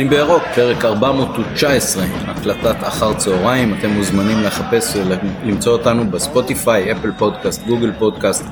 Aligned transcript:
פותחים 0.00 0.18
בירוק, 0.18 0.42
פרק 0.54 0.84
419, 0.84 2.04
הקלטת 2.04 2.76
אחר 2.88 3.14
צהריים, 3.14 3.74
אתם 3.78 3.90
מוזמנים 3.90 4.36
לחפש 4.46 4.96
ולמצוא 4.96 5.72
אותנו 5.72 6.10
בספוטיפיי, 6.10 6.92
אפל 6.92 7.12
פודקאסט, 7.18 7.66
גוגל 7.66 7.92
פודקאסט 7.98 8.44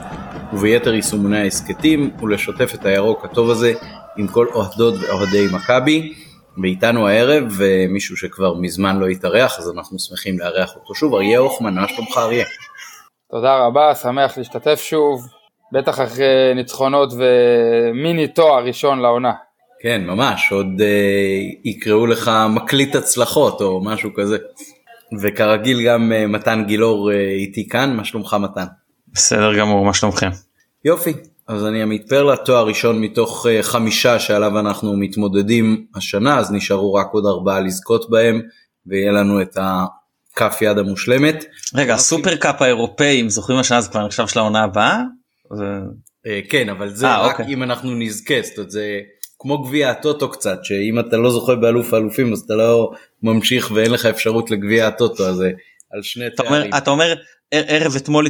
וביתר 0.53 0.95
יישומוני 0.95 1.41
ההסכתים, 1.41 2.11
ולשתף 2.23 2.75
את 2.75 2.87
הירוק 2.87 3.25
הטוב 3.25 3.50
הזה 3.50 3.73
עם 4.17 4.27
כל 4.27 4.46
אוהדות 4.55 4.95
ואוהדי 4.95 5.46
מכבי. 5.53 6.14
ואיתנו 6.63 7.09
הערב 7.09 7.45
מישהו 7.89 8.17
שכבר 8.17 8.55
מזמן 8.55 8.99
לא 8.99 9.07
התארח, 9.07 9.59
אז 9.59 9.71
אנחנו 9.71 9.99
שמחים 9.99 10.39
לארח 10.39 10.77
אותו 10.77 10.94
שוב, 10.94 11.14
אריה 11.14 11.39
הוכמן, 11.39 11.75
מה 11.75 11.89
שלומך 11.89 12.19
אריה? 12.19 12.46
תודה 13.30 13.57
רבה, 13.57 13.94
שמח 13.94 14.39
להשתתף 14.39 14.80
שוב, 14.83 15.27
בטח 15.72 16.00
אחרי 16.00 16.55
ניצחונות 16.55 17.13
ומיני 17.13 18.29
תואר 18.29 18.64
ראשון 18.64 18.99
לעונה. 18.99 19.47
כן, 19.82 20.05
ממש, 20.07 20.53
עוד 20.53 20.81
אה, 20.81 21.41
יקראו 21.64 22.07
לך 22.07 22.31
מקליט 22.50 22.95
הצלחות 22.95 23.61
או 23.61 23.85
משהו 23.85 24.11
כזה. 24.17 24.36
וכרגיל 25.23 25.82
גם 25.82 26.13
אה, 26.13 26.27
מתן 26.27 26.64
גילאור 26.67 27.13
אה, 27.13 27.31
איתי 27.31 27.69
כאן, 27.69 27.96
מה 27.96 28.05
שלומך 28.05 28.36
מתן? 28.41 28.64
בסדר 29.13 29.59
גמור, 29.59 29.85
מה 29.85 29.95
שלומכם? 29.95 30.31
יופי, 30.85 31.13
אז 31.49 31.67
אני 31.67 31.83
עמית 31.83 32.09
פרלה, 32.09 32.36
תואר 32.36 32.67
ראשון 32.67 33.00
מתוך 33.00 33.47
אה, 33.50 33.62
חמישה 33.62 34.19
שעליו 34.19 34.59
אנחנו 34.59 34.97
מתמודדים 34.97 35.86
השנה, 35.95 36.39
אז 36.39 36.53
נשארו 36.53 36.95
רק 36.95 37.06
עוד 37.12 37.25
ארבעה 37.27 37.61
לזכות 37.61 38.11
בהם, 38.11 38.42
ויהיה 38.86 39.12
לנו 39.12 39.42
את 39.42 39.58
הכף 39.61 40.58
יד 40.61 40.78
המושלמת. 40.78 41.45
רגע, 41.75 41.95
הסופר 41.95 42.36
קאפ 42.36 42.62
האירופאים, 42.62 43.28
זוכרים 43.28 43.58
השנה 43.58 43.80
זה 43.80 43.91
כבר 43.91 44.06
נחשב 44.06 44.27
של 44.27 44.39
העונה 44.39 44.62
הבאה? 44.62 45.02
אה, 46.27 46.41
כן, 46.48 46.69
אבל 46.69 46.95
זה 46.95 47.17
רק 47.17 47.41
אוקיי. 47.41 47.55
אם 47.55 47.62
אנחנו 47.62 47.95
נזכה, 47.95 48.34
זאת 48.42 48.58
אומרת 48.58 48.70
זה 48.70 49.00
כמו 49.39 49.62
גביע 49.62 49.91
הטוטו 49.91 50.31
קצת, 50.31 50.58
שאם 50.62 50.98
אתה 51.00 51.17
לא 51.17 51.31
זוכה 51.31 51.55
באלוף 51.55 51.94
האלופים 51.94 52.33
אז 52.33 52.41
אתה 52.41 52.55
לא 52.55 52.92
ממשיך 53.22 53.70
ואין 53.75 53.91
לך 53.91 54.06
אפשרות 54.06 54.50
לגביע 54.50 54.86
הטוטו, 54.86 55.27
אז 55.28 55.45
על 55.92 56.03
שני 56.03 56.30
תארים. 56.30 56.70
אתה 56.77 56.91
אומר 56.91 57.14
ערב 57.50 57.97
אתמול 57.97 58.27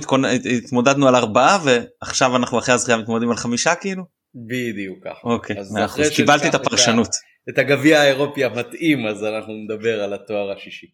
התמודדנו 0.65 1.09
על 1.09 1.17
ארבעה 1.17 1.59
ועכשיו 1.65 2.37
אנחנו 2.37 2.59
אחרי 2.59 2.75
הזכייה 2.75 2.99
מתמודדים 2.99 3.31
על 3.31 3.37
חמישה 3.37 3.75
כאילו? 3.75 4.05
בדיוק 4.35 4.99
ככה. 5.05 5.21
אוקיי, 5.25 5.57
מאה 5.71 5.87
קיבלתי 6.17 6.49
את 6.49 6.55
הפרשנות. 6.55 7.09
את 7.49 7.59
הגביע 7.59 8.01
האירופי 8.01 8.45
המתאים 8.45 9.07
אז 9.07 9.25
אנחנו 9.25 9.53
נדבר 9.53 10.03
על 10.03 10.15
התואר 10.15 10.53
השישי. 10.53 10.87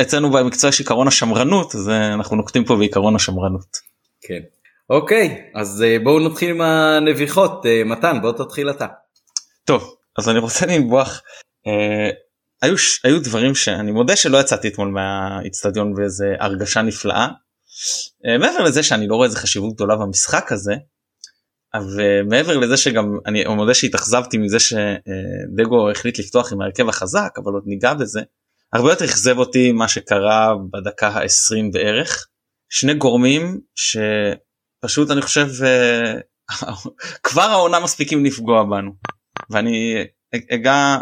אצלנו 0.00 0.30
במקצוע 0.30 0.70
יש 0.70 0.78
עיקרון 0.78 1.08
השמרנות 1.08 1.74
אז 1.74 1.88
אה, 1.88 2.14
אנחנו 2.14 2.36
נוקטים 2.36 2.64
פה 2.64 2.76
בעיקרון 2.76 3.14
השמרנות. 3.14 3.76
כן. 4.20 4.40
אוקיי 4.90 5.42
אז 5.54 5.82
אה, 5.82 5.98
בואו 5.98 6.28
נתחיל 6.28 6.50
עם 6.50 6.60
הנביחות 6.60 7.66
אה, 7.66 7.82
מתן 7.84 8.18
בוא 8.22 8.32
תתחיל 8.32 8.70
אתה. 8.70 8.86
טוב 9.70 9.94
אז 10.18 10.28
אני 10.28 10.38
רוצה 10.38 10.66
לנבוח 10.66 11.22
היו, 12.62 12.74
היו 13.04 13.22
דברים 13.22 13.54
שאני 13.54 13.92
מודה 13.92 14.16
שלא 14.16 14.38
יצאתי 14.38 14.68
אתמול 14.68 14.88
מהאיצטדיון 14.88 15.94
באיזה 15.94 16.34
הרגשה 16.40 16.82
נפלאה. 16.82 17.28
אה, 18.26 18.38
מעבר 18.38 18.64
לזה 18.64 18.82
שאני 18.82 19.06
לא 19.08 19.14
רואה 19.14 19.26
איזה 19.26 19.38
חשיבות 19.38 19.74
גדולה 19.74 19.96
במשחק 19.96 20.52
הזה, 20.52 20.74
ומעבר 21.94 22.58
לזה 22.58 22.76
שגם 22.76 23.18
אני 23.26 23.44
מודה 23.44 23.74
שהתאכזבתי 23.74 24.38
מזה 24.38 24.58
שדגו 24.60 25.90
החליט 25.90 26.18
לפתוח 26.18 26.52
עם 26.52 26.60
ההרכב 26.60 26.88
החזק 26.88 27.30
אבל 27.44 27.52
עוד 27.52 27.62
ניגע 27.66 27.94
בזה. 27.94 28.20
הרבה 28.72 28.90
יותר 28.90 29.04
אכזב 29.04 29.38
אותי 29.38 29.72
מה 29.72 29.88
שקרה 29.88 30.54
בדקה 30.72 31.08
ה-20 31.08 31.72
בערך. 31.72 32.26
שני 32.68 32.94
גורמים 32.94 33.60
שפשוט 33.74 35.10
אני 35.10 35.22
חושב 35.22 35.46
אה, 35.64 36.14
כבר 37.22 37.42
העונה 37.42 37.80
מספיקים 37.80 38.24
לפגוע 38.24 38.64
בנו. 38.64 39.19
ואני 39.50 39.96
אגע 40.54 40.98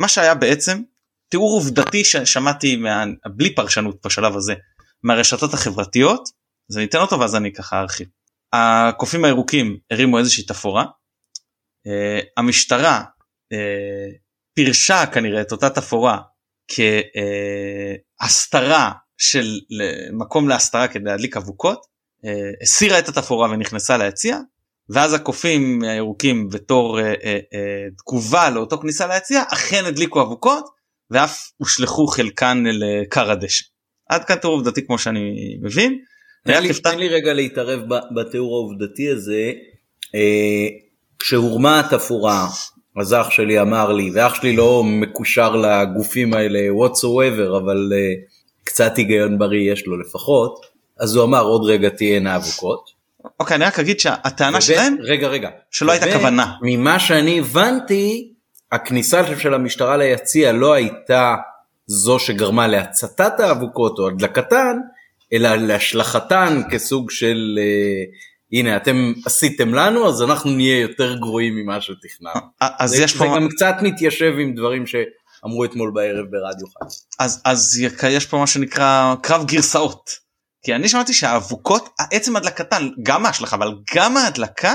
מה 0.00 0.08
שהיה 0.08 0.34
בעצם 0.34 0.82
תיאור 1.30 1.52
עובדתי 1.52 2.04
ששמעתי 2.04 2.76
מה... 2.76 3.04
בלי 3.36 3.54
פרשנות 3.54 4.06
בשלב 4.06 4.36
הזה 4.36 4.54
מהרשתות 5.02 5.54
החברתיות 5.54 6.28
אז 6.70 6.76
אני 6.76 6.84
אתן 6.84 6.98
אותו 6.98 7.20
ואז 7.20 7.36
אני 7.36 7.52
ככה 7.52 7.80
ארחיב. 7.80 8.08
הקופים 8.52 9.24
הירוקים 9.24 9.78
הרימו 9.90 10.18
איזושהי 10.18 10.44
תפאורה. 10.44 10.84
Uh, 11.86 12.24
המשטרה 12.36 13.04
uh, 13.54 13.56
פירשה 14.54 15.04
כנראה 15.06 15.40
את 15.40 15.52
אותה 15.52 15.70
תפאורה 15.70 16.18
כהסתרה 18.20 18.92
של 19.18 19.58
מקום 20.12 20.48
להסתרה 20.48 20.88
כדי 20.88 21.04
להדליק 21.04 21.36
אבוקות 21.36 21.86
uh, 22.24 22.28
הסירה 22.62 22.98
את 22.98 23.08
התפאורה 23.08 23.50
ונכנסה 23.50 23.96
ליציע 23.96 24.38
ואז 24.90 25.14
הקופים 25.14 25.82
הירוקים 25.82 26.48
בתור 26.48 26.98
uh, 26.98 27.02
uh, 27.02 27.04
uh, 27.04 27.94
תגובה 27.98 28.50
לאותו 28.50 28.78
כניסה 28.78 29.06
ליציע 29.06 29.42
אכן 29.52 29.84
הדליקו 29.86 30.22
אבוקות 30.22 30.64
ואף 31.10 31.50
הושלכו 31.56 32.06
חלקן 32.06 32.64
לכר 32.66 33.30
הדשא. 33.30 33.64
עד 34.08 34.24
כאן 34.24 34.36
תיאור 34.36 34.54
עובדתי 34.54 34.86
כמו 34.86 34.98
שאני 34.98 35.34
מבין. 35.62 35.98
תן 36.44 36.62
לי, 36.62 36.68
תן 36.82 36.98
לי 36.98 37.08
רגע 37.08 37.32
להתערב 37.32 37.80
בתיאור 38.14 38.56
העובדתי 38.56 39.08
הזה. 39.08 39.52
אה, 40.14 40.66
כשהורמה 41.18 41.80
התפאורה 41.80 42.48
אז 43.00 43.14
אח 43.14 43.30
שלי 43.30 43.60
אמר 43.60 43.92
לי 43.92 44.10
ואח 44.14 44.34
שלי 44.34 44.56
לא 44.56 44.84
מקושר 44.84 45.56
לגופים 45.56 46.34
האלה 46.34 46.58
whatsoever 46.58 47.58
אבל 47.58 47.92
אה, 47.94 48.12
קצת 48.64 48.96
היגיון 48.96 49.38
בריא 49.38 49.72
יש 49.72 49.86
לו 49.86 49.98
לפחות 50.00 50.66
אז 51.00 51.16
הוא 51.16 51.24
אמר 51.24 51.42
עוד 51.42 51.64
רגע 51.64 51.88
תהיינה 51.88 52.36
אבוקות. 52.36 52.97
אוקיי 53.40 53.54
אני 53.54 53.64
רק 53.64 53.78
אגיד 53.78 54.00
שהטענה 54.00 54.60
שלהם 54.60 54.96
רגע 55.00 55.28
רגע 55.28 55.50
שלא 55.70 55.92
הייתה 55.92 56.12
כוונה 56.12 56.52
ממה 56.62 57.00
שאני 57.00 57.38
הבנתי 57.38 58.32
הכניסה 58.72 59.36
של 59.38 59.54
המשטרה 59.54 59.96
ליציע 59.96 60.52
לא 60.52 60.72
הייתה 60.72 61.36
זו 61.86 62.18
שגרמה 62.18 62.66
להצתת 62.66 63.40
האבוקות 63.40 63.98
או 63.98 64.08
הדלקתן, 64.08 64.76
אלא 65.32 65.54
להשלכתן 65.56 66.62
כסוג 66.70 67.10
של 67.10 67.58
uh, 67.58 68.16
הנה 68.52 68.76
אתם 68.76 69.12
עשיתם 69.26 69.74
לנו 69.74 70.08
אז 70.08 70.22
אנחנו 70.22 70.50
נהיה 70.50 70.80
יותר 70.80 71.16
גרועים 71.16 71.56
ממה 71.56 71.80
שתכננו. 71.80 72.40
אז 72.60 72.90
זה, 72.90 73.02
יש 73.02 73.16
פה... 73.16 73.18
זה 73.18 73.30
גם 73.36 73.48
קצת 73.48 73.74
מתיישב 73.82 74.32
עם 74.38 74.54
דברים 74.54 74.84
שאמרו 74.86 75.64
אתמול 75.64 75.90
בערב 75.94 76.26
ברדיו 76.30 76.66
חי. 76.66 76.96
אז, 77.18 77.42
אז 77.44 77.80
יש 78.08 78.26
פה 78.26 78.38
מה 78.38 78.46
שנקרא 78.46 79.14
קרב 79.22 79.46
גרסאות. 79.46 80.27
כי 80.64 80.74
אני 80.74 80.88
שמעתי 80.88 81.14
שהאבוקות, 81.14 81.88
עצם 82.12 82.36
הדלקתן, 82.36 82.88
גם 83.02 83.26
ההשלכה, 83.26 83.56
אבל 83.56 83.74
גם 83.94 84.16
ההדלקה 84.16 84.74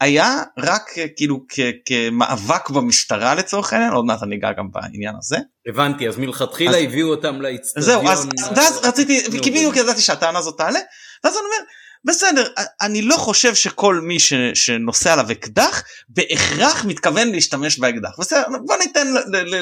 היה 0.00 0.42
רק 0.58 0.98
אה, 0.98 1.06
כאילו 1.16 1.40
כמאבק 1.84 2.70
במשטרה 2.70 3.34
לצורך 3.34 3.72
העניין 3.72 3.92
עוד 3.92 4.04
מעט 4.04 4.22
אני 4.22 4.36
אגע 4.36 4.52
גם 4.52 4.70
בעניין 4.70 5.14
הזה. 5.18 5.36
הבנתי 5.68 6.08
אז 6.08 6.18
מלכתחילה 6.18 6.78
אז... 6.78 6.84
הביאו 6.84 7.08
אותם 7.08 7.42
לאצטדיון. 7.42 7.86
זהו 7.86 8.08
אז, 8.08 8.28
אז 8.56 8.80
רציתי 8.84 9.24
כי 9.42 9.50
בדיוק 9.50 9.76
ידעתי 9.76 10.00
שהטענה 10.00 10.38
הזאת 10.38 10.58
תעלה 10.58 10.78
ואז 11.24 11.34
אני 11.34 11.44
אומר 11.44 11.70
בסדר 12.04 12.52
אני 12.80 13.02
לא 13.02 13.16
חושב 13.16 13.54
שכל 13.54 14.00
מי 14.00 14.20
ש, 14.20 14.32
שנושא 14.54 15.12
עליו 15.12 15.30
אקדח 15.30 15.82
בהכרח 16.08 16.84
מתכוון 16.84 17.32
להשתמש 17.32 17.78
באקדח 17.78 18.10
בסדר 18.18 18.42
בוא 18.66 18.76
ניתן 18.76 19.06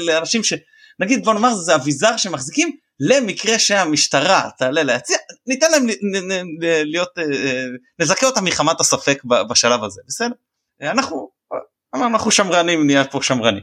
לאנשים 0.00 0.42
שנגיד 0.44 1.24
בוא 1.24 1.34
נאמר 1.34 1.54
זה 1.54 1.74
אביזר 1.74 2.16
שמחזיקים 2.16 2.76
למקרה 3.00 3.58
שהמשטרה 3.58 4.50
תעלה 4.58 4.82
להציע 4.82 5.16
ניתן 5.46 5.70
להם 5.70 5.86
להיות 6.84 7.18
אה, 7.18 7.22
אה, 7.22 7.64
נזכה 7.98 8.26
אותם 8.26 8.44
מחמת 8.44 8.80
הספק 8.80 9.22
בשלב 9.50 9.84
הזה 9.84 10.00
בסדר? 10.06 10.34
אנחנו 10.82 11.30
אמרנו 11.94 12.14
אנחנו 12.14 12.30
שמרנים 12.30 12.86
נהיה 12.86 13.04
פה 13.04 13.22
שמרנים. 13.22 13.62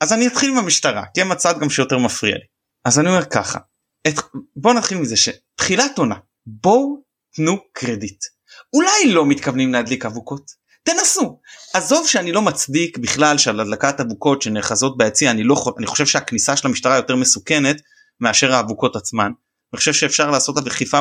אז 0.00 0.12
אני 0.12 0.26
אתחיל 0.26 0.50
עם 0.50 0.58
המשטרה 0.58 1.04
כי 1.14 1.20
הם 1.20 1.32
הצד 1.32 1.58
גם 1.60 1.70
שיותר 1.70 1.98
מפריע 1.98 2.34
לי. 2.34 2.44
אז 2.84 2.98
אני 2.98 3.08
אומר 3.08 3.24
ככה 3.24 3.58
את, 4.08 4.14
בוא 4.56 4.74
נתחיל 4.74 4.98
מזה 4.98 5.16
שתחילת 5.16 5.98
עונה 5.98 6.14
בואו 6.46 7.02
תנו 7.34 7.58
קרדיט. 7.72 8.24
אולי 8.72 9.12
לא 9.12 9.26
מתכוונים 9.26 9.72
להדליק 9.72 10.06
אבוקות 10.06 10.50
תנסו. 10.82 11.40
עזוב 11.74 12.06
שאני 12.06 12.32
לא 12.32 12.42
מצדיק 12.42 12.98
בכלל 12.98 13.38
שעל 13.38 13.60
הדלקת 13.60 14.00
אבוקות 14.00 14.42
שנאחזות 14.42 14.98
ביציע 14.98 15.30
אני 15.30 15.44
לא 15.44 15.56
אני 15.78 15.86
חושב 15.86 16.06
שהכניסה 16.06 16.56
של 16.56 16.68
המשטרה 16.68 16.96
יותר 16.96 17.16
מסוכנת 17.16 17.76
מאשר 18.20 18.54
האבוקות 18.54 18.96
עצמן. 18.96 19.30
אני 19.72 19.78
חושב 19.78 19.92
שאפשר 19.92 20.30
לעשות 20.30 20.58
את 20.58 20.66
אכיפה 20.66 20.98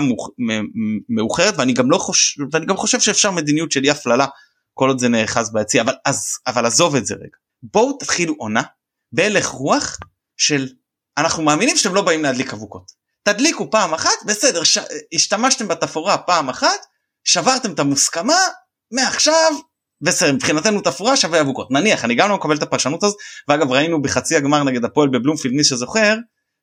מאוחרת 1.09 1.53
ואני 1.57 1.73
גם 1.73 1.91
לא 1.91 1.97
חושב 1.97 2.41
ואני 2.51 2.65
גם 2.65 2.77
חושב 2.77 2.99
שאפשר 2.99 3.31
מדיניות 3.31 3.71
של 3.71 3.83
אי 3.83 3.89
הפללה 3.89 4.25
כל 4.73 4.89
עוד 4.89 4.99
זה 4.99 5.09
נאחז 5.09 5.53
ביציע 5.53 5.81
אבל 5.81 5.93
אז 6.05 6.37
אבל 6.47 6.65
עזוב 6.65 6.95
את 6.95 7.05
זה 7.05 7.15
רגע. 7.15 7.37
בואו 7.63 7.97
תתחילו 7.97 8.35
עונה 8.37 8.61
בהלך 9.11 9.47
רוח 9.47 9.97
של 10.37 10.67
אנחנו 11.17 11.43
מאמינים 11.43 11.77
שאתם 11.77 11.95
לא 11.95 12.01
באים 12.01 12.23
להדליק 12.23 12.53
אבוקות. 12.53 12.91
תדליקו 13.23 13.71
פעם 13.71 13.93
אחת 13.93 14.25
בסדר 14.25 14.63
ש... 14.63 14.77
השתמשתם 15.13 15.67
בתפאורה 15.67 16.17
פעם 16.17 16.49
אחת 16.49 16.85
שברתם 17.23 17.71
את 17.71 17.79
המוסכמה 17.79 18.37
מעכשיו 18.91 19.53
בסדר 20.01 20.33
מבחינתנו 20.33 20.81
תפאורה 20.81 21.17
שווה 21.17 21.41
אבוקות. 21.41 21.71
נניח 21.71 22.05
אני 22.05 22.15
גם 22.15 22.29
לא 22.29 22.35
מקבל 22.35 22.55
את 22.55 22.63
הפרשנות 22.63 23.03
הזאת 23.03 23.17
ואגב 23.47 23.71
ראינו 23.71 24.01
בחצי 24.01 24.35
הגמר 24.35 24.63
נגד 24.63 24.85
הפועל 24.85 25.09
בבלומפילד 25.09 25.53
מי 25.55 25.63
שזוכר 25.63 26.15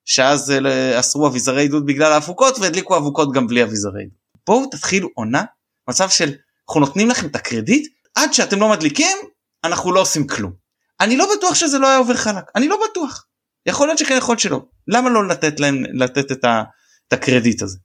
שאז 0.05 0.50
אה, 0.50 1.00
אסרו 1.00 1.26
אביזרי 1.26 1.62
עידוד 1.62 1.87
בגלל 1.87 2.12
האבוקות 2.12 2.58
והדליקו 2.58 2.97
אבוקות 2.97 3.32
גם 3.32 3.47
בלי 3.47 3.62
אביזרי 3.62 4.00
עידוד. 4.00 4.17
בואו 4.47 4.67
תתחילו 4.70 5.08
עונה 5.14 5.44
מצב 5.88 6.08
של 6.08 6.32
אנחנו 6.69 6.81
נותנים 6.81 7.08
לכם 7.08 7.26
את 7.26 7.37
הקרדיט 7.37 7.93
עד 8.14 8.32
שאתם 8.32 8.61
לא 8.61 8.70
מדליקים 8.70 9.17
אנחנו 9.64 9.93
לא 9.93 10.00
עושים 10.00 10.26
כלום. 10.26 10.52
אני 11.00 11.17
לא 11.17 11.29
בטוח 11.37 11.55
שזה 11.55 11.79
לא 11.79 11.87
היה 11.87 11.99
עובר 11.99 12.14
חלק 12.14 12.44
אני 12.56 12.69
לא 12.69 12.79
בטוח 12.91 13.26
יכול 13.67 13.87
להיות 13.87 13.99
שכן 13.99 14.17
יכול 14.17 14.32
להיות 14.32 14.41
שלא 14.41 14.62
למה 14.88 15.11
לא 15.11 15.29
לתת 15.29 15.61
להם 15.61 15.82
לתת 15.93 16.32
את, 16.32 16.44
ה, 16.44 16.62
את 17.08 17.12
הקרדיט 17.12 17.62
הזה. 17.62 17.79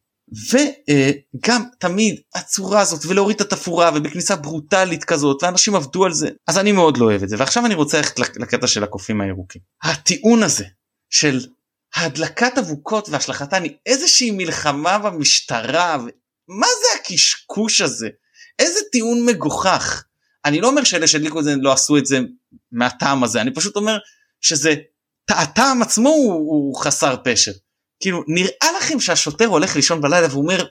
וגם 0.51 1.63
תמיד 1.79 2.19
הצורה 2.35 2.81
הזאת 2.81 3.05
ולהוריד 3.05 3.35
את 3.35 3.41
התפאורה 3.41 3.91
ובכניסה 3.95 4.35
ברוטלית 4.35 5.03
כזאת 5.03 5.43
ואנשים 5.43 5.75
עבדו 5.75 6.05
על 6.05 6.13
זה 6.13 6.29
אז 6.47 6.57
אני 6.57 6.71
מאוד 6.71 6.97
לא 6.97 7.05
אוהב 7.05 7.23
את 7.23 7.29
זה 7.29 7.35
ועכשיו 7.39 7.65
אני 7.65 7.73
רוצה 7.73 7.97
ללכת 7.97 8.37
לקטע 8.37 8.67
של 8.67 8.83
הקופים 8.83 9.21
הירוקים 9.21 9.61
הטיעון 9.83 10.43
הזה 10.43 10.65
של 11.09 11.45
הדלקת 11.95 12.57
אבוקות 12.57 13.09
והשלכתן 13.09 13.63
היא 13.63 13.75
איזושהי 13.85 14.31
מלחמה 14.31 14.97
במשטרה 14.97 15.97
מה 16.47 16.67
זה 16.67 16.99
הקשקוש 16.99 17.81
הזה 17.81 18.09
איזה 18.59 18.79
טיעון 18.91 19.25
מגוחך 19.25 20.03
אני 20.45 20.61
לא 20.61 20.67
אומר 20.67 20.83
שאלה 20.83 21.07
שהדליקו 21.07 21.39
את 21.39 21.43
זה 21.43 21.55
לא 21.55 21.73
עשו 21.73 21.97
את 21.97 22.05
זה 22.05 22.19
מהטעם 22.71 23.23
הזה 23.23 23.41
אני 23.41 23.53
פשוט 23.53 23.75
אומר 23.75 23.97
שזה 24.41 24.75
הטעם 25.29 25.81
עצמו 25.81 26.09
הוא, 26.09 26.33
הוא 26.33 26.75
חסר 26.75 27.15
פשר. 27.23 27.51
כאילו 27.99 28.23
נראה 28.27 28.77
לכם 28.77 28.99
שהשוטר 28.99 29.45
הולך 29.45 29.75
לישון 29.75 30.01
בלילה 30.01 30.27
והוא 30.27 30.43
אומר 30.43 30.65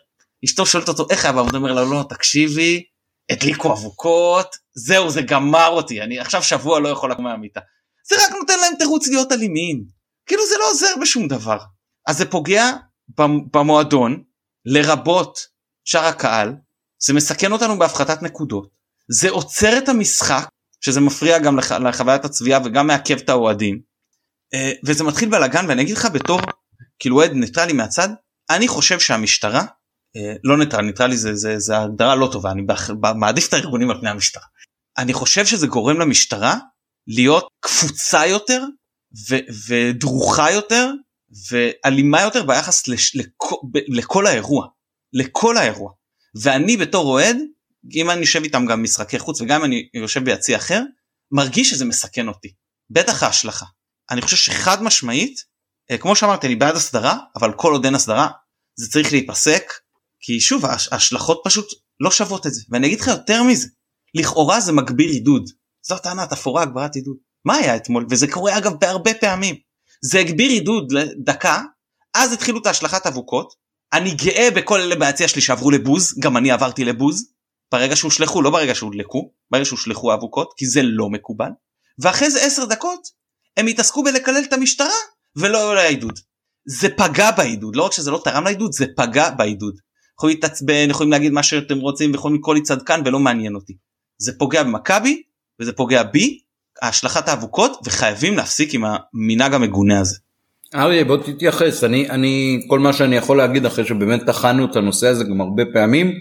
אשתו 0.44 0.66
שואלת 0.66 0.88
אותו 0.88 1.06
איך 1.10 1.24
היה 1.24 1.34
והוא 1.34 1.48
אומר 1.54 1.72
לה 1.72 1.84
לא 1.84 2.04
תקשיבי 2.08 2.84
הדליקו 3.30 3.72
אבוקות 3.72 4.56
זהו 4.74 5.10
זה 5.10 5.22
גמר 5.22 5.68
אותי 5.68 6.02
אני 6.02 6.18
עכשיו 6.18 6.42
שבוע 6.42 6.80
לא 6.80 6.88
יכול 6.88 7.10
לקום 7.10 7.24
מהמיטה. 7.24 7.60
זה 8.08 8.16
רק 8.24 8.32
נותן 8.40 8.60
להם 8.60 8.72
תירוץ 8.78 9.08
להיות 9.08 9.32
אלימים 9.32 9.84
כאילו 10.26 10.42
זה 10.46 10.54
לא 10.58 10.70
עוזר 10.70 10.94
בשום 11.02 11.28
דבר. 11.28 11.58
אז 12.06 12.18
זה 12.18 12.30
פוגע 12.30 12.70
במועדון 13.52 14.22
לרבות 14.64 15.38
שאר 15.84 16.04
הקהל 16.04 16.52
זה 17.06 17.12
מסכן 17.12 17.52
אותנו 17.52 17.78
בהפחתת 17.78 18.22
נקודות. 18.22 18.68
זה 19.08 19.30
עוצר 19.30 19.78
את 19.78 19.88
המשחק 19.88 20.48
שזה 20.80 21.00
מפריע 21.00 21.38
גם 21.38 21.56
לח... 21.58 21.72
לחוויית 21.72 22.24
הצפייה 22.24 22.60
וגם 22.64 22.86
מעכב 22.86 23.16
את 23.16 23.28
האוהדים. 23.28 23.80
אה, 24.54 24.72
וזה 24.84 25.04
מתחיל 25.04 25.28
בלאגן 25.28 25.66
ואני 25.68 25.82
אגיד 25.82 25.96
לך 25.96 26.08
בתור 26.12 26.40
כאילו 26.98 27.16
אוהד 27.16 27.32
ניטרלי 27.32 27.72
מהצד 27.72 28.08
אני 28.50 28.68
חושב 28.68 29.00
שהמשטרה 29.00 29.64
אה, 30.16 30.34
לא 30.44 30.58
ניטרלי 30.58 30.86
ניטרלי 30.86 31.16
זה, 31.16 31.34
זה, 31.34 31.58
זה 31.58 31.78
הגדרה 31.78 32.14
לא 32.14 32.28
טובה 32.32 32.50
אני 32.50 32.62
מעדיף 33.16 33.48
את 33.48 33.52
הארגונים 33.52 33.90
על 33.90 34.00
פני 34.00 34.10
המשטרה. 34.10 34.44
אני 34.98 35.12
חושב 35.12 35.46
שזה 35.46 35.66
גורם 35.66 36.00
למשטרה 36.00 36.56
להיות 37.06 37.48
קפוצה 37.60 38.26
יותר 38.26 38.64
ו, 39.30 39.36
ודרוכה 39.68 40.50
יותר 40.50 40.90
ואלימה 41.50 42.22
יותר 42.22 42.42
ביחס 42.42 42.88
לש, 42.88 43.16
לכ, 43.16 43.52
ב, 43.72 43.78
לכל 43.88 44.26
האירוע 44.26 44.66
לכל 45.14 45.56
האירוע. 45.56 45.92
ואני 46.34 46.76
בתור 46.76 47.06
אוהד 47.06 47.36
אם 47.94 48.10
אני 48.10 48.20
יושב 48.20 48.42
איתם 48.42 48.66
גם 48.66 48.82
משחקי 48.82 49.18
חוץ 49.18 49.40
וגם 49.40 49.60
אם 49.60 49.64
אני 49.64 49.88
יושב 49.94 50.24
ביציא 50.24 50.56
אחר 50.56 50.82
מרגיש 51.32 51.70
שזה 51.70 51.84
מסכן 51.84 52.28
אותי. 52.28 52.52
בטח 52.90 53.22
ההשלכה. 53.22 53.66
אני 54.10 54.22
חושב 54.22 54.36
שחד 54.36 54.82
משמעית 54.82 55.40
אה, 55.90 55.98
כמו 55.98 56.16
שאמרתי 56.16 56.46
אני 56.46 56.56
בעד 56.56 56.76
הסדרה 56.76 57.18
אבל 57.36 57.52
כל 57.56 57.72
עוד 57.72 57.84
אין 57.84 57.94
הסדרה 57.94 58.28
זה 58.76 58.90
צריך 58.90 59.12
להיפסק 59.12 59.72
כי 60.20 60.40
שוב 60.40 60.64
ההשלכות 60.66 61.40
פשוט 61.44 61.66
לא 62.00 62.10
שוות 62.10 62.46
את 62.46 62.54
זה. 62.54 62.62
ואני 62.68 62.86
אגיד 62.86 63.00
לך 63.00 63.06
יותר 63.06 63.42
מזה 63.42 63.68
לכאורה 64.14 64.60
זה 64.60 64.72
מגביר 64.72 65.10
עידוד. 65.10 65.50
זו 65.82 65.98
טענה 65.98 66.26
תפאורה 66.26 66.62
הגברת 66.62 66.94
עידוד 66.94 67.16
מה 67.44 67.56
היה 67.56 67.76
אתמול 67.76 68.06
וזה 68.10 68.26
קורה 68.26 68.58
אגב 68.58 68.72
בהרבה 68.80 69.14
פעמים 69.14 69.54
זה 70.02 70.18
הגביר 70.18 70.50
עידוד 70.50 70.92
לדקה 70.92 71.62
אז 72.14 72.32
התחילו 72.32 72.60
את 72.60 72.66
ההשלכת 72.66 73.06
אבוקות 73.06 73.54
אני 73.92 74.14
גאה 74.14 74.48
בכל 74.56 74.80
אלה 74.80 74.96
ביציע 74.96 75.28
שלי 75.28 75.42
שעברו 75.42 75.70
לבוז 75.70 76.18
גם 76.18 76.36
אני 76.36 76.50
עברתי 76.50 76.84
לבוז 76.84 77.30
ברגע 77.72 77.96
שהושלכו 77.96 78.42
לא 78.42 78.50
ברגע 78.50 78.74
שהודלקו 78.74 79.32
ברגע 79.50 79.64
שהושלכו 79.64 80.14
אבוקות 80.14 80.52
כי 80.56 80.66
זה 80.66 80.80
לא 80.82 81.10
מקובל 81.10 81.50
ואחרי 81.98 82.30
זה 82.30 82.46
עשר 82.46 82.64
דקות 82.64 83.08
הם 83.56 83.66
התעסקו 83.66 84.02
בלקלל 84.02 84.42
את 84.48 84.52
המשטרה 84.52 84.88
ולא 85.36 85.74
לעידוד. 85.74 86.18
זה 86.66 86.88
פגע 86.88 87.30
בעידוד, 87.30 87.76
לא 87.76 87.82
רק 87.82 87.92
שזה 87.92 88.10
לא 88.10 88.20
תרם 88.24 88.44
לעידוד, 88.44 88.72
זה 88.72 88.86
פגע 88.96 89.30
בעידוד. 89.30 89.74
יכולים 90.18 90.36
להתעצבן, 90.36 90.90
יכולים 90.90 91.12
להגיד 91.12 91.32
מה 91.32 91.42
שאתם 91.42 91.78
רוצים, 91.78 92.14
יכולים 92.14 92.38
לקרוא 92.38 92.54
לי 92.54 92.62
צדקן 92.62 93.02
ולא 93.04 93.18
מעניין 93.18 93.54
אותי. 93.54 93.76
זה 94.18 94.32
פוגע 94.38 94.62
במכבי 94.62 95.22
וזה 95.60 95.72
פוגע 95.72 96.02
בי, 96.02 96.40
השלכת 96.88 97.28
האבוקות, 97.28 97.78
וחייבים 97.84 98.36
להפסיק 98.36 98.74
עם 98.74 98.84
המנהג 98.84 99.54
המגונה 99.54 100.00
הזה. 100.00 100.16
אריה 100.74 101.04
בוא 101.04 101.16
תתייחס, 101.16 101.84
אני, 101.84 102.10
אני, 102.10 102.60
כל 102.68 102.78
מה 102.78 102.92
שאני 102.92 103.16
יכול 103.16 103.36
להגיד 103.36 103.66
אחרי 103.66 103.84
שבאמת 103.84 104.26
טחנו 104.26 104.64
את 104.64 104.76
הנושא 104.76 105.08
הזה 105.08 105.24
גם 105.24 105.40
הרבה 105.40 105.62
פעמים, 105.72 106.12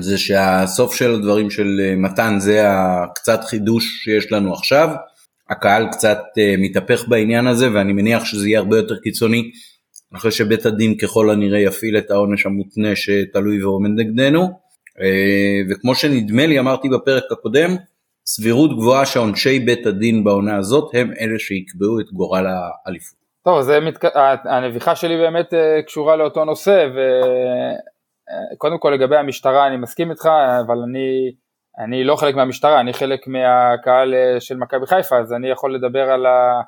זה 0.00 0.18
שהסוף 0.18 0.94
של 0.94 1.14
הדברים 1.14 1.50
של 1.50 1.80
אה, 1.80 1.96
מתן 1.96 2.36
זה 2.38 2.62
הקצת 2.66 3.44
חידוש 3.44 4.02
שיש 4.04 4.32
לנו 4.32 4.52
עכשיו. 4.52 4.88
הקהל 5.50 5.88
קצת 5.92 6.18
uh, 6.18 6.60
מתהפך 6.60 7.08
בעניין 7.08 7.46
הזה 7.46 7.72
ואני 7.72 7.92
מניח 7.92 8.24
שזה 8.24 8.48
יהיה 8.48 8.58
הרבה 8.58 8.76
יותר 8.76 8.98
קיצוני 8.98 9.50
אחרי 10.14 10.30
שבית 10.30 10.66
הדין 10.66 10.96
ככל 10.96 11.30
הנראה 11.30 11.58
יפעיל 11.58 11.98
את 11.98 12.10
העונש 12.10 12.46
המותנה 12.46 12.96
שתלוי 12.96 13.64
ועומד 13.64 13.90
נגדנו 14.00 14.44
uh, 14.44 15.70
וכמו 15.70 15.94
שנדמה 15.94 16.46
לי 16.46 16.58
אמרתי 16.58 16.88
בפרק 16.88 17.24
הקודם 17.32 17.76
סבירות 18.26 18.70
גבוהה 18.76 19.06
שעונשי 19.06 19.58
בית 19.58 19.86
הדין 19.86 20.24
בעונה 20.24 20.56
הזאת 20.56 20.94
הם 20.94 21.10
אלה 21.20 21.38
שיקבעו 21.38 22.00
את 22.00 22.12
גורל 22.12 22.46
האליפות. 22.46 23.18
טוב, 23.44 23.62
זה 23.62 23.80
מת... 23.80 24.04
הנביכה 24.44 24.96
שלי 24.96 25.16
באמת 25.16 25.52
uh, 25.52 25.86
קשורה 25.86 26.16
לאותו 26.16 26.44
נושא 26.44 26.86
וקודם 28.54 28.78
כל 28.78 28.90
לגבי 28.90 29.16
המשטרה 29.16 29.66
אני 29.66 29.76
מסכים 29.76 30.10
איתך 30.10 30.28
אבל 30.66 30.76
אני 30.88 31.34
אני 31.78 32.04
לא 32.04 32.16
חלק 32.16 32.34
מהמשטרה, 32.34 32.80
אני 32.80 32.92
חלק 32.92 33.26
מהקהל 33.26 34.14
אה, 34.14 34.40
של 34.40 34.56
מכבי 34.56 34.86
חיפה, 34.86 35.18
אז 35.18 35.32
אני 35.32 35.50
יכול 35.50 35.74
לדבר 35.74 36.10
על, 36.10 36.26
ה, 36.26 36.60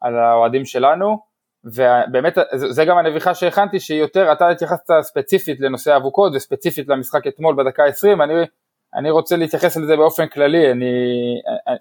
על 0.00 0.18
האוהדים 0.18 0.64
שלנו, 0.64 1.18
ובאמת 1.64 2.38
זה 2.54 2.84
גם 2.84 2.98
הנביכה 2.98 3.34
שהכנתי, 3.34 3.80
שהיא 3.80 4.00
יותר, 4.00 4.32
אתה 4.32 4.48
התייחסת 4.48 4.84
ספציפית 5.00 5.60
לנושא 5.60 5.92
האבוקות 5.92 6.32
וספציפית 6.34 6.88
למשחק 6.88 7.26
אתמול 7.26 7.54
בדקה 7.58 7.84
ה-20, 7.84 8.24
אני, 8.24 8.34
אני 8.96 9.10
רוצה 9.10 9.36
להתייחס 9.36 9.76
לזה 9.76 9.96
באופן 9.96 10.26
כללי, 10.26 10.70
אני, 10.70 10.94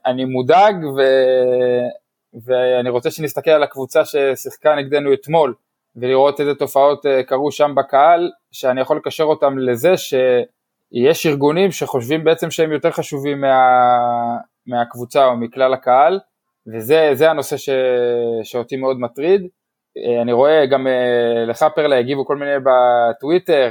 אני 0.05 0.25
מודאג 0.25 0.75
ו, 0.83 1.01
ואני 2.45 2.89
רוצה 2.89 3.11
שנסתכל 3.11 3.51
על 3.51 3.63
הקבוצה 3.63 4.01
ששיחקה 4.05 4.75
נגדנו 4.75 5.13
אתמול, 5.13 5.53
ולראות 5.95 6.39
איזה 6.39 6.55
תופעות 6.55 7.05
אה, 7.05 7.23
קרו 7.23 7.51
שם 7.51 7.75
בקהל, 7.75 8.31
שאני 8.51 8.81
יכול 8.81 8.97
לקשר 8.97 9.23
אותם 9.23 9.57
לזה 9.57 9.97
ש... 9.97 10.13
יש 10.93 11.25
ארגונים 11.25 11.71
שחושבים 11.71 12.23
בעצם 12.23 12.51
שהם 12.51 12.71
יותר 12.71 12.91
חשובים 12.91 13.41
מה, 13.41 13.57
מהקבוצה 14.67 15.25
או 15.25 15.37
מכלל 15.37 15.73
הקהל, 15.73 16.19
וזה 16.67 17.31
הנושא 17.31 17.57
ש, 17.57 17.69
שאותי 18.43 18.75
מאוד 18.75 18.99
מטריד. 18.99 19.41
אה, 19.97 20.21
אני 20.21 20.31
רואה 20.31 20.65
גם 20.65 20.87
אה, 20.87 21.45
לך 21.47 21.65
פרלה 21.75 21.97
הגיבו 21.97 22.25
כל 22.25 22.37
מיני 22.37 22.55
בטוויטר, 22.59 23.69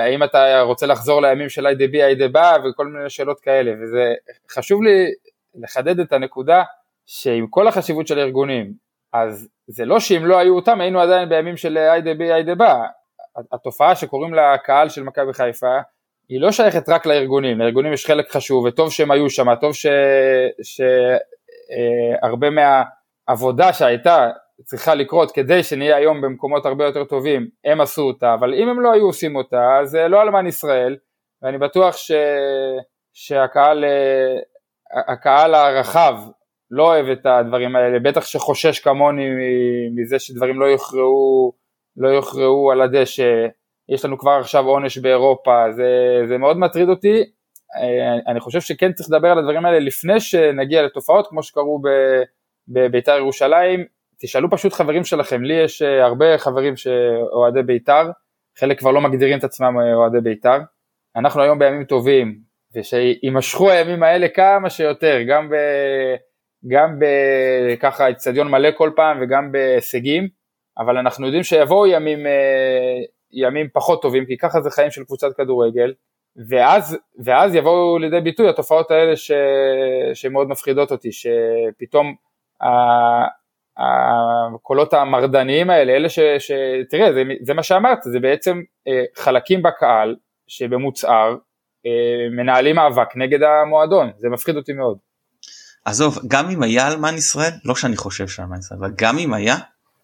האם 0.00 0.22
אתה 0.22 0.60
רוצה 0.60 0.86
לחזור 0.86 1.22
לימים 1.22 1.48
של 1.48 1.66
היידה 1.66 2.28
בא 2.28 2.56
וכל 2.64 2.86
מיני 2.86 3.10
שאלות 3.10 3.40
כאלה, 3.40 3.72
וזה 3.82 4.14
חשוב 4.50 4.82
לי 4.82 5.12
לחדד 5.54 6.00
את 6.00 6.12
הנקודה 6.12 6.62
שעם 7.06 7.46
כל 7.46 7.68
החשיבות 7.68 8.06
של 8.06 8.18
הארגונים, 8.18 8.72
אז 9.12 9.48
זה 9.66 9.84
לא 9.84 10.00
שאם 10.00 10.26
לא 10.26 10.38
היו 10.38 10.56
אותם 10.56 10.80
היינו 10.80 11.00
עדיין 11.00 11.28
בימים 11.28 11.56
של 11.56 11.76
היידה 11.76 12.54
בא, 12.54 12.82
התופעה 13.52 13.96
שקוראים 13.96 14.34
לה 14.34 14.58
קהל 14.58 14.88
של 14.88 15.02
מכבי 15.02 15.32
חיפה 15.32 15.78
היא 16.28 16.40
לא 16.40 16.52
שייכת 16.52 16.88
רק 16.88 17.06
לארגונים, 17.06 17.58
לארגונים 17.58 17.92
יש 17.92 18.06
חלק 18.06 18.30
חשוב 18.30 18.64
וטוב 18.64 18.92
שהם 18.92 19.10
היו 19.10 19.30
שם, 19.30 19.54
טוב 19.54 19.72
שהרבה 22.22 22.46
אה, 22.46 22.50
מהעבודה 23.28 23.72
שהייתה 23.72 24.30
צריכה 24.64 24.94
לקרות 24.94 25.32
כדי 25.32 25.62
שנהיה 25.62 25.96
היום 25.96 26.20
במקומות 26.20 26.66
הרבה 26.66 26.84
יותר 26.84 27.04
טובים, 27.04 27.48
הם 27.64 27.80
עשו 27.80 28.02
אותה, 28.02 28.34
אבל 28.34 28.54
אם 28.54 28.68
הם 28.68 28.80
לא 28.80 28.92
היו 28.92 29.06
עושים 29.06 29.36
אותה, 29.36 29.78
אז 29.80 29.90
זה 29.90 30.08
לא 30.08 30.22
אלמן 30.22 30.46
ישראל, 30.46 30.96
ואני 31.42 31.58
בטוח 31.58 31.96
ש... 31.96 32.12
שהקהל 33.12 33.84
אה, 33.84 34.38
הקהל 35.12 35.54
הרחב 35.54 36.14
לא 36.70 36.86
אוהב 36.86 37.06
את 37.06 37.26
הדברים 37.26 37.76
האלה, 37.76 37.98
בטח 37.98 38.24
שחושש 38.24 38.80
כמוני 38.80 39.28
מזה 39.96 40.18
שדברים 40.18 40.60
לא 40.60 40.66
יוכרעו, 40.66 41.52
לא 41.96 42.08
יוכרעו 42.08 42.72
על 42.72 42.80
הדשא, 42.80 43.46
יש 43.88 44.04
לנו 44.04 44.18
כבר 44.18 44.32
עכשיו 44.40 44.66
עונש 44.66 44.98
באירופה, 44.98 45.72
זה, 45.72 46.20
זה 46.28 46.38
מאוד 46.38 46.58
מטריד 46.58 46.88
אותי, 46.88 47.24
אה, 47.76 48.32
אני 48.32 48.40
חושב 48.40 48.60
שכן 48.60 48.92
צריך 48.92 49.08
לדבר 49.10 49.28
על 49.28 49.38
הדברים 49.38 49.66
האלה 49.66 49.78
לפני 49.78 50.20
שנגיע 50.20 50.82
לתופעות 50.82 51.26
כמו 51.26 51.42
שקרו 51.42 51.80
בביתר 52.68 53.16
ירושלים, 53.16 53.84
תשאלו 54.22 54.50
פשוט 54.50 54.72
חברים 54.72 55.04
שלכם, 55.04 55.42
לי 55.42 55.54
יש 55.54 55.82
אה, 55.82 56.04
הרבה 56.04 56.38
חברים 56.38 56.76
שאוהדי 56.76 57.62
ביתר, 57.62 58.10
חלק 58.58 58.78
כבר 58.78 58.90
לא 58.90 59.00
מגדירים 59.00 59.38
את 59.38 59.44
עצמם 59.44 59.80
אה, 59.80 59.94
אוהדי 59.94 60.20
ביתר, 60.20 60.58
אנחנו 61.16 61.42
היום 61.42 61.58
בימים 61.58 61.84
טובים, 61.84 62.38
ושיימשכו 62.76 63.70
הימים 63.70 64.02
האלה 64.02 64.28
כמה 64.28 64.70
שיותר, 64.70 65.18
גם 65.28 65.48
ב... 65.48 65.54
גם 66.68 66.98
בככה 66.98 68.10
אצטדיון 68.10 68.50
מלא 68.50 68.68
כל 68.76 68.90
פעם 68.96 69.18
וגם 69.22 69.52
בהישגים, 69.52 70.28
אבל 70.78 70.96
אנחנו 70.96 71.26
יודעים 71.26 71.42
שיבואו 71.42 71.86
ימים 71.86 72.18
ימים 73.32 73.68
פחות 73.72 74.02
טובים, 74.02 74.26
כי 74.26 74.36
ככה 74.36 74.60
זה 74.60 74.70
חיים 74.70 74.90
של 74.90 75.04
קבוצת 75.04 75.36
כדורגל, 75.36 75.92
ואז, 76.48 76.98
ואז 77.24 77.54
יבואו 77.54 77.98
לידי 77.98 78.20
ביטוי 78.20 78.48
התופעות 78.48 78.90
האלה 78.90 79.16
ש, 79.16 79.32
שמאוד 80.14 80.48
מפחידות 80.48 80.92
אותי, 80.92 81.08
שפתאום 81.12 82.14
הקולות 83.78 84.94
המרדניים 84.94 85.70
האלה, 85.70 85.92
אלה 85.92 86.08
ש... 86.08 86.18
ש 86.38 86.50
תראה, 86.90 87.12
זה, 87.12 87.22
זה 87.42 87.54
מה 87.54 87.62
שאמרת, 87.62 87.98
זה 88.02 88.20
בעצם 88.20 88.60
אה, 88.88 89.04
חלקים 89.16 89.62
בקהל 89.62 90.16
שבמוצהר 90.46 91.36
אה, 91.86 92.36
מנהלים 92.36 92.76
מאבק 92.76 93.16
נגד 93.16 93.38
המועדון, 93.42 94.10
זה 94.16 94.28
מפחיד 94.28 94.56
אותי 94.56 94.72
מאוד. 94.72 94.98
עזוב, 95.84 96.18
גם 96.28 96.50
אם 96.50 96.62
היה 96.62 96.88
אלמן 96.88 97.14
ישראל, 97.14 97.52
לא 97.64 97.74
שאני 97.74 97.96
חושב 97.96 98.28
שאלמן 98.28 98.58
ישראל, 98.58 98.80
אבל 98.80 98.90
גם 98.98 99.18
אם 99.18 99.34
היה, 99.34 99.56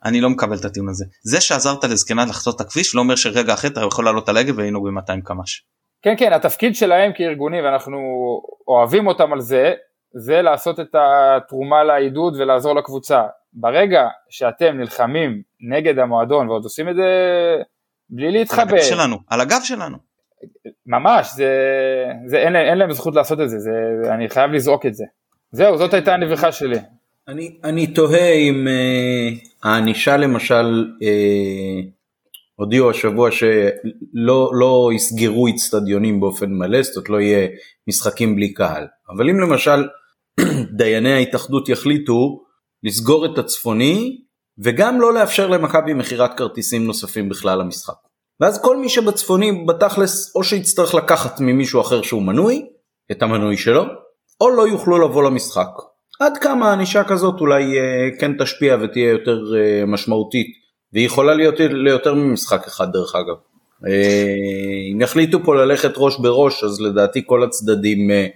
אני 0.05 0.21
לא 0.21 0.31
מקבל 0.31 0.57
את 0.57 0.65
הטיעון 0.65 0.89
הזה. 0.89 1.05
זה 1.23 1.41
שעזרת 1.41 1.85
לזקנה 1.85 2.25
לחצות 2.25 2.57
את 2.57 2.61
הכביש 2.61 2.95
לא 2.95 3.01
אומר 3.01 3.17
שרגע 3.17 3.55
אחרי 3.55 3.71
אתה 3.71 3.81
יכול 3.81 4.05
לעלות 4.05 4.29
על 4.29 4.37
הגה 4.37 4.53
והיינו 4.57 4.83
ב-200 4.83 5.21
קמ"ש. 5.25 5.63
כן 6.03 6.15
כן 6.19 6.33
התפקיד 6.33 6.77
שלהם 6.77 7.13
כארגונים 7.17 7.65
ואנחנו 7.65 7.99
אוהבים 8.69 9.07
אותם 9.07 9.33
על 9.33 9.41
זה 9.41 9.73
זה 10.15 10.43
לעשות 10.43 10.81
את 10.81 10.95
התרומה 10.95 11.85
לעידוד 11.85 12.37
ולעזור 12.39 12.75
לקבוצה. 12.75 13.23
ברגע 13.53 14.03
שאתם 14.31 14.77
נלחמים 14.77 15.43
נגד 15.71 15.99
המועדון 15.99 16.49
ועוד 16.49 16.65
עושים 16.65 16.89
את 16.89 16.95
זה 16.97 17.03
בלי 18.11 18.33
להתחבא. 18.33 18.63
על 18.63 18.69
הגב 18.69 18.83
שלנו, 18.83 19.19
על 19.29 19.41
הגב 19.41 19.61
שלנו. 19.63 19.97
ממש, 20.87 21.29
זה, 21.35 21.55
זה, 22.27 22.37
אין, 22.37 22.57
אין 22.57 22.79
להם 22.79 22.93
זכות 22.93 23.15
לעשות 23.15 23.41
את 23.41 23.51
זה, 23.51 23.59
זה, 23.59 23.71
אני 24.15 24.29
חייב 24.29 24.51
לזרוק 24.51 24.87
את 24.87 24.95
זה. 24.95 25.05
זהו, 25.53 25.79
זאת 25.79 25.95
הייתה 25.95 26.15
הנביכה 26.15 26.53
שלי. 26.53 26.79
אני, 27.29 27.59
אני 27.65 27.87
תוהה 27.87 28.33
אם 28.33 28.67
uh, 28.67 29.49
הענישה 29.63 30.17
למשל, 30.17 30.85
uh, 31.03 31.87
הודיעו 32.55 32.91
השבוע 32.91 33.31
שלא 33.31 34.51
לא 34.53 34.91
יסגרו 34.95 35.47
איצטדיונים 35.47 36.21
באופן 36.21 36.51
מלא, 36.51 36.83
זאת 36.83 36.97
אומרת 36.97 37.11
לא 37.11 37.21
יהיה 37.21 37.49
משחקים 37.89 38.37
בלי 38.37 38.53
קהל. 38.53 38.87
אבל 39.11 39.31
אם 39.31 39.41
למשל 39.41 39.89
דייני 40.79 41.13
ההתאחדות 41.13 41.69
יחליטו 41.69 42.45
לסגור 42.83 43.27
את 43.27 43.39
הצפוני 43.39 44.19
וגם 44.59 45.01
לא 45.01 45.15
לאפשר 45.15 45.47
למכבי 45.47 45.95
מכירת 45.95 46.39
כרטיסים 46.39 46.87
נוספים 46.87 47.29
בכלל 47.29 47.59
למשחק. 47.59 47.95
ואז 48.41 48.63
כל 48.63 48.77
מי 48.77 48.89
שבצפוני 48.89 49.65
בתכלס 49.67 50.37
או 50.37 50.45
שיצטרך 50.45 50.95
לקחת 50.95 51.41
ממישהו 51.41 51.81
אחר 51.81 52.03
שהוא 52.03 52.23
מנוי, 52.23 52.67
את 53.13 53.23
המנוי 53.23 53.57
שלו, 53.57 53.85
או 54.41 54.51
לא 54.51 54.69
יוכלו 54.69 54.99
לבוא 54.99 55.23
למשחק. 55.23 55.69
עד 56.21 56.39
כמה 56.39 56.73
ענישה 56.73 57.05
כזאת 57.05 57.41
אולי 57.41 57.79
אה, 57.79 58.09
כן 58.21 58.39
תשפיע 58.39 58.77
ותהיה 58.81 59.11
יותר 59.11 59.41
אה, 59.57 59.87
משמעותית, 59.87 60.47
והיא 60.93 61.07
יכולה 61.07 61.35
להיות 61.35 61.55
ליותר 61.61 62.15
ממשחק 62.15 62.67
אחד 62.67 62.93
דרך 62.93 63.15
אגב. 63.15 63.37
אה, 63.87 64.93
אם 64.93 65.01
יחליטו 65.01 65.39
פה 65.45 65.55
ללכת 65.55 65.93
ראש 65.97 66.19
בראש 66.19 66.65
אז 66.65 66.81
לדעתי 66.81 67.23
כל 67.27 67.43
הצדדים 67.43 68.11
אה, 68.11 68.27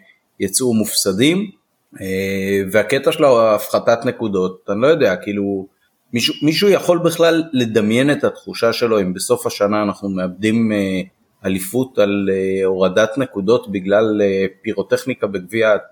יצאו 0.41 0.75
מופסדים. 0.75 1.51
אה, 2.01 2.63
והקטע 2.73 3.13
של 3.13 3.25
הפחתת 3.25 4.05
נקודות, 4.05 4.67
אני 4.71 4.81
לא 4.81 4.87
יודע, 4.87 5.17
כאילו, 5.17 5.67
מישהו, 6.13 6.35
מישהו 6.43 6.69
יכול 6.69 6.99
בכלל 6.99 7.43
לדמיין 7.53 8.11
את 8.11 8.25
התחושה 8.25 8.73
שלו 8.73 9.01
אם 9.01 9.15
בסוף 9.15 9.47
השנה 9.47 9.83
אנחנו 9.83 10.09
מאבדים 10.09 10.73
אה, 10.73 11.01
אליפות 11.45 11.99
על 11.99 12.29
אה, 12.33 12.65
הורדת 12.65 13.19
נקודות 13.19 13.73
בגלל 13.73 14.21
פירוטכניקה 14.63 15.27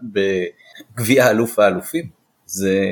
בגביע 0.02 1.30
אלוף 1.30 1.58
האלופים? 1.58 2.04
זה, 2.46 2.84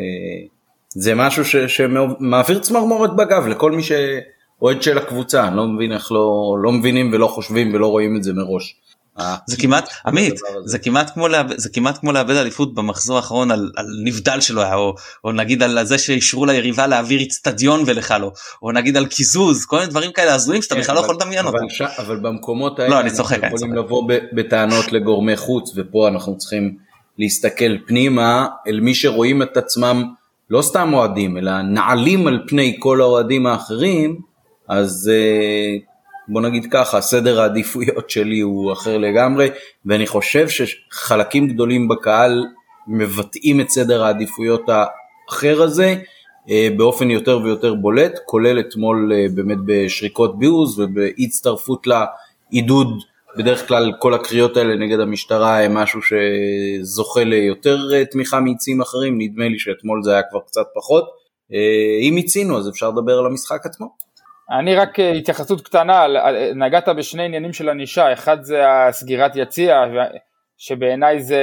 זה 0.89 1.15
משהו 1.15 1.45
ש, 1.45 1.57
שמעביר 1.57 2.59
צמרמורת 2.59 3.17
בגב 3.17 3.47
לכל 3.47 3.73
מי 3.73 3.83
שאוהד 3.83 4.83
של 4.83 4.99
הקבוצה, 4.99 5.49
אני 5.49 5.57
לא 5.57 5.67
מבין 5.67 5.93
איך 5.93 6.13
לא, 6.13 6.57
לא 6.63 6.73
מבינים 6.73 7.13
ולא 7.13 7.27
חושבים 7.27 7.75
ולא 7.75 7.87
רואים 7.87 8.17
את 8.17 8.23
זה 8.23 8.33
מראש. 8.33 8.77
זה 9.47 9.57
כמעט 9.57 9.89
עמית 10.07 10.35
זה 10.65 10.79
כמעט 10.79 11.11
כמו 11.15 11.27
זה 11.57 11.69
כמעט 11.69 11.99
כמו 11.99 12.13
לאבד 12.13 12.35
אליפות 12.35 12.75
במחזור 12.75 13.17
האחרון 13.17 13.51
על, 13.51 13.73
על 13.77 13.87
נבדל 14.05 14.41
שלו 14.41 14.63
היה 14.63 14.75
או, 14.75 14.95
או 15.25 15.33
נגיד 15.33 15.63
על 15.63 15.85
זה 15.85 15.99
שאישרו 15.99 16.47
ליריבה 16.47 16.87
להעביר 16.87 17.23
אצטדיון 17.23 17.83
ולך 17.87 18.15
לא 18.21 18.33
או 18.63 18.73
נגיד 18.73 18.97
על 18.97 19.07
קיזוז 19.07 19.65
כל 19.65 19.77
מיני 19.77 19.91
דברים 19.91 20.13
כאלה 20.13 20.35
הזויים 20.35 20.63
שאתה 20.63 20.75
כן, 20.75 20.81
בכלל 20.81 20.95
לא 20.95 21.01
יכול 21.01 21.15
לדמיין 21.15 21.47
אותם. 21.47 21.59
אבל 21.99 22.17
במקומות 22.17 22.79
האלה 22.79 22.91
לא, 22.91 23.01
אני 23.01 23.11
צוחק, 23.11 23.45
אנחנו 23.45 23.57
יכולים 23.57 23.75
לבוא 23.75 24.09
בטענות 24.33 24.93
לגורמי 24.93 25.37
חוץ 25.37 25.73
ופה 25.77 26.09
אנחנו 26.09 26.39
צריכים 26.39 26.77
להסתכל 27.19 27.79
פנימה 27.87 28.47
אל 28.69 28.81
מי 28.81 28.95
שרואים 28.95 29.43
את 29.43 29.57
עצמם 29.57 30.05
לא 30.51 30.63
סתם 30.63 30.95
אוהדים 30.95 31.37
אלא 31.37 31.63
נעלים 31.63 32.27
על 32.27 32.45
פני 32.49 32.77
כל 32.79 33.01
האוהדים 33.01 33.47
האחרים 33.47 34.21
אז. 34.69 35.11
Uh, 35.11 35.98
בוא 36.29 36.41
נגיד 36.41 36.67
ככה, 36.71 37.01
סדר 37.01 37.41
העדיפויות 37.41 38.11
שלי 38.15 38.41
הוא 38.41 38.73
אחר 38.73 38.99
לגמרי, 38.99 39.49
ואני 39.87 40.07
חושב 40.07 40.47
שחלקים 40.49 41.49
גדולים 41.49 41.89
בקהל 41.89 42.45
מבטאים 42.89 43.61
את 43.61 43.71
סדר 43.71 44.05
העדיפויות 44.05 44.63
האחר 44.69 45.63
הזה 45.63 45.95
אה, 46.51 46.69
באופן 46.77 47.11
יותר 47.11 47.41
ויותר 47.45 47.75
בולט, 47.75 48.19
כולל 48.25 48.61
אתמול 48.61 49.13
אה, 49.15 49.27
באמת 49.35 49.59
בשריקות 49.67 50.39
ביוז 50.39 50.81
ובהצטרפות 50.81 51.87
לעידוד, 51.87 53.03
בדרך 53.39 53.69
כלל 53.69 53.93
כל 53.99 54.15
הקריאות 54.15 54.57
האלה 54.57 54.77
נגד 54.77 55.01
המשטרה 55.01 55.65
הם 55.65 55.75
משהו 55.75 56.01
שזוכה 56.03 57.25
ליותר 57.25 57.95
אה, 57.95 58.05
תמיכה 58.05 58.41
מיצים 58.41 58.81
אחרים, 58.81 59.19
נדמה 59.19 59.49
לי 59.49 59.59
שאתמול 59.59 60.03
זה 60.03 60.13
היה 60.13 60.23
כבר 60.31 60.41
קצת 60.41 60.67
פחות. 60.75 61.19
אם 62.03 62.15
מיצינו 62.15 62.59
אז 62.59 62.69
אפשר 62.69 62.91
לדבר 62.91 63.19
על 63.19 63.27
המשחק 63.27 63.67
עצמו. 63.67 64.08
אני 64.51 64.75
רק 64.75 65.01
אה, 65.01 65.11
התייחסות 65.11 65.61
קטנה, 65.61 66.03
אה, 66.05 66.55
נגעת 66.55 66.89
בשני 66.89 67.25
עניינים 67.25 67.53
של 67.53 67.69
ענישה, 67.69 68.13
אחד 68.13 68.43
זה 68.43 68.63
הסגירת 68.71 69.37
יציע, 69.37 69.85
שבעיניי 70.57 71.23
זה, 71.23 71.43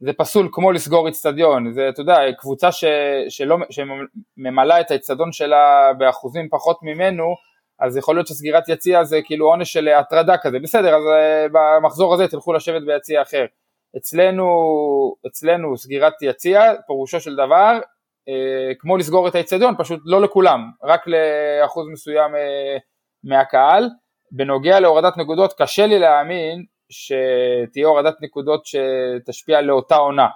זה 0.00 0.12
פסול 0.12 0.48
כמו 0.52 0.72
לסגור 0.72 1.06
איצטדיון, 1.06 1.72
זה 1.72 1.88
אתה 1.88 2.00
יודע, 2.00 2.18
קבוצה 2.38 2.72
ש, 2.72 2.84
שלא, 3.28 3.56
שממלאה 3.70 4.80
את 4.80 4.90
האיצטדיון 4.90 5.32
שלה 5.32 5.92
באחוזים 5.98 6.48
פחות 6.50 6.78
ממנו, 6.82 7.34
אז 7.80 7.96
יכול 7.96 8.14
להיות 8.16 8.26
שסגירת 8.26 8.68
יציע 8.68 9.04
זה 9.04 9.20
כאילו 9.24 9.46
עונש 9.46 9.72
של 9.72 9.88
הטרדה 9.88 10.36
כזה, 10.36 10.58
בסדר, 10.58 10.94
אז 10.94 11.02
אה, 11.14 11.46
במחזור 11.52 12.14
הזה 12.14 12.28
תלכו 12.28 12.52
לשבת 12.52 12.82
ביציע 12.82 13.22
אחר. 13.22 13.44
אצלנו, 13.96 14.46
אצלנו 15.26 15.76
סגירת 15.76 16.22
יציע, 16.22 16.72
פירושו 16.86 17.20
של 17.20 17.34
דבר, 17.34 17.72
אה, 17.72 17.93
כמו 18.78 18.96
לסגור 18.96 19.28
את 19.28 19.34
האצטדיון, 19.34 19.74
פשוט 19.78 20.00
לא 20.04 20.22
לכולם, 20.22 20.70
רק 20.82 21.04
לאחוז 21.06 21.86
מסוים 21.92 22.34
אה, 22.34 22.76
מהקהל. 23.24 23.88
בנוגע 24.32 24.80
להורדת 24.80 25.16
נקודות, 25.16 25.52
קשה 25.58 25.86
לי 25.86 25.98
להאמין 25.98 26.64
שתהיה 26.88 27.86
הורדת 27.86 28.14
נקודות 28.20 28.62
שתשפיע 28.66 29.60
לאותה 29.60 29.96
עונה. 29.96 30.28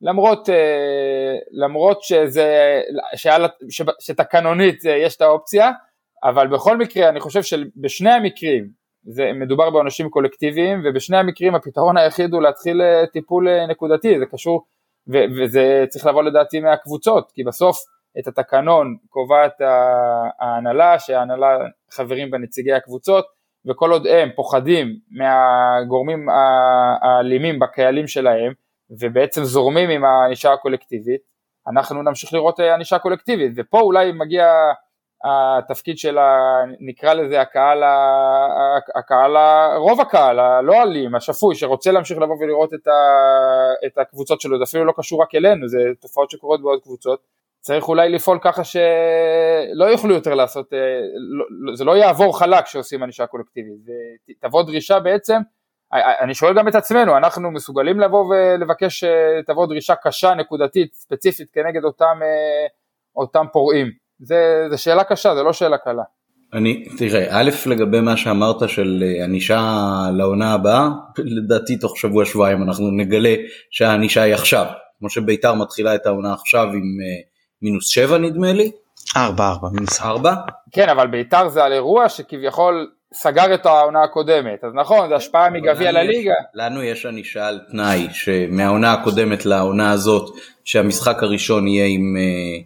למרות, 0.00 0.48
אה, 0.48 1.34
למרות 1.52 2.02
שזה, 2.02 2.80
שעל, 3.16 3.46
ש, 3.70 3.82
שתקנונית 4.00 4.84
יש 4.84 5.16
את 5.16 5.20
האופציה, 5.20 5.70
אבל 6.24 6.46
בכל 6.46 6.76
מקרה 6.76 7.08
אני 7.08 7.20
חושב 7.20 7.42
שבשני 7.42 8.10
המקרים, 8.10 8.68
זה 9.04 9.32
מדובר 9.34 9.70
בעונשים 9.70 10.10
קולקטיביים, 10.10 10.82
ובשני 10.84 11.16
המקרים 11.16 11.54
הפתרון 11.54 11.96
היחיד 11.96 12.32
הוא 12.32 12.42
להתחיל 12.42 12.82
טיפול 13.12 13.66
נקודתי, 13.68 14.18
זה 14.18 14.26
קשור 14.26 14.64
ו- 15.12 15.24
וזה 15.38 15.84
צריך 15.88 16.06
לבוא 16.06 16.22
לדעתי 16.22 16.60
מהקבוצות, 16.60 17.32
כי 17.34 17.44
בסוף 17.44 17.76
את 18.18 18.26
התקנון 18.26 18.96
קובעת 19.08 19.60
ההנהלה, 20.40 20.98
שההנהלה 20.98 21.58
חברים 21.90 22.30
בנציגי 22.30 22.72
הקבוצות, 22.72 23.26
וכל 23.66 23.92
עוד 23.92 24.06
הם 24.06 24.28
פוחדים 24.36 24.98
מהגורמים 25.10 26.26
האלימים 27.02 27.58
בקהלים 27.58 28.06
שלהם, 28.06 28.52
ובעצם 29.00 29.44
זורמים 29.44 29.90
עם 29.90 30.04
הענישה 30.04 30.52
הקולקטיבית, 30.52 31.20
אנחנו 31.68 32.02
נמשיך 32.02 32.34
לראות 32.34 32.60
ענישה 32.60 32.98
קולקטיבית, 32.98 33.52
ופה 33.56 33.80
אולי 33.80 34.12
מגיע 34.12 34.46
התפקיד 35.24 35.98
של, 35.98 36.18
ה, 36.18 36.62
נקרא 36.80 37.14
לזה 37.14 37.40
הקהל, 37.40 37.82
הקהל, 38.98 39.36
רוב 39.76 40.00
הקהל 40.00 40.38
הלא 40.38 40.82
אלים, 40.82 41.14
השפוי, 41.14 41.54
שרוצה 41.54 41.92
להמשיך 41.92 42.18
לבוא 42.18 42.36
ולראות 42.40 42.74
את, 42.74 42.86
ה, 42.86 42.92
את 43.86 43.98
הקבוצות 43.98 44.40
שלו, 44.40 44.58
זה 44.58 44.64
אפילו 44.64 44.84
לא 44.84 44.92
קשור 44.96 45.22
רק 45.22 45.34
אלינו, 45.34 45.68
זה 45.68 45.78
תופעות 46.00 46.30
שקורות 46.30 46.62
בעוד 46.62 46.82
קבוצות, 46.82 47.20
צריך 47.60 47.88
אולי 47.88 48.08
לפעול 48.08 48.38
ככה 48.42 48.64
שלא 48.64 49.84
יוכלו 49.90 50.14
יותר 50.14 50.34
לעשות, 50.34 50.72
אה, 50.72 50.78
לא, 51.50 51.76
זה 51.76 51.84
לא 51.84 51.96
יעבור 51.96 52.38
חלק 52.38 52.64
כשעושים 52.64 53.02
ענישה 53.02 53.26
קולקטיבית, 53.26 53.80
תבוא 54.40 54.62
דרישה 54.62 55.00
בעצם, 55.00 55.38
אני 55.92 56.34
שואל 56.34 56.54
גם 56.58 56.68
את 56.68 56.74
עצמנו, 56.74 57.16
אנחנו 57.16 57.50
מסוגלים 57.50 58.00
לבוא 58.00 58.24
ולבקש 58.24 59.04
שתבוא 59.04 59.62
אה, 59.62 59.68
דרישה 59.68 59.94
קשה, 59.94 60.34
נקודתית, 60.34 60.94
ספציפית 60.94 61.50
כנגד 61.50 61.84
אותם, 61.84 62.18
אה, 62.22 62.66
אותם 63.16 63.46
פורעים. 63.52 64.05
זה, 64.20 64.66
זה 64.70 64.76
שאלה 64.78 65.04
קשה, 65.04 65.34
זה 65.34 65.42
לא 65.42 65.52
שאלה 65.52 65.78
קלה. 65.78 66.02
אני, 66.52 66.84
תראה, 66.98 67.26
א', 67.30 67.50
לגבי 67.66 68.00
מה 68.00 68.16
שאמרת 68.16 68.68
של 68.68 69.04
אה, 69.06 69.24
ענישה 69.24 69.60
לעונה 70.16 70.52
הבאה, 70.52 70.88
לדעתי 71.18 71.76
תוך 71.76 71.98
שבוע 71.98 72.24
שבועיים 72.24 72.62
אנחנו 72.62 72.90
נגלה 72.90 73.34
שהענישה 73.70 74.22
היא 74.22 74.34
עכשיו. 74.34 74.66
כמו 74.98 75.10
שביתר 75.10 75.54
מתחילה 75.54 75.94
את 75.94 76.06
העונה 76.06 76.32
עכשיו 76.32 76.62
עם 76.62 76.72
uh, 76.72 77.26
מינוס 77.62 77.88
שבע 77.88 78.18
נדמה 78.18 78.52
לי. 78.52 78.70
ארבע, 79.16 79.48
ארבע, 79.48 79.68
מינוס 79.72 80.02
ארבע. 80.02 80.34
כן, 80.72 80.88
אבל 80.88 81.06
ביתר 81.06 81.48
זה 81.48 81.64
על 81.64 81.72
אירוע 81.72 82.08
שכביכול 82.08 82.90
סגר 83.14 83.54
את 83.54 83.66
העונה 83.66 84.02
הקודמת, 84.02 84.64
אז 84.64 84.72
נכון, 84.74 85.08
זה 85.08 85.14
השפעה 85.14 85.50
מגביע 85.50 85.92
לליגה. 85.92 86.34
לנו 86.54 86.82
יש 86.82 87.06
ענישה 87.06 87.48
על 87.48 87.60
תנאי, 87.70 88.08
שמהעונה 88.12 88.92
הקודמת 88.92 89.46
לעונה 89.46 89.92
הזאת, 89.92 90.30
שהמשחק 90.64 91.22
הראשון 91.22 91.68
יהיה 91.68 91.86
עם 91.86 92.16
אה, 92.16 92.62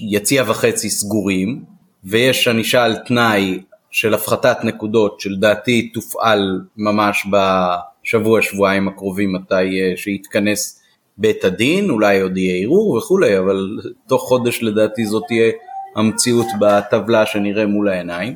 יציע 0.00 0.44
וחצי 0.46 0.90
סגורים, 0.90 1.64
ויש 2.04 2.48
ענישה 2.48 2.84
על 2.84 2.96
תנאי 2.96 3.60
של 3.90 4.14
הפחתת 4.14 4.56
נקודות, 4.64 5.20
שלדעתי 5.20 5.88
תופעל 5.88 6.60
ממש 6.76 7.26
בשבוע 7.32 8.42
שבועיים 8.42 8.88
הקרובים 8.88 9.32
מתי 9.32 9.54
אה, 9.54 9.96
שיתכנס 9.96 10.82
בית 11.18 11.44
הדין, 11.44 11.90
אולי 11.90 12.20
עוד 12.20 12.36
יהיה 12.36 12.64
ערעור 12.64 12.96
וכולי, 12.96 13.38
אבל 13.38 13.78
תוך 14.08 14.22
חודש 14.22 14.62
לדעתי 14.62 15.06
זאת 15.06 15.22
תהיה 15.28 15.52
המציאות 15.96 16.46
בטבלה 16.60 17.26
שנראה 17.26 17.66
מול 17.66 17.88
העיניים. 17.88 18.34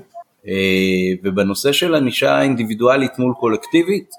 אה, 0.49 0.53
ובנושא 1.25 1.73
של 1.73 1.95
ענישה 1.95 2.43
אינדיבידואלית 2.43 3.19
מול 3.19 3.35
קולקטיבית, 3.41 4.11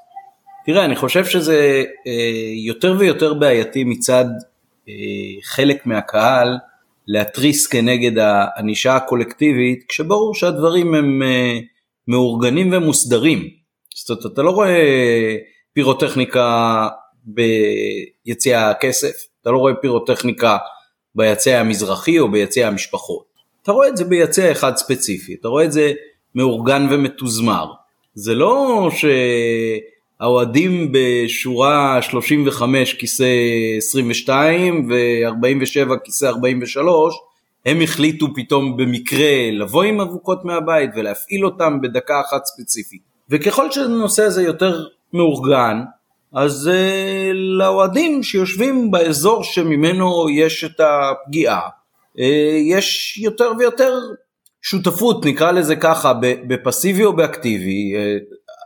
תראה, 0.65 0.85
אני 0.85 0.95
חושב 0.95 1.25
שזה 1.25 1.83
אה, 2.07 2.53
יותר 2.65 2.95
ויותר 2.99 3.33
בעייתי 3.33 3.83
מצד 3.83 4.25
חלק 5.43 5.85
מהקהל 5.85 6.57
להתריס 7.07 7.67
כנגד 7.67 8.17
הענישה 8.17 8.95
הקולקטיבית, 8.95 9.85
כשברור 9.89 10.35
שהדברים 10.35 10.95
הם 10.95 11.21
מאורגנים 12.07 12.73
ומוסדרים. 12.73 13.49
זאת 13.95 14.09
אומרת, 14.09 14.33
אתה 14.33 14.41
לא 14.41 14.51
רואה 14.51 15.35
פירוטכניקה 15.73 16.87
ביציע 17.23 18.69
הכסף, 18.69 19.13
אתה 19.41 19.51
לא 19.51 19.57
רואה 19.57 19.75
פירוטכניקה 19.75 20.57
ביציע 21.15 21.59
המזרחי 21.59 22.19
או 22.19 22.31
ביציע 22.31 22.67
המשפחות. 22.67 23.25
אתה 23.63 23.71
רואה 23.71 23.87
את 23.87 23.97
זה 23.97 24.05
ביציע 24.05 24.51
אחד 24.51 24.75
ספציפי, 24.75 25.33
אתה 25.33 25.47
רואה 25.47 25.65
את 25.65 25.71
זה 25.71 25.93
מאורגן 26.35 26.87
ומתוזמר. 26.91 27.65
זה 28.13 28.35
לא 28.35 28.89
שהאוהדים 30.19 30.91
בשורה 30.91 32.01
35 32.01 32.93
כיסא 32.93 33.25
22 33.77 34.89
ו-47 34.89 35.97
כיסא 36.03 36.25
43 36.25 37.15
הם 37.65 37.81
החליטו 37.81 38.27
פתאום 38.35 38.77
במקרה 38.77 39.49
לבוא 39.51 39.83
עם 39.83 40.01
אבוקות 40.01 40.45
מהבית 40.45 40.89
ולהפעיל 40.95 41.45
אותם 41.45 41.81
בדקה 41.81 42.21
אחת 42.21 42.45
ספציפית. 42.45 43.01
וככל 43.29 43.71
שהנושא 43.71 44.23
הזה 44.23 44.43
יותר 44.43 44.85
מאורגן, 45.13 45.81
אז 46.33 46.69
uh, 46.73 47.33
לאוהדים 47.33 48.23
שיושבים 48.23 48.91
באזור 48.91 49.43
שממנו 49.43 50.29
יש 50.29 50.63
את 50.63 50.79
הפגיעה, 50.79 51.61
uh, 52.17 52.21
יש 52.69 53.17
יותר 53.17 53.51
ויותר 53.59 53.99
שותפות, 54.61 55.25
נקרא 55.25 55.51
לזה 55.51 55.75
ככה, 55.75 56.13
בפסיבי 56.47 57.03
או 57.05 57.13
באקטיבי, 57.13 57.93
אה, 57.95 58.17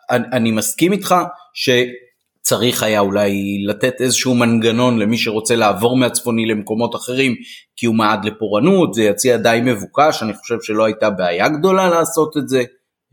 אני, 0.09 0.25
אני 0.33 0.51
מסכים 0.51 0.91
איתך 0.91 1.15
שצריך 1.53 2.83
היה 2.83 2.99
אולי 2.99 3.63
לתת 3.67 4.01
איזשהו 4.01 4.35
מנגנון 4.35 4.99
למי 4.99 5.17
שרוצה 5.17 5.55
לעבור 5.55 5.97
מהצפוני 5.97 6.45
למקומות 6.45 6.95
אחרים 6.95 7.35
כי 7.75 7.85
הוא 7.85 7.95
מעד 7.95 8.25
לפורענות, 8.25 8.93
זה 8.93 9.03
יציע 9.03 9.37
די 9.37 9.59
מבוקש, 9.63 10.23
אני 10.23 10.33
חושב 10.33 10.57
שלא 10.61 10.85
הייתה 10.85 11.09
בעיה 11.09 11.49
גדולה 11.49 11.89
לעשות 11.89 12.37
את 12.37 12.49
זה. 12.49 12.63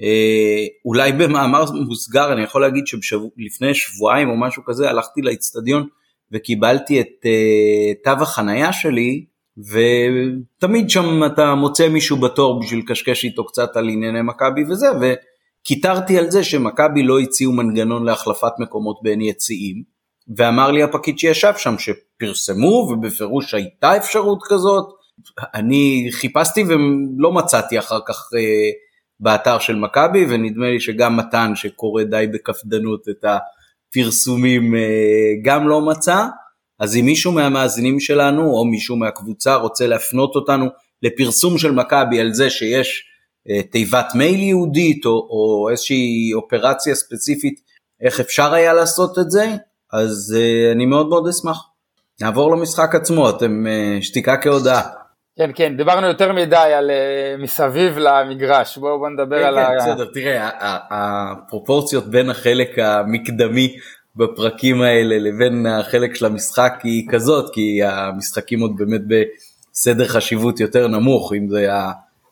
אה, 0.02 0.66
אולי 0.84 1.12
במאמר 1.12 1.64
מוסגר 1.86 2.32
אני 2.32 2.42
יכול 2.42 2.60
להגיד 2.60 2.84
שלפני 2.86 3.74
שבועיים 3.74 4.30
או 4.30 4.36
משהו 4.36 4.62
כזה 4.64 4.90
הלכתי 4.90 5.22
לאצטדיון 5.22 5.86
וקיבלתי 6.32 7.00
את 7.00 7.26
אה, 7.26 7.94
תו 8.04 8.22
החנייה 8.22 8.72
שלי 8.72 9.24
ותמיד 9.58 10.90
שם 10.90 11.24
אתה 11.26 11.54
מוצא 11.54 11.88
מישהו 11.88 12.16
בתור 12.16 12.60
בשביל 12.60 12.80
לקשקש 12.80 13.24
איתו 13.24 13.44
קצת 13.44 13.76
על 13.76 13.88
ענייני 13.88 14.22
מכבי 14.22 14.64
וזה, 14.70 14.86
וקיטרתי 15.64 16.18
על 16.18 16.30
זה 16.30 16.44
שמכבי 16.44 17.02
לא 17.02 17.20
הציעו 17.20 17.52
מנגנון 17.52 18.04
להחלפת 18.04 18.52
מקומות 18.58 18.98
בין 19.02 19.20
יציאים, 19.20 19.82
ואמר 20.36 20.70
לי 20.70 20.82
הפקיד 20.82 21.18
שישב 21.18 21.52
שם 21.56 21.74
שפרסמו 21.78 22.88
ובפירוש 22.90 23.54
הייתה 23.54 23.96
אפשרות 23.96 24.38
כזאת, 24.48 24.84
אני 25.54 26.08
חיפשתי 26.12 26.64
ולא 26.64 27.32
מצאתי 27.32 27.78
אחר 27.78 27.98
כך 28.08 28.30
אה, 28.36 28.70
באתר 29.20 29.58
של 29.58 29.76
מכבי, 29.76 30.26
ונדמה 30.28 30.70
לי 30.70 30.80
שגם 30.80 31.16
מתן 31.16 31.52
שקורא 31.54 32.02
די 32.02 32.26
בקפדנות 32.32 33.08
את 33.08 33.24
הפרסומים 33.24 34.74
אה, 34.74 34.80
גם 35.42 35.68
לא 35.68 35.80
מצא. 35.80 36.26
אז 36.80 36.96
אם 36.96 37.04
מישהו 37.04 37.32
מהמאזינים 37.32 38.00
שלנו 38.00 38.42
או 38.42 38.64
מישהו 38.64 38.96
מהקבוצה 38.96 39.54
רוצה 39.54 39.86
להפנות 39.86 40.34
אותנו 40.34 40.66
לפרסום 41.02 41.58
של 41.58 41.70
מכבי 41.70 42.20
על 42.20 42.32
זה 42.32 42.50
שיש 42.50 43.13
תיבת 43.70 44.06
מייל 44.14 44.40
יהודית 44.40 45.06
או, 45.06 45.10
או 45.10 45.68
איזושהי 45.70 46.30
אופרציה 46.34 46.94
ספציפית 46.94 47.60
איך 48.00 48.20
אפשר 48.20 48.54
היה 48.54 48.72
לעשות 48.72 49.18
את 49.18 49.30
זה, 49.30 49.54
אז 49.92 50.36
אה, 50.38 50.72
אני 50.72 50.86
מאוד 50.86 51.08
מאוד 51.08 51.28
אשמח. 51.28 51.68
נעבור 52.20 52.56
למשחק 52.56 52.94
עצמו, 52.94 53.30
אתם 53.30 53.66
אה, 53.66 53.98
שתיקה 54.00 54.36
כהודעה. 54.36 54.82
כן 55.38 55.50
כן 55.54 55.76
דיברנו 55.76 56.06
יותר 56.06 56.32
מדי 56.32 56.56
על 56.56 56.90
uh, 56.90 57.42
מסביב 57.42 57.98
למגרש 57.98 58.78
בואו 58.78 58.98
בוא 58.98 59.08
נדבר 59.08 59.38
כן, 59.38 59.46
על 59.46 59.54
כן, 59.54 59.60
ה... 59.60 59.76
בסדר 59.76 60.04
תראה 60.14 60.50
הפרופורציות 60.90 62.06
בין 62.06 62.30
החלק 62.30 62.78
המקדמי 62.78 63.76
בפרקים 64.16 64.82
האלה 64.82 65.18
לבין 65.18 65.66
החלק 65.66 66.14
של 66.14 66.26
המשחק 66.26 66.72
היא 66.82 67.06
כזאת, 67.10 67.54
כי 67.54 67.82
המשחקים 67.82 68.60
עוד 68.60 68.76
באמת 68.76 69.00
בסדר 69.72 70.08
חשיבות 70.08 70.60
יותר 70.60 70.88
נמוך, 70.88 71.32
אם 71.32 71.48
זה 71.48 71.68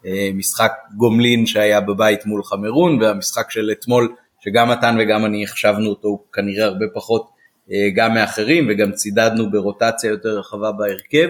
המשחק 0.05 0.73
גומלין 0.97 1.47
שהיה 1.47 1.81
בבית 1.81 2.27
מול 2.27 2.45
חמרון, 2.45 3.03
והמשחק 3.03 3.51
של 3.51 3.71
אתמול, 3.73 4.15
שגם 4.45 4.71
מתן 4.71 4.97
וגם 5.01 5.25
אני 5.25 5.45
החשבנו 5.45 5.91
אותו 5.91 6.25
כנראה 6.33 6.65
הרבה 6.65 6.87
פחות 6.95 7.29
אה, 7.73 7.89
גם 7.95 8.15
מאחרים, 8.15 8.67
וגם 8.71 8.93
צידדנו 8.93 9.51
ברוטציה 9.51 10.11
יותר 10.11 10.39
רחבה 10.39 10.73
בהרכב. 10.73 11.29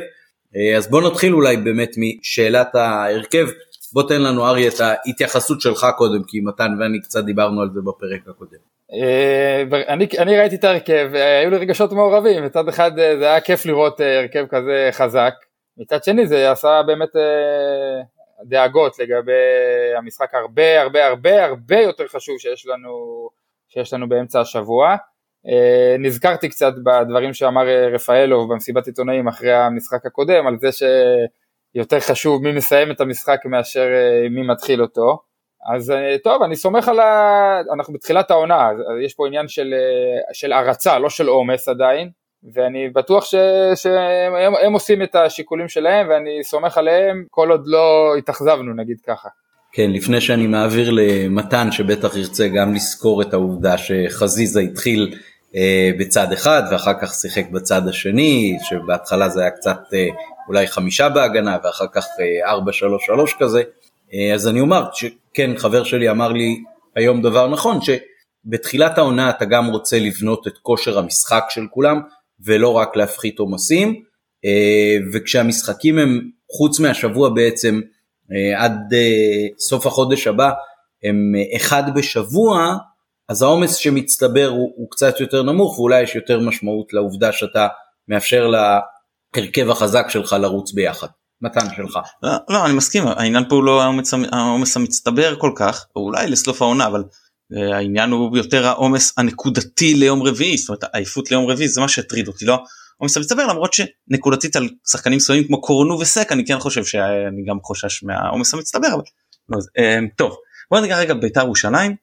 אה, 0.57 0.77
אז 0.77 0.91
בוא 0.91 1.03
נתחיל 1.03 1.35
אולי 1.35 1.57
באמת 1.57 1.91
משאלת 1.99 2.75
ההרכב. 2.75 3.47
בוא 3.93 4.09
תן 4.09 4.23
לנו 4.23 4.47
אריה 4.47 4.69
את 4.69 4.81
ההתייחסות 4.81 5.61
שלך 5.61 5.87
קודם, 5.97 6.23
כי 6.27 6.41
מתן 6.41 6.71
ואני 6.81 7.01
קצת 7.01 7.25
דיברנו 7.25 7.61
על 7.61 7.69
זה 7.75 7.81
בפרק 7.81 8.21
הקודם. 8.29 8.73
אה, 8.93 9.63
אני, 9.89 10.07
אני 10.19 10.39
ראיתי 10.39 10.57
את 10.57 10.65
ההרכב, 10.65 11.11
אה, 11.15 11.39
היו 11.39 11.51
לי 11.51 11.57
רגשות 11.57 11.93
מעורבים, 11.93 12.45
מצד 12.45 12.69
אחד 12.69 12.99
אה, 12.99 13.17
זה 13.19 13.25
היה 13.25 13.41
כיף 13.41 13.67
לראות 13.67 14.01
הרכב 14.01 14.47
כזה 14.51 14.89
חזק, 14.93 15.35
מצד 15.79 16.05
שני 16.05 16.27
זה 16.27 16.51
עשה 16.51 16.83
באמת 16.87 17.09
דאגות 18.45 18.99
לגבי 18.99 19.33
המשחק 19.99 20.35
הרבה 20.35 20.83
הרבה 20.83 21.07
הרבה 21.07 21.45
הרבה 21.45 21.81
יותר 21.81 22.09
חשוב 22.09 22.39
שיש 22.39 22.67
לנו, 22.67 23.29
שיש 23.69 23.93
לנו 23.93 24.09
באמצע 24.09 24.41
השבוע. 24.41 24.97
נזכרתי 25.99 26.49
קצת 26.49 26.73
בדברים 26.85 27.35
שאמר 27.35 27.67
רפאלוב 27.95 28.53
במסיבת 28.53 28.87
עיתונאים 28.87 29.29
אחרי 29.29 29.53
המשחק 29.53 30.07
הקודם, 30.07 30.47
על 30.47 30.57
זה 30.59 30.69
שיותר 30.73 32.01
חשוב 32.01 32.43
מי 32.43 32.53
מסיים 32.53 32.91
את 32.91 33.01
המשחק 33.01 33.41
מאשר 33.45 33.87
מי 34.31 34.43
מתחיל 34.43 34.83
אותו. 34.83 35.19
אז 35.67 35.91
אה, 35.91 36.17
טוב, 36.25 36.43
אני 36.43 36.57
סומך 36.57 36.89
על 36.89 37.01
ה... 37.01 37.61
אנחנו 37.75 37.95
בתחילת 37.95 38.31
העונה, 38.31 38.71
יש 39.05 39.15
פה 39.15 39.27
עניין 39.27 39.49
של, 39.49 39.75
אה, 39.75 40.35
של 40.35 40.53
הרצה, 40.53 40.99
לא 40.99 41.11
של 41.11 41.29
עומס 41.29 41.69
עדיין, 41.69 42.11
ואני 42.55 42.89
בטוח 42.89 43.25
ש... 43.25 43.35
שהם 43.75 44.55
הם 44.67 44.73
עושים 44.73 45.03
את 45.03 45.15
השיקולים 45.15 45.69
שלהם, 45.69 46.09
ואני 46.09 46.45
סומך 46.45 46.79
עליהם 46.79 47.25
כל 47.31 47.51
עוד 47.51 47.63
לא 47.67 48.15
התאכזבנו, 48.19 48.75
נגיד 48.75 48.97
ככה. 49.07 49.29
כן, 49.73 49.91
לפני 49.91 50.21
שאני 50.21 50.47
מעביר 50.47 50.91
למתן, 50.91 51.73
שבטח 51.73 52.17
ירצה 52.17 52.49
גם 52.49 52.75
לזכור 52.75 53.23
את 53.23 53.35
העובדה 53.35 53.75
שחזיזה 53.79 54.61
התחיל 54.61 55.15
אה, 55.57 55.91
בצד 55.99 56.33
אחד 56.33 56.63
ואחר 56.71 56.93
כך 57.03 57.15
שיחק 57.15 57.51
בצד 57.51 57.89
השני, 57.89 58.59
שבהתחלה 58.63 59.29
זה 59.29 59.41
היה 59.41 59.51
קצת 59.51 59.79
אה, 59.95 60.07
אולי 60.49 60.67
חמישה 60.67 61.09
בהגנה 61.09 61.57
ואחר 61.65 61.87
כך 61.93 62.07
אה, 62.21 62.51
ארבע 62.51 62.73
שלוש 62.73 63.07
שלוש 63.07 63.37
כזה. 63.41 63.63
אה, 64.15 64.35
אז 64.35 64.49
אני 64.49 64.61
אומר 64.61 64.85
שכן, 64.93 65.51
חבר 65.57 65.85
שלי 65.85 66.11
אמר 66.11 66.33
לי 66.33 66.63
היום 66.97 67.23
דבר 67.23 67.49
נכון, 67.49 67.79
שבתחילת 67.81 68.99
העונה 68.99 69.31
אתה 69.31 69.45
גם 69.45 69.67
רוצה 69.67 69.99
לבנות 69.99 70.47
את 70.47 70.59
כושר 70.63 70.99
המשחק 70.99 71.45
של 71.49 71.67
כולם, 71.71 72.01
ולא 72.45 72.73
רק 72.73 72.97
להפחית 72.97 73.39
עומסים, 73.39 74.03
אה, 74.45 74.97
וכשהמשחקים 75.13 75.99
הם, 75.99 76.21
חוץ 76.57 76.81
מהשבוע 76.81 77.29
בעצם, 77.29 77.81
אה, 78.33 78.65
עד 78.65 78.79
סוף 79.59 79.87
החודש 79.87 80.27
הבא, 80.27 80.51
הם 81.05 81.33
אחד 81.57 81.83
בשבוע, 81.95 82.77
אז 83.29 83.43
העומס 83.43 83.77
שמצטבר 83.77 84.47
הוא, 84.47 84.73
הוא 84.77 84.91
קצת 84.91 85.21
יותר 85.21 85.43
נמוך, 85.43 85.79
ואולי 85.79 86.03
יש 86.03 86.15
יותר 86.15 86.41
משמעות 86.41 86.93
לעובדה 86.93 87.33
שאתה 87.33 87.69
מאפשר 88.09 88.51
להרכב 89.35 89.71
החזק 89.71 90.07
שלך 90.11 90.37
לרוץ 90.41 90.73
ביחד. 90.73 91.09
מתן 91.43 91.67
שלך. 91.77 91.99
לא, 92.23 92.31
לא 92.49 92.67
אני 92.67 92.75
מסכים 92.75 93.07
העניין 93.07 93.49
פה 93.49 93.55
הוא 93.55 93.65
לא 93.65 93.83
העומס 94.33 94.77
המצטבר 94.77 95.37
כל 95.39 95.53
כך 95.57 95.87
או 95.97 96.01
אולי 96.01 96.31
לסוף 96.31 96.63
העונה 96.63 96.87
אבל 96.87 97.01
אה, 97.01 97.07
העניין 97.75 98.11
הוא 98.11 98.37
יותר 98.37 98.67
העומס 98.67 99.13
הנקודתי 99.19 99.95
ליום 99.95 100.23
רביעי 100.23 100.59
זאת 100.59 100.69
אומרת 100.69 100.85
העייפות 100.85 101.31
ליום 101.31 101.47
רביעי 101.47 101.69
זה 101.69 101.81
מה 101.81 101.89
שהטריד 101.89 102.29
אותי 102.29 102.45
לא 102.45 102.59
העומס 102.99 103.17
המצטבר 103.17 103.47
למרות 103.47 103.73
שנקודתית 103.73 104.57
על 104.57 104.69
שחקנים 104.91 105.17
מסוימים 105.17 105.47
כמו 105.47 105.61
קורנו 105.61 105.99
וסק 105.99 106.33
אני 106.33 106.45
כן 106.45 106.59
חושב 106.59 106.85
שאני 106.85 107.45
גם 107.49 107.59
חושש 107.63 108.03
מהעומס 108.03 108.55
המצטבר 108.55 108.89
אבל 108.95 109.03
לא, 109.49 109.59
אה, 109.79 109.99
טוב 110.17 110.37
בוא 110.71 110.81
נגיד 110.81 110.93
רגע 110.93 111.15
בית"ר 111.15 111.41
ירושלים. 111.41 111.97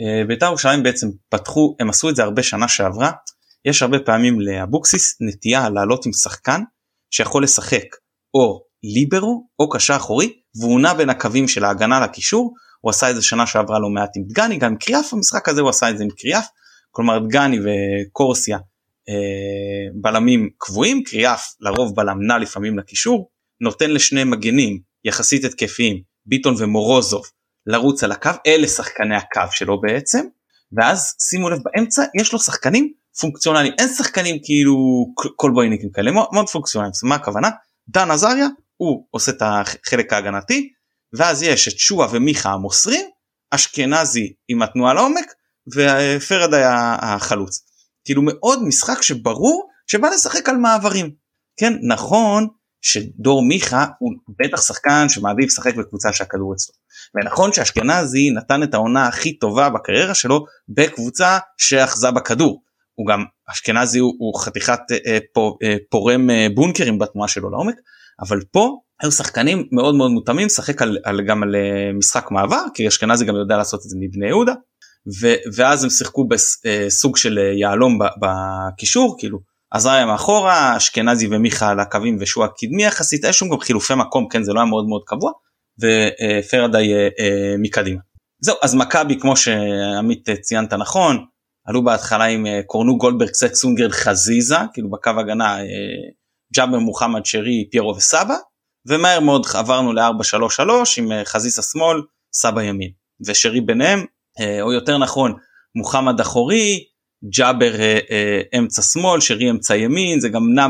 אה, 0.00 0.24
בית"ר 0.26 0.46
ירושלים 0.46 0.82
בעצם 0.82 1.08
פתחו 1.28 1.76
הם 1.80 1.90
עשו 1.90 2.08
את 2.08 2.16
זה 2.16 2.22
הרבה 2.22 2.42
שנה 2.42 2.68
שעברה 2.68 3.10
יש 3.64 3.82
הרבה 3.82 3.98
פעמים 3.98 4.40
לאבוקסיס 4.40 5.16
נטייה 5.20 5.70
לעלות 5.70 6.06
עם 6.06 6.12
שחקן 6.12 6.62
שיכול 7.10 7.42
לשחק 7.42 7.84
או 8.34 8.62
ליברו 8.82 9.48
או 9.58 9.68
קשר 9.68 9.96
אחורי 9.96 10.32
והוא 10.60 10.80
נע 10.80 10.94
בין 10.94 11.10
הקווים 11.10 11.48
של 11.48 11.64
ההגנה 11.64 12.00
לקישור 12.00 12.54
הוא 12.80 12.90
עשה 12.90 13.10
את 13.10 13.14
זה 13.14 13.22
שנה 13.22 13.46
שעברה 13.46 13.78
לא 13.78 13.88
מעט 13.88 14.10
עם 14.16 14.22
דגני 14.28 14.56
גם 14.56 14.70
עם 14.70 14.76
קריאף 14.76 15.12
המשחק 15.12 15.48
הזה 15.48 15.60
הוא 15.60 15.70
עשה 15.70 15.90
את 15.90 15.98
זה 15.98 16.04
עם 16.04 16.10
קריאף. 16.10 16.46
כלומר 16.90 17.18
דגני 17.18 17.58
וקורסיה 17.64 18.58
אה, 19.08 19.14
בלמים 19.94 20.48
קבועים 20.58 21.02
קריאף 21.04 21.54
לרוב 21.60 21.96
בלם 21.96 22.26
נע 22.26 22.38
לפעמים 22.38 22.78
לקישור 22.78 23.30
נותן 23.60 23.90
לשני 23.90 24.24
מגנים 24.24 24.78
יחסית 25.04 25.44
התקפיים 25.44 26.02
ביטון 26.26 26.54
ומורוזוב 26.58 27.22
לרוץ 27.66 28.04
על 28.04 28.12
הקו 28.12 28.30
אלה 28.46 28.68
שחקני 28.68 29.16
הקו 29.16 29.40
שלו 29.50 29.80
בעצם. 29.80 30.24
ואז 30.72 31.14
שימו 31.30 31.50
לב 31.50 31.58
באמצע 31.64 32.02
יש 32.20 32.32
לו 32.32 32.38
שחקנים 32.38 32.92
פונקציונליים 33.20 33.72
אין 33.78 33.88
שחקנים 33.88 34.36
כאילו 34.42 34.76
קולבויניקים 35.36 35.90
כאלה 35.90 36.10
מאוד 36.10 36.48
פונקציונליים. 36.48 36.92
מה 37.02 37.14
הכוונה? 37.14 37.50
דן 37.88 38.10
עזריה 38.10 38.46
הוא 38.76 39.06
עושה 39.10 39.32
את 39.32 39.42
החלק 39.42 40.12
ההגנתי 40.12 40.72
ואז 41.12 41.42
יש 41.42 41.68
את 41.68 41.78
שועה 41.78 42.08
ומיכה 42.12 42.50
המוסרים 42.50 43.06
אשכנזי 43.50 44.32
עם 44.48 44.62
התנועה 44.62 44.94
לעומק 44.94 45.32
ופרד 45.74 46.54
היה 46.54 46.96
החלוץ 47.00 47.64
כאילו 48.04 48.22
מאוד 48.24 48.62
משחק 48.62 49.02
שברור 49.02 49.68
שבא 49.86 50.08
לשחק 50.08 50.48
על 50.48 50.56
מעברים 50.56 51.10
כן 51.56 51.72
נכון 51.88 52.46
שדור 52.82 53.42
מיכה 53.42 53.86
הוא 53.98 54.12
בטח 54.38 54.62
שחקן 54.62 55.08
שמעדיף 55.08 55.46
לשחק 55.46 55.74
בקבוצה 55.74 56.12
שהכדור 56.12 56.54
אצלו. 56.54 56.74
ונכון 57.14 57.52
שאשכנזי 57.52 58.30
נתן 58.30 58.62
את 58.62 58.74
העונה 58.74 59.06
הכי 59.06 59.38
טובה 59.38 59.70
בקריירה 59.70 60.14
שלו 60.14 60.44
בקבוצה 60.68 61.38
שאחזה 61.56 62.10
בכדור. 62.10 62.62
הוא 62.94 63.06
גם 63.06 63.24
אשכנזי 63.50 63.98
הוא, 63.98 64.14
הוא 64.18 64.40
חתיכת 64.40 64.80
אה, 65.06 65.18
פור, 65.34 65.58
אה, 65.62 65.76
פורם 65.90 66.30
אה, 66.30 66.46
בונקרים 66.54 66.98
בתנועה 66.98 67.28
שלו 67.28 67.50
לעומק 67.50 67.74
אבל 68.20 68.40
פה 68.52 68.80
היו 69.02 69.12
שחקנים 69.12 69.68
מאוד 69.72 69.94
מאוד 69.94 70.10
מותאמים 70.10 70.46
לשחק 70.46 70.82
על, 70.82 70.98
על, 71.04 71.20
גם 71.26 71.42
על 71.42 71.56
אה, 71.56 71.92
משחק 71.92 72.30
מעבר 72.30 72.62
כי 72.74 72.88
אשכנזי 72.88 73.24
גם 73.24 73.36
יודע 73.36 73.56
לעשות 73.56 73.80
את 73.84 73.90
זה 73.90 73.96
מבני 74.00 74.26
יהודה 74.26 74.52
ו, 75.20 75.34
ואז 75.56 75.84
הם 75.84 75.90
שיחקו 75.90 76.28
בסוג 76.28 77.16
אה, 77.16 77.20
של 77.20 77.38
אה, 77.38 77.52
יהלום 77.60 77.98
בקישור 78.20 79.16
כאילו 79.18 79.38
עזריה 79.70 80.06
מאחורה 80.06 80.76
אשכנזי 80.76 81.28
ומיכה 81.30 81.70
על 81.70 81.80
הקווים 81.80 82.16
ושועה 82.20 82.48
קדמי 82.48 82.84
יחסית 82.84 83.24
היה 83.24 83.32
שם 83.32 83.48
גם 83.48 83.60
חילופי 83.60 83.94
מקום 83.94 84.28
כן 84.28 84.42
זה 84.42 84.52
לא 84.52 84.60
היה 84.60 84.68
מאוד 84.68 84.86
מאוד 84.88 85.02
קבוע 85.06 85.30
ופרדאי 85.80 86.88
מקדימה. 87.58 88.00
זהו 88.42 88.56
אז 88.62 88.74
מכבי 88.74 89.20
כמו 89.20 89.36
שעמית 89.36 90.28
ציינת 90.40 90.72
נכון 90.72 91.24
עלו 91.66 91.84
בהתחלה 91.84 92.24
עם 92.24 92.46
קורנו 92.66 92.98
גולדברג 92.98 93.32
סק 93.32 93.54
סונגרד 93.54 93.90
חזיזה 93.90 94.56
כאילו 94.72 94.90
בקו 94.90 95.10
הגנה 95.10 95.58
ג'אבר 96.54 96.78
מוחמד 96.78 97.24
שרי 97.24 97.68
פיירו 97.70 97.96
וסבא 97.96 98.36
ומהר 98.88 99.20
מאוד 99.20 99.46
עברנו 99.54 99.92
ל-4-3-3 99.92 100.60
עם 100.98 101.10
חזיזה 101.24 101.62
שמאל 101.62 102.02
סבא 102.32 102.62
ימין 102.62 102.90
ושרי 103.26 103.60
ביניהם 103.60 104.04
או 104.60 104.72
יותר 104.72 104.98
נכון 104.98 105.34
מוחמד 105.74 106.20
אחורי 106.20 106.84
ג'אבר 107.36 107.80
אה, 107.80 107.98
אה, 108.10 108.58
אמצע 108.58 108.82
שמאל 108.82 109.20
שרי 109.20 109.50
אמצע 109.50 109.76
ימין 109.76 110.20
זה 110.20 110.28
גם 110.28 110.54
נע 110.54 110.66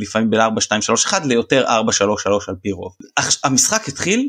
לפעמים 0.00 0.30
בין 0.30 0.40
4 0.40 0.60
2 0.60 0.82
3 0.82 1.06
1 1.06 1.26
ליותר 1.26 1.64
4 1.66 1.92
3 1.92 2.22
3 2.22 2.48
על 2.48 2.54
פי 2.62 2.72
רוב. 2.72 2.92
המשחק 3.44 3.88
התחיל 3.88 4.28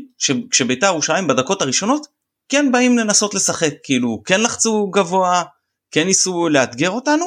כשבית"ר 0.50 0.86
ירושלים 0.86 1.26
בדקות 1.26 1.62
הראשונות 1.62 2.06
כן 2.48 2.72
באים 2.72 2.98
לנסות 2.98 3.34
לשחק 3.34 3.72
כאילו 3.82 4.22
כן 4.24 4.40
לחצו 4.40 4.90
גבוה 4.90 5.42
כן 5.90 6.06
ניסו 6.06 6.48
לאתגר 6.48 6.90
אותנו 6.90 7.24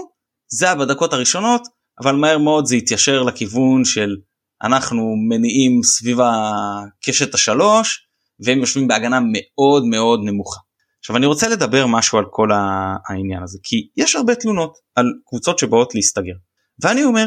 זה 0.52 0.66
היה 0.66 0.76
בדקות 0.76 1.14
הראשונות 1.14 1.68
אבל 2.02 2.16
מהר 2.16 2.38
מאוד 2.38 2.66
זה 2.66 2.76
התיישר 2.76 3.24
לכיוון 3.24 3.86
של 3.86 4.16
אנחנו 4.64 5.16
מניעים 5.30 5.84
סביב 5.84 6.18
הקשת 6.22 7.34
השלוש 7.34 8.08
והם 8.40 8.60
יושבים 8.60 8.88
בהגנה 8.88 9.20
מאוד 9.32 9.86
מאוד 9.86 10.20
נמוכה. 10.24 10.60
עכשיו 11.00 11.18
אני 11.18 11.26
רוצה 11.26 11.48
לדבר 11.48 11.88
משהו 11.88 12.18
על 12.18 12.26
כל 12.32 12.50
העניין 13.10 13.44
הזה 13.44 13.58
כי 13.64 13.88
יש 13.98 14.16
הרבה 14.16 14.36
תלונות 14.36 14.78
על 14.96 15.06
קבוצות 15.28 15.60
שבאות 15.60 15.96
להסתגר. 15.96 16.34
ואני 16.84 17.04
אומר 17.04 17.26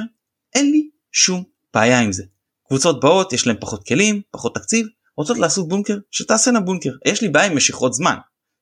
אין 0.54 0.70
לי 0.70 0.90
שום 1.12 1.42
בעיה 1.74 2.00
עם 2.00 2.12
זה. 2.12 2.24
קבוצות 2.68 3.00
באות 3.00 3.32
יש 3.32 3.46
להם 3.46 3.56
פחות 3.60 3.86
כלים 3.86 4.20
פחות 4.30 4.54
תקציב 4.54 4.86
רוצות 5.16 5.38
לעשות 5.38 5.68
בונקר 5.68 5.98
שתעשינה 6.10 6.60
בונקר. 6.60 6.92
יש 7.04 7.22
לי 7.22 7.28
בעיה 7.28 7.46
עם 7.46 7.56
משיכות 7.56 7.94
זמן 7.94 8.16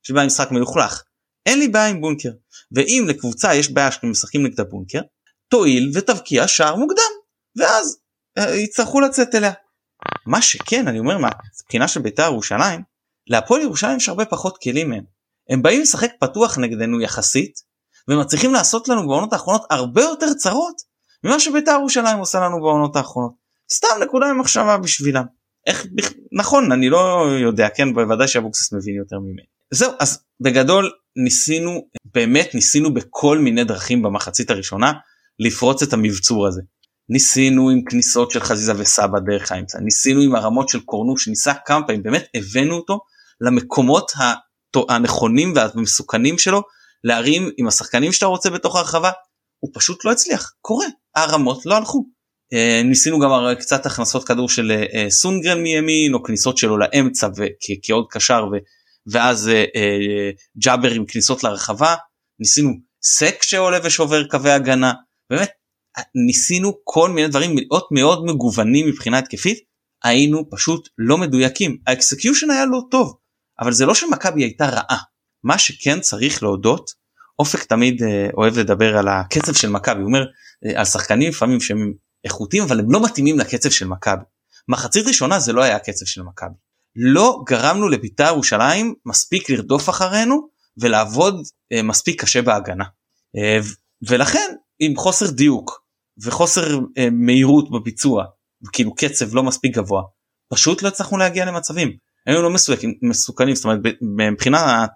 יש 0.04 0.10
לי 0.10 0.14
בעיה 0.14 0.22
עם 0.22 0.26
משחק 0.26 0.50
מלוכלך. 0.50 1.02
אין 1.46 1.58
לי 1.58 1.68
בעיה 1.68 1.88
עם 1.88 2.00
בונקר. 2.00 2.30
ואם 2.72 3.04
לקבוצה 3.08 3.54
יש 3.54 3.70
בעיה 3.70 3.92
שאתם 3.92 4.10
משחקים 4.10 4.46
נגד 4.46 4.60
הבונקר 4.60 5.00
תועיל 5.48 5.90
ותבקיע 5.94 6.48
שער 6.48 6.76
מוקדם. 6.76 7.12
ואז 7.56 7.98
יצטרכו 8.54 9.00
לצאת 9.00 9.34
אליה. 9.34 9.52
מה 10.26 10.42
שכן 10.42 10.88
אני 10.88 10.98
אומר 10.98 11.18
מהבחינה 11.18 11.88
של 11.88 12.00
בית"ר 12.00 12.22
ירושלים 12.22 12.82
להפועל 13.26 13.62
ירושלים 13.62 13.96
יש 13.96 14.08
הרבה 14.08 14.24
פחות 14.24 14.58
כלים 14.62 14.90
מהם. 14.90 15.04
הם 15.50 15.62
באים 15.62 15.80
לשחק 15.80 16.10
פתוח 16.20 16.58
נגדנו 16.58 17.00
יחסית 17.00 17.52
ומצליחים 18.08 18.52
לעשות 18.52 18.88
לנו 18.88 19.08
בעונות 19.08 19.32
האחרונות 19.32 19.62
הרבה 19.70 20.02
יותר 20.02 20.34
צרות 20.34 20.82
ממה 21.24 21.40
שבית"ר 21.40 21.70
ירושלים 21.70 22.18
עושה 22.18 22.40
לנו 22.40 22.60
בעונות 22.60 22.96
האחרונות. 22.96 23.32
סתם 23.72 23.88
נקודה 24.02 24.32
ממחשבה 24.32 24.78
בשבילם. 24.78 25.24
איך 25.66 25.86
נכון 26.32 26.72
אני 26.72 26.88
לא 26.88 27.26
יודע 27.40 27.68
כן 27.68 27.94
בוודאי 27.94 28.28
שאבוקסיס 28.28 28.72
מבין 28.72 28.94
יותר 28.94 29.18
ממני. 29.18 29.42
זהו 29.70 29.92
אז 29.98 30.18
בגדול 30.40 30.90
ניסינו 31.16 31.88
באמת 32.14 32.54
ניסינו 32.54 32.94
בכל 32.94 33.38
מיני 33.38 33.64
דרכים 33.64 34.02
במחצית 34.02 34.50
הראשונה 34.50 34.92
לפרוץ 35.38 35.82
את 35.82 35.92
המבצור 35.92 36.46
הזה. 36.46 36.62
ניסינו 37.08 37.70
עם 37.70 37.84
כניסות 37.84 38.30
של 38.30 38.40
חזיזה 38.40 38.72
וסבא 38.78 39.18
דרך 39.26 39.52
האמצע 39.52 39.78
ניסינו 39.80 40.20
עם 40.20 40.34
הרמות 40.34 40.68
של 40.68 40.80
קורנו 40.80 41.18
שניסה 41.18 41.52
כמה 41.66 41.86
פעמים 41.86 42.02
באמת 42.02 42.24
הבאנו 42.34 42.74
אותו 42.74 43.00
למקומות 43.40 44.12
הנכונים 44.88 45.52
והמסוכנים 45.56 46.38
שלו 46.38 46.62
להרים 47.04 47.50
עם 47.56 47.68
השחקנים 47.68 48.12
שאתה 48.12 48.26
רוצה 48.26 48.50
בתוך 48.50 48.76
הרחבה 48.76 49.10
הוא 49.58 49.70
פשוט 49.74 50.04
לא 50.04 50.12
הצליח 50.12 50.52
קורה 50.60 50.86
הרמות 51.14 51.66
לא 51.66 51.74
הלכו. 51.76 52.04
אה, 52.52 52.82
ניסינו 52.84 53.18
גם 53.18 53.30
קצת 53.60 53.86
הכנסות 53.86 54.24
כדור 54.24 54.48
של 54.48 54.72
אה, 54.94 55.10
סונגרן 55.10 55.62
מימין 55.62 56.14
או 56.14 56.22
כניסות 56.22 56.58
שלו 56.58 56.78
לאמצע 56.78 57.28
כעוד 57.82 58.06
קשר 58.10 58.44
ואז 59.12 59.48
אה, 59.48 60.30
ג'אבר 60.64 60.90
עם 60.90 61.06
כניסות 61.06 61.44
לרחבה 61.44 61.94
ניסינו 62.40 62.70
סק 63.02 63.42
שעולה 63.42 63.78
ושובר 63.84 64.26
קווי 64.26 64.50
הגנה 64.50 64.92
באמת 65.30 65.50
ניסינו 66.26 66.72
כל 66.84 67.10
מיני 67.10 67.28
דברים 67.28 67.56
מאוד 67.56 67.82
מאוד 67.90 68.24
מגוונים 68.24 68.88
מבחינה 68.88 69.18
התקפית 69.18 69.58
היינו 70.04 70.50
פשוט 70.50 70.88
לא 70.98 71.18
מדויקים 71.18 71.76
ה 71.86 71.93
execution 71.93 72.50
היה 72.50 72.66
לא 72.66 72.80
טוב 72.90 73.16
אבל 73.60 73.72
זה 73.72 73.86
לא 73.86 73.94
שמכבי 73.94 74.42
הייתה 74.42 74.66
רעה 74.66 74.98
מה 75.44 75.58
שכן 75.58 76.00
צריך 76.00 76.42
להודות 76.42 76.90
אופק 77.38 77.64
תמיד 77.64 78.02
אה, 78.02 78.28
אוהב 78.36 78.58
לדבר 78.58 78.98
על 78.98 79.08
הקצב 79.08 79.52
של 79.52 79.68
מכבי 79.68 80.00
הוא 80.00 80.06
אומר 80.06 80.26
אה, 80.66 80.78
על 80.78 80.84
שחקנים 80.84 81.28
לפעמים 81.28 81.60
שהם 81.60 81.92
איכותיים 82.24 82.62
אבל 82.62 82.80
הם 82.80 82.90
לא 82.90 83.04
מתאימים 83.04 83.38
לקצב 83.38 83.70
של 83.70 83.86
מכבי. 83.86 84.22
מחצית 84.68 85.06
ראשונה 85.06 85.38
זה 85.38 85.52
לא 85.52 85.62
היה 85.62 85.76
הקצב 85.76 86.06
של 86.06 86.22
מכבי. 86.22 86.54
לא 86.96 87.42
גרמנו 87.46 87.88
לבית"ר 87.88 88.24
ירושלים 88.26 88.94
מספיק 89.06 89.50
לרדוף 89.50 89.88
אחרינו 89.88 90.48
ולעבוד 90.76 91.42
אה, 91.72 91.82
מספיק 91.82 92.22
קשה 92.22 92.42
בהגנה. 92.42 92.84
ולכן 94.08 94.54
עם 94.78 94.96
חוסר 94.96 95.30
דיוק 95.30 95.84
וחוסר 96.24 96.78
אה, 96.98 97.08
מהירות 97.12 97.70
בביצוע 97.70 98.24
כאילו 98.72 98.94
קצב 98.94 99.34
לא 99.34 99.42
מספיק 99.42 99.76
גבוה 99.76 100.02
פשוט 100.52 100.82
לא 100.82 100.88
הצלחנו 100.88 101.18
להגיע 101.18 101.44
למצבים. 101.44 101.96
היינו 102.26 102.42
לא 102.42 102.50
מסוכנים, 102.50 102.94
מסוכנים 103.02 103.54
זאת 103.54 103.64
אומרת 103.64 103.80
מבחינת 104.32 104.90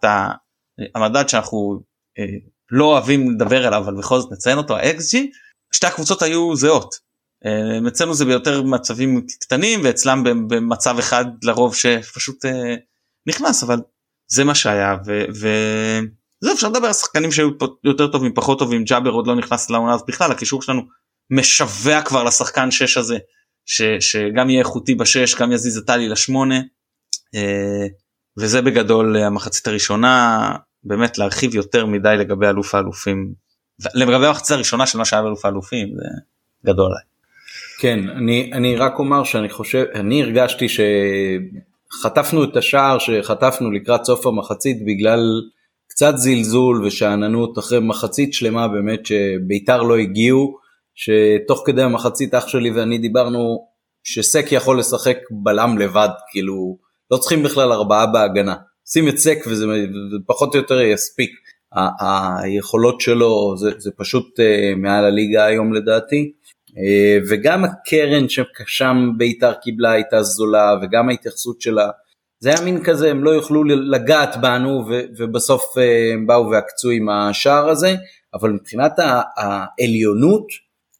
המדד 0.94 1.28
שאנחנו 1.28 1.80
אה, 2.18 2.24
לא 2.70 2.84
אוהבים 2.84 3.30
לדבר 3.30 3.66
עליו 3.66 3.82
אבל 3.84 3.94
בכל 3.94 4.20
זאת 4.20 4.32
נציין 4.32 4.58
אותו 4.58 4.76
ה-XG 4.76 5.18
שתי 5.72 5.86
הקבוצות 5.86 6.22
היו 6.22 6.56
זהות. 6.56 6.94
אה, 7.46 7.88
אצלנו 7.88 8.14
זה 8.14 8.24
ביותר 8.24 8.62
מצבים 8.62 9.26
קטנים 9.40 9.80
ואצלם 9.84 10.48
במצב 10.48 10.98
אחד 10.98 11.24
לרוב 11.42 11.74
שפשוט 11.74 12.44
אה, 12.44 12.74
נכנס 13.28 13.62
אבל 13.62 13.80
זה 14.30 14.44
מה 14.44 14.54
שהיה 14.54 14.96
וזה 15.30 16.52
אפשר 16.52 16.68
לדבר 16.68 16.86
על 16.86 16.92
שחקנים 16.92 17.32
שהיו 17.32 17.48
יותר 17.84 18.06
טובים 18.06 18.34
פחות 18.34 18.58
טובים 18.58 18.84
ג'אבר 18.84 19.10
עוד 19.10 19.26
לא 19.26 19.36
נכנס 19.36 19.70
לעונה 19.70 19.94
אז 19.94 20.02
בכלל 20.08 20.32
הקישור 20.32 20.62
שלנו 20.62 20.82
משווע 21.30 22.02
כבר 22.02 22.24
לשחקן 22.24 22.70
6 22.70 22.96
הזה 22.96 23.18
ש, 23.66 23.82
שגם 23.82 24.50
יהיה 24.50 24.60
איכותי 24.60 24.94
בשש 24.94 25.34
גם 25.34 25.52
יזיז 25.52 25.78
את 25.78 25.86
טלי 25.86 26.08
לשמונה 26.08 26.60
אה, 27.34 27.86
וזה 28.38 28.62
בגדול 28.62 29.16
המחצית 29.16 29.66
הראשונה 29.66 30.38
באמת 30.84 31.18
להרחיב 31.18 31.54
יותר 31.54 31.86
מדי 31.86 32.16
לגבי 32.18 32.48
אלוף 32.48 32.74
האלופים 32.74 33.32
לגבי 33.94 34.26
המחצית 34.26 34.50
הראשונה 34.50 34.86
של 34.86 34.98
מה 34.98 35.04
שהיה 35.04 35.22
באלוף 35.22 35.44
האלופים 35.44 35.88
זה 35.96 36.08
גדול 36.66 36.86
עליי. 36.86 37.04
כן 37.80 38.08
אני 38.16 38.50
אני 38.52 38.76
רק 38.76 38.98
אומר 38.98 39.24
שאני 39.24 39.48
חושב 39.48 39.84
אני 39.94 40.22
הרגשתי 40.22 40.66
חטפנו 42.02 42.44
את 42.44 42.56
השער 42.56 42.98
שחטפנו 42.98 43.70
לקראת 43.70 44.04
סוף 44.04 44.26
המחצית 44.26 44.84
בגלל 44.86 45.42
קצת 45.88 46.12
זלזול 46.16 46.86
ושאננות 46.86 47.58
אחרי 47.58 47.78
מחצית 47.80 48.34
שלמה 48.34 48.68
באמת 48.68 49.06
שביתר 49.06 49.82
לא 49.82 49.98
הגיעו, 49.98 50.58
שתוך 50.94 51.62
כדי 51.66 51.82
המחצית 51.82 52.34
אח 52.34 52.48
שלי 52.48 52.70
ואני 52.70 52.98
דיברנו 52.98 53.66
שסק 54.04 54.46
יכול 54.52 54.78
לשחק 54.78 55.16
בלם 55.30 55.78
לבד, 55.78 56.08
כאילו 56.30 56.78
לא 57.10 57.16
צריכים 57.16 57.42
בכלל 57.42 57.72
ארבעה 57.72 58.06
בהגנה. 58.06 58.54
שים 58.88 59.08
את 59.08 59.18
סק 59.18 59.38
וזה 59.46 59.66
פחות 60.26 60.54
או 60.54 60.60
יותר 60.60 60.80
יספיק. 60.80 61.30
היכולות 62.00 63.00
שלו 63.00 63.54
זה, 63.56 63.70
זה 63.78 63.90
פשוט 63.96 64.40
uh, 64.40 64.76
מעל 64.76 65.04
הליגה 65.04 65.44
היום 65.44 65.74
לדעתי. 65.74 66.32
Uh, 66.68 67.24
וגם 67.30 67.64
הקרן 67.64 68.28
ששם 68.28 68.96
בית"ר 69.16 69.52
קיבלה 69.52 69.90
הייתה 69.92 70.22
זולה 70.22 70.74
וגם 70.82 71.08
ההתייחסות 71.08 71.60
שלה. 71.60 71.90
זה 72.40 72.48
היה 72.48 72.60
מין 72.64 72.84
כזה 72.84 73.10
הם 73.10 73.24
לא 73.24 73.30
יוכלו 73.30 73.64
לגעת 73.64 74.36
בנו 74.40 74.84
ו, 74.88 75.00
ובסוף 75.18 75.62
uh, 75.62 76.14
הם 76.14 76.26
באו 76.26 76.50
ועקצו 76.50 76.90
עם 76.90 77.08
השער 77.08 77.68
הזה. 77.68 77.94
אבל 78.34 78.50
מבחינת 78.50 78.92
העליונות 79.36 80.46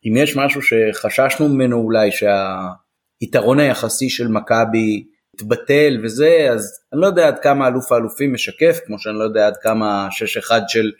אם 0.06 0.16
יש 0.16 0.36
משהו 0.36 0.60
שחששנו 0.62 1.48
ממנו 1.48 1.76
אולי 1.76 2.10
שהיתרון 2.12 3.60
היחסי 3.60 4.10
של 4.10 4.28
מכבי 4.28 5.04
התבטל 5.34 6.00
וזה, 6.02 6.48
אז 6.52 6.70
אני 6.92 7.00
לא 7.00 7.06
יודע 7.06 7.28
עד 7.28 7.38
כמה 7.38 7.68
אלוף 7.68 7.92
האלופים 7.92 8.34
משקף, 8.34 8.78
כמו 8.86 8.98
שאני 8.98 9.18
לא 9.18 9.24
יודע 9.24 9.46
עד 9.46 9.56
כמה 9.62 10.08
6-1 10.48 10.52
של 10.68 10.92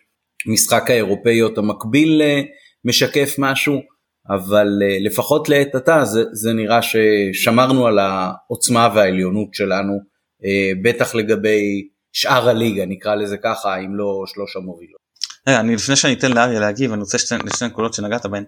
משחק 0.46 0.90
האירופאיות 0.90 1.58
המקביל 1.58 2.22
אה, 2.22 2.40
משקף 2.84 3.34
משהו, 3.38 3.80
אבל 4.30 4.68
אה, 4.82 4.96
לפחות 5.00 5.48
לעת 5.48 5.74
עתה 5.74 6.04
זה, 6.04 6.24
זה 6.32 6.52
נראה 6.52 6.80
ששמרנו 6.82 7.86
על 7.86 7.98
העוצמה 7.98 8.88
והעליונות 8.94 9.54
שלנו, 9.54 10.00
אה, 10.44 10.72
בטח 10.82 11.14
לגבי 11.14 11.88
שאר 12.12 12.48
הליגה, 12.48 12.86
נקרא 12.86 13.14
לזה 13.14 13.36
ככה, 13.36 13.76
אם 13.76 13.96
לא 13.96 14.22
שלוש 14.26 14.56
המובילות. 14.56 15.02
אני 15.46 15.74
לפני 15.74 15.96
שאני 15.96 16.12
אתן 16.12 16.32
לאריה 16.32 16.60
להגיב, 16.60 16.92
אני 16.92 17.00
רוצה 17.00 17.16
לשתי 17.16 17.64
נקודות 17.64 17.94
שנגעת 17.94 18.26
בהן. 18.26 18.44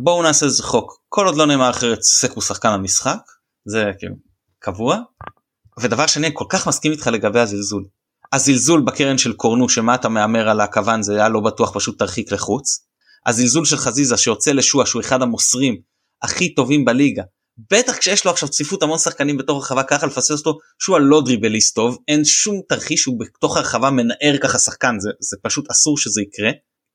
בואו 0.00 0.22
נעשה 0.22 0.46
איזה 0.46 0.62
חוק, 0.62 0.98
כל 1.08 1.26
עוד 1.26 1.36
לא 1.36 1.46
נאמר 1.46 1.70
אחרת 1.70 2.02
סק 2.02 2.32
הוא 2.32 2.42
שחקן 2.42 2.68
המשחק, 2.68 3.18
זה 3.64 3.84
כאילו 3.98 4.14
קבוע. 4.58 4.98
ודבר 5.80 6.06
שני 6.06 6.30
כל 6.32 6.44
כך 6.48 6.68
מסכים 6.68 6.92
איתך 6.92 7.06
לגבי 7.06 7.40
הזלזול. 7.40 7.84
הזלזול 8.32 8.80
בקרן 8.80 9.18
של 9.18 9.32
קורנו 9.32 9.68
שמה 9.68 9.94
אתה 9.94 10.08
מהמר 10.08 10.48
על 10.48 10.60
הכוון 10.60 11.02
זה 11.02 11.14
היה 11.14 11.28
לא 11.28 11.40
בטוח 11.40 11.74
פשוט 11.74 11.98
תרחיק 11.98 12.32
לחוץ. 12.32 12.86
הזלזול 13.26 13.64
של 13.64 13.76
חזיזה 13.76 14.16
שיוצא 14.16 14.52
לשועה 14.52 14.86
שהוא 14.86 15.02
אחד 15.02 15.22
המוסרים 15.22 15.80
הכי 16.22 16.54
טובים 16.54 16.84
בליגה. 16.84 17.22
בטח 17.70 17.96
כשיש 17.96 18.24
לו 18.24 18.30
עכשיו 18.30 18.48
צפיפות 18.48 18.82
המון 18.82 18.98
שחקנים 18.98 19.36
בתוך 19.36 19.56
הרחבה 19.56 19.82
ככה 19.82 20.06
לפסס 20.06 20.30
אותו 20.30 20.58
שהוא 20.78 20.96
הלא 20.96 21.22
דריבליסט 21.24 21.74
טוב 21.74 21.98
אין 22.08 22.24
שום 22.24 22.60
תרחיש 22.68 23.00
שהוא 23.00 23.20
בתוך 23.20 23.56
הרחבה 23.56 23.90
מנער 23.90 24.38
ככה 24.42 24.58
שחקן 24.58 24.96
זה, 25.00 25.10
זה 25.20 25.36
פשוט 25.42 25.70
אסור 25.70 25.98
שזה 25.98 26.22
יקרה. 26.22 26.50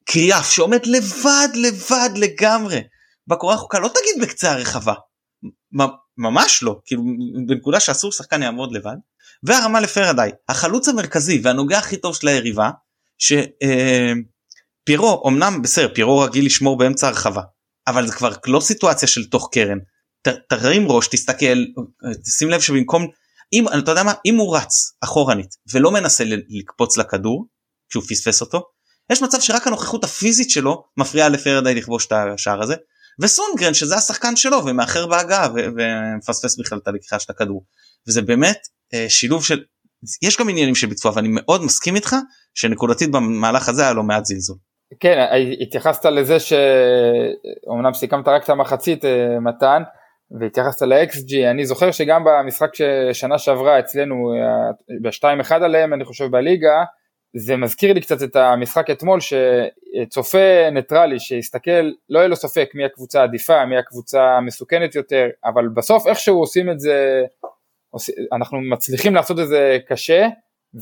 קריאף 0.08 0.52
שעומד 0.52 0.86
לבד 0.86 1.48
לבד 1.54 2.10
לגמרי. 2.16 2.82
בקורה 3.28 3.54
החוקה 3.54 3.80
לא 3.80 3.88
תגיד 3.88 4.22
בקצה 4.22 4.52
הרחבה. 4.52 4.94
ממש 6.18 6.64
לא. 6.64 6.80
כאילו 6.86 7.04
בנקודה 7.48 7.80
שאסור 7.80 8.12
שחקן 8.12 8.44
יעמוד 8.44 8.72
לבד. 8.72 8.96
והרמה 9.44 9.80
לפרדאי 9.80 10.32
החלוץ 10.50 10.88
המרכזי 10.88 11.40
והנוגע 11.44 11.78
הכי 11.78 11.98
טוב 11.98 12.16
של 12.16 12.28
היריבה 12.28 12.70
שפירו 13.18 13.48
אה, 15.26 15.32
אמנם 15.32 15.62
בסדר 15.62 15.94
פירו 15.94 16.20
רגיל 16.20 16.46
לשמור 16.46 16.78
באמצע 16.78 17.08
הרחבה 17.08 17.42
אבל 17.88 18.08
זה 18.08 18.14
כבר 18.14 18.32
לא 18.48 18.60
סיטואציה 18.60 19.08
של 19.08 19.30
תוך 19.30 19.50
קרן. 19.52 19.78
ת, 20.28 20.28
תרים 20.50 20.92
ראש 20.92 21.08
תסתכל 21.08 21.66
תשים 22.24 22.50
לב 22.50 22.62
שבמקום 22.62 23.08
אם 23.54 23.66
אתה 23.68 23.92
יודע 23.92 24.04
מה 24.04 24.14
אם 24.26 24.36
הוא 24.36 24.58
רץ 24.58 24.98
אחורנית 25.02 25.56
ולא 25.74 25.92
מנסה 25.92 26.24
לקפוץ 26.50 26.98
לכדור 26.98 27.48
כשהוא 27.90 28.04
פספס 28.10 28.42
אותו 28.42 28.64
יש 29.12 29.22
מצב 29.22 29.40
שרק 29.40 29.68
הנוכחות 29.68 30.04
הפיזית 30.04 30.50
שלו 30.50 30.84
מפריעה 30.98 31.30
לפרדאי 31.30 31.76
לכבוש 31.76 32.08
את 32.08 32.12
השער 32.12 32.62
הזה 32.62 32.76
וסונגרן 33.22 33.74
שזה 33.74 33.96
השחקן 33.96 34.36
שלו 34.36 34.66
ומאחר 34.66 35.08
בהגעה 35.08 35.48
ומפספס 35.54 36.60
בכלל 36.60 36.78
את 36.84 36.88
הלקיחה 36.88 37.20
של 37.20 37.32
הכדור 37.32 37.64
וזה 38.08 38.22
באמת 38.22 38.58
אה, 38.94 39.06
שילוב 39.10 39.46
של 39.46 39.64
יש 40.22 40.38
גם 40.38 40.50
עניינים 40.50 40.76
של 40.76 40.88
ביצוע 40.88 41.12
ואני 41.16 41.28
מאוד 41.32 41.64
מסכים 41.64 41.96
איתך 41.96 42.16
שנקודתית 42.54 43.12
במהלך 43.12 43.70
הזה 43.70 43.82
היה 43.82 43.94
לא 43.94 44.04
מעט 44.04 44.26
זלזול. 44.26 44.58
כן 45.00 45.26
התייחסת 45.62 46.06
לזה 46.06 46.38
שאומנם 46.40 47.94
סיכמת 47.94 48.28
רק 48.28 48.44
את 48.44 48.50
המחצית 48.50 49.06
אה, 49.06 49.40
מתן 49.40 49.84
והתייחסת 50.40 50.82
ל-XG 50.82 51.52
אני 51.52 51.66
זוכר 51.66 51.92
שגם 51.92 52.24
במשחק 52.24 52.70
ששנה 52.74 53.38
שעברה 53.38 53.80
אצלנו 53.80 54.16
אה, 54.34 54.72
ב-2-1 55.02 55.54
עליהם 55.54 55.94
אני 55.94 56.06
חושב 56.06 56.26
בליגה 56.26 56.84
זה 57.38 57.58
מזכיר 57.58 57.94
לי 57.94 58.02
קצת 58.02 58.24
את 58.24 58.36
המשחק 58.36 58.90
אתמול 58.90 59.20
שצופה 59.20 60.70
ניטרלי 60.72 61.20
שיסתכל 61.20 61.92
לא 62.10 62.20
יהיה 62.20 62.28
לו 62.28 62.36
ספק 62.36 62.70
מי 62.74 62.86
הקבוצה 62.86 63.22
העדיפה 63.22 63.66
מי 63.66 63.78
הקבוצה 63.78 64.24
המסוכנת 64.24 64.96
יותר 64.96 65.28
אבל 65.46 65.68
בסוף 65.68 66.08
איכשהו 66.08 66.40
עושים 66.40 66.70
את 66.70 66.80
זה 66.80 67.24
אנחנו 68.34 68.62
מצליחים 68.62 69.16
לעשות 69.16 69.40
את 69.40 69.48
זה 69.48 69.78
קשה 69.88 70.28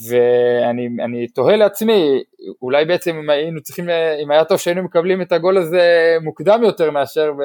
ואני 0.10 1.28
תוהה 1.28 1.56
לעצמי 1.56 2.24
אולי 2.62 2.86
בעצם 2.86 3.15
אם 3.15 3.30
היינו 3.30 3.62
צריכים 3.62 3.89
אם 4.24 4.32
היה 4.32 4.46
טוב 4.46 4.58
שהיינו 4.58 4.84
מקבלים 4.84 5.22
את 5.22 5.32
הגול 5.32 5.58
הזה 5.58 6.18
מוקדם 6.22 6.63
יותר 6.63 6.91
מאשר 6.91 7.32
ב, 7.32 7.41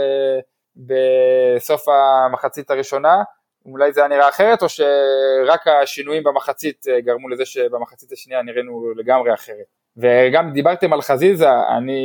בסוף 1.56 1.84
המחצית 1.88 2.70
הראשונה 2.70 3.22
אולי 3.66 3.92
זה 3.92 4.00
היה 4.00 4.08
נראה 4.08 4.28
אחרת 4.28 4.62
או 4.62 4.68
שרק 4.68 5.66
השינויים 5.82 6.22
במחצית 6.24 6.86
אה, 6.88 7.00
גרמו 7.00 7.28
לזה 7.28 7.44
שבמחצית 7.44 8.12
השנייה 8.12 8.42
נראינו 8.42 8.92
לגמרי 8.96 9.34
אחרת. 9.34 9.64
וגם 9.96 10.52
דיברתם 10.52 10.92
על 10.92 11.02
חזיזה, 11.02 11.48
אני 11.78 12.02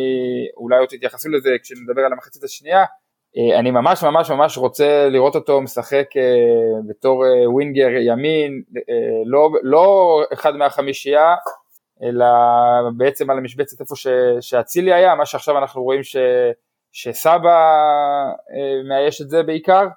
אולי 0.57 0.79
עוד 0.79 0.89
תתייחסו 0.89 1.29
לזה 1.29 1.49
כשנדבר 1.63 2.01
על 2.01 2.13
המחצית 2.13 2.43
השנייה, 2.43 2.83
אה, 3.37 3.59
אני 3.59 3.71
ממש 3.71 4.03
ממש 4.03 4.29
ממש 4.29 4.57
רוצה 4.57 5.09
לראות 5.09 5.35
אותו 5.35 5.61
משחק 5.61 6.17
אה, 6.17 6.21
בתור 6.87 7.23
ווינגר 7.45 7.89
ימין, 7.89 8.61
לא, 9.25 9.49
לא 9.63 10.21
אחד 10.33 10.55
מהחמישייה, 10.55 11.35
אלא 12.03 12.25
בעצם 12.97 13.29
על 13.29 13.37
המשבצת 13.37 13.81
איפה 13.81 13.95
שאצילי 14.41 14.93
היה, 14.93 15.15
מה 15.15 15.25
שעכשיו 15.25 15.57
אנחנו 15.57 15.83
רואים 15.83 16.03
ש, 16.03 16.17
שסבא 16.91 17.71
מאייש 18.89 19.21
את 19.21 19.29
זה 19.29 19.43
בעיקר. 19.43 19.87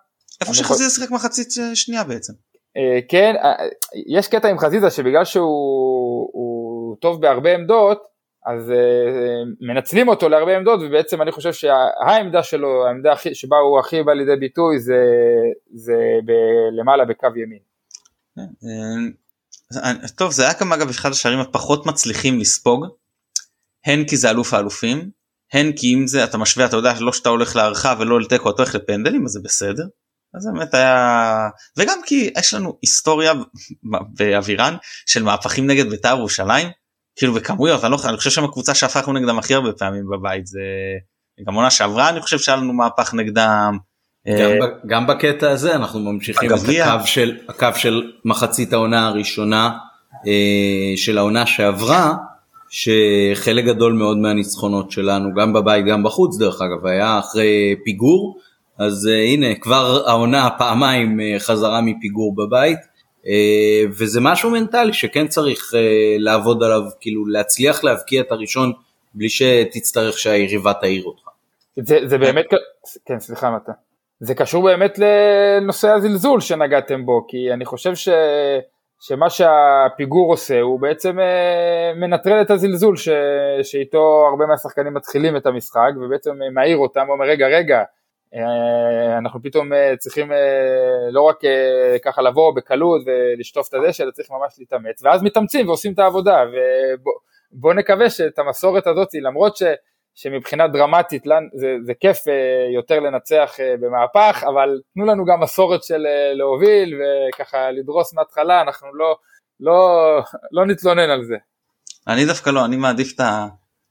איפה 0.41 0.55
שחזיזה 0.55 0.95
שיחק 0.95 1.11
מחצית 1.11 1.49
שנייה 1.75 2.05
בעצם. 2.05 2.33
אה, 2.77 3.01
כן, 3.09 3.35
אה, 3.45 3.55
יש 4.07 4.29
קטע 4.29 4.49
עם 4.49 4.59
חזיזה 4.59 4.91
שבגלל 4.91 5.25
שהוא 5.25 6.97
טוב 7.01 7.21
בהרבה 7.21 7.55
עמדות, 7.55 8.03
אז 8.47 8.73
מנצלים 9.61 10.09
אותו 10.09 10.29
להרבה 10.29 10.57
עמדות 10.57 10.81
ובעצם 10.83 11.23
אני 11.23 11.33
חושב 11.33 11.53
שהעמדה 11.53 12.43
שלו, 12.43 12.87
העמדה 12.87 13.13
שבה 13.33 13.57
הוא 13.57 13.81
הכי 13.81 14.03
בא 14.03 14.13
לידי 14.13 14.37
ביטוי 14.37 14.81
זה, 14.81 15.05
זה 15.75 15.95
ב- 16.27 16.81
למעלה 16.81 17.05
בקו 17.05 17.27
ימין. 17.37 17.59
טוב 20.17 20.33
זה 20.33 20.43
היה 20.43 20.53
גם 20.61 20.73
אגב 20.73 20.89
אחד 20.89 21.11
השערים 21.11 21.39
הפחות 21.39 21.87
מצליחים 21.87 22.39
לספוג, 22.39 22.87
הן 23.87 24.05
כי 24.05 24.17
זה 24.17 24.31
אלוף 24.31 24.55
האלופים, 24.55 25.11
הן 25.53 25.73
כי 25.73 25.95
אם 25.95 26.07
זה 26.07 26.25
אתה 26.25 26.39
משווה 26.39 26.67
אתה 26.67 26.77
יודע 26.77 26.93
לא 27.01 27.13
שאתה 27.13 27.29
הולך 27.29 27.57
להערכה 27.57 27.95
ולא 27.99 28.21
לתיקו 28.21 28.51
אתה 28.51 28.63
הולך 28.63 28.75
לפנדלים 28.75 29.25
אז 29.25 29.31
זה 29.31 29.41
בסדר. 29.45 29.85
אז 30.39 30.49
באמת 30.55 30.75
היה 30.75 31.49
וגם 31.77 31.99
כי 32.07 32.31
יש 32.39 32.55
לנו 32.55 32.79
היסטוריה 32.83 33.33
באווירן 34.19 34.77
של 35.07 35.23
מהפכים 35.23 35.67
נגד 35.67 35.91
בית"ר 35.91 36.17
ירושלים 36.19 36.69
כאילו 37.17 37.35
בכמויות 37.35 37.85
אני, 37.85 37.93
לא, 37.93 37.99
אני 38.05 38.17
חושב 38.17 38.31
שהם 38.31 38.45
הקבוצה 38.45 38.75
שהפכנו 38.75 39.13
נגדם 39.13 39.39
הכי 39.39 39.55
הרבה 39.55 39.73
פעמים 39.73 40.05
בבית 40.11 40.47
זה 40.47 40.61
גם 41.47 41.55
עונה 41.55 41.71
שעברה 41.71 42.09
אני 42.09 42.21
חושב 42.21 42.39
שהיה 42.39 42.57
לנו 42.57 42.73
מהפך 42.73 43.15
נגדם. 43.15 43.79
גם, 44.29 44.51
אה, 44.51 44.67
גם 44.87 45.07
בקטע 45.07 45.51
הזה 45.51 45.75
אנחנו 45.75 46.01
ממשיכים. 46.01 46.51
את 46.51 46.55
הקו 46.55 47.07
של 47.07 47.37
הקו 47.49 47.69
של 47.75 48.13
מחצית 48.25 48.73
העונה 48.73 49.07
הראשונה 49.07 49.71
אה, 50.27 50.97
של 50.97 51.19
העונה 51.19 51.47
שעברה 51.47 52.15
שחלק 52.71 53.65
גדול 53.65 53.93
מאוד 53.93 54.17
מהניצחונות 54.19 54.91
שלנו 54.91 55.35
גם 55.35 55.53
בבית 55.53 55.87
גם 55.87 56.03
בחוץ 56.03 56.39
דרך 56.39 56.63
אגב 56.63 56.87
היה 56.87 57.19
אחרי 57.19 57.77
פיגור 57.85 58.39
אז 58.79 59.07
uh, 59.07 59.11
הנה 59.11 59.55
כבר 59.61 60.03
העונה 60.07 60.49
פעמיים 60.59 61.21
uh, 61.21 61.41
חזרה 61.41 61.81
מפיגור 61.81 62.35
בבית 62.37 62.79
uh, 62.79 63.27
וזה 63.99 64.21
משהו 64.21 64.51
מנטלי 64.51 64.93
שכן 64.93 65.29
צריך 65.29 65.71
uh, 65.73 65.77
לעבוד 66.19 66.63
עליו 66.63 66.83
כאילו 67.01 67.27
להצליח 67.27 67.85
להבקיע 67.85 68.21
את 68.21 68.33
הראשון 68.33 68.73
בלי 69.15 69.29
שתצטרך 69.29 70.19
שהיריבה 70.19 70.73
תעיר 70.75 71.05
אותך. 71.05 71.29
זה, 71.77 71.99
זה 72.05 72.19
באמת 72.19 72.47
כן 73.07 73.21
סליחה 73.21 73.51
מתה 73.51 73.73
זה 74.21 74.35
קשור 74.35 74.65
באמת 74.65 74.99
לנושא 74.99 75.89
הזלזול 75.89 76.41
שנגעתם 76.41 77.07
בו 77.07 77.27
כי 77.29 77.53
אני 77.53 77.65
חושב 77.65 77.95
ש... 77.95 78.09
שמה 79.01 79.31
שהפיגור 79.31 80.33
עושה 80.33 80.61
הוא 80.61 80.81
בעצם 80.81 81.19
מנטרל 81.97 82.43
את 82.43 82.51
הזלזול 82.51 82.97
ש... 82.97 83.09
שאיתו 83.63 84.27
הרבה 84.31 84.47
מהשחקנים 84.47 84.95
מתחילים 84.95 85.37
את 85.37 85.47
המשחק 85.47 85.91
ובעצם 85.97 86.31
מעיר 86.55 86.77
אותם 86.77 87.05
ואומר 87.09 87.25
רגע 87.25 87.47
רגע 87.47 87.83
אנחנו 89.19 89.43
פתאום 89.43 89.73
אה, 89.73 89.97
צריכים 89.99 90.33
אה, 90.33 91.11
לא 91.11 91.23
רק 91.23 91.37
ככה 92.05 92.23
לבוא 92.23 92.55
בקלות 92.57 93.03
ולשטוף 93.07 93.69
את 93.69 93.75
הדשא, 93.75 94.03
אלא 94.03 94.11
צריך 94.11 94.31
ממש 94.31 94.55
להתאמץ, 94.59 95.03
ואז 95.03 95.23
מתאמצים 95.23 95.69
ועושים 95.69 95.93
את 95.93 95.99
העבודה, 95.99 96.45
ובוא 97.53 97.75
נקווה 97.75 98.11
שאת 98.11 98.39
המסורת 98.39 98.87
הזאת, 98.87 99.09
למרות 99.15 99.57
ש... 99.57 99.63
שמבחינה 100.15 100.69
דרמטית 100.69 101.25
זה, 101.55 101.77
זה 101.83 101.95
כיף 101.95 102.19
יותר 102.75 103.01
לנצח 103.01 103.57
במהפך, 103.81 104.45
אבל 104.49 104.81
תנו 104.95 105.07
לנו 105.07 105.25
גם 105.25 105.41
מסורת 105.41 105.83
של 105.83 106.07
להוביל 106.35 107.01
וככה 107.01 107.71
לדרוס 107.71 108.15
מההתחלה, 108.15 108.61
אנחנו 108.61 108.95
לא, 108.95 109.17
לא, 109.61 109.99
לא 110.53 110.67
נתלונן 110.67 111.11
על 111.11 111.25
זה. 111.25 111.37
אני 112.09 112.27
דווקא 112.27 112.51
לא, 112.51 112.65
אני 112.65 112.77
מעדיף 112.77 113.15
את 113.15 113.21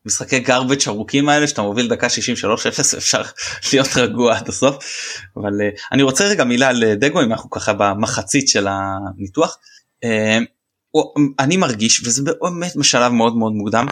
המשחקי 0.07 0.43
garbage 0.45 0.87
ארוכים 0.87 1.29
האלה 1.29 1.47
שאתה 1.47 1.61
מוביל 1.61 1.87
דקה 1.87 2.07
63-0 2.07 2.97
אפשר 2.97 3.21
להיות 3.73 3.87
רגוע 3.97 4.37
עד 4.37 4.49
הסוף. 4.49 4.75
אבל 5.37 5.51
uh, 5.51 5.87
אני 5.91 6.03
רוצה 6.03 6.25
רגע 6.25 6.43
מילה 6.43 6.69
על 6.69 6.83
אה, 6.83 6.95
דגו 6.95 7.21
אם 7.21 7.31
אנחנו 7.31 7.49
ככה 7.49 7.73
במחצית 7.73 8.47
של 8.47 8.67
הניתוח. 8.67 9.57
Uh, 10.05 10.07
אני 11.39 11.57
מרגיש 11.57 12.07
וזה 12.07 12.23
באמת 12.23 12.75
בשלב 12.75 13.11
מאוד 13.11 13.37
מאוד 13.37 13.53
מוקדם 13.53 13.85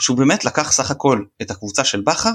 שהוא 0.00 0.18
באמת 0.18 0.44
לקח 0.44 0.72
סך 0.72 0.90
הכל 0.90 1.24
את 1.42 1.50
הקבוצה 1.50 1.84
של 1.84 2.00
בכר 2.00 2.30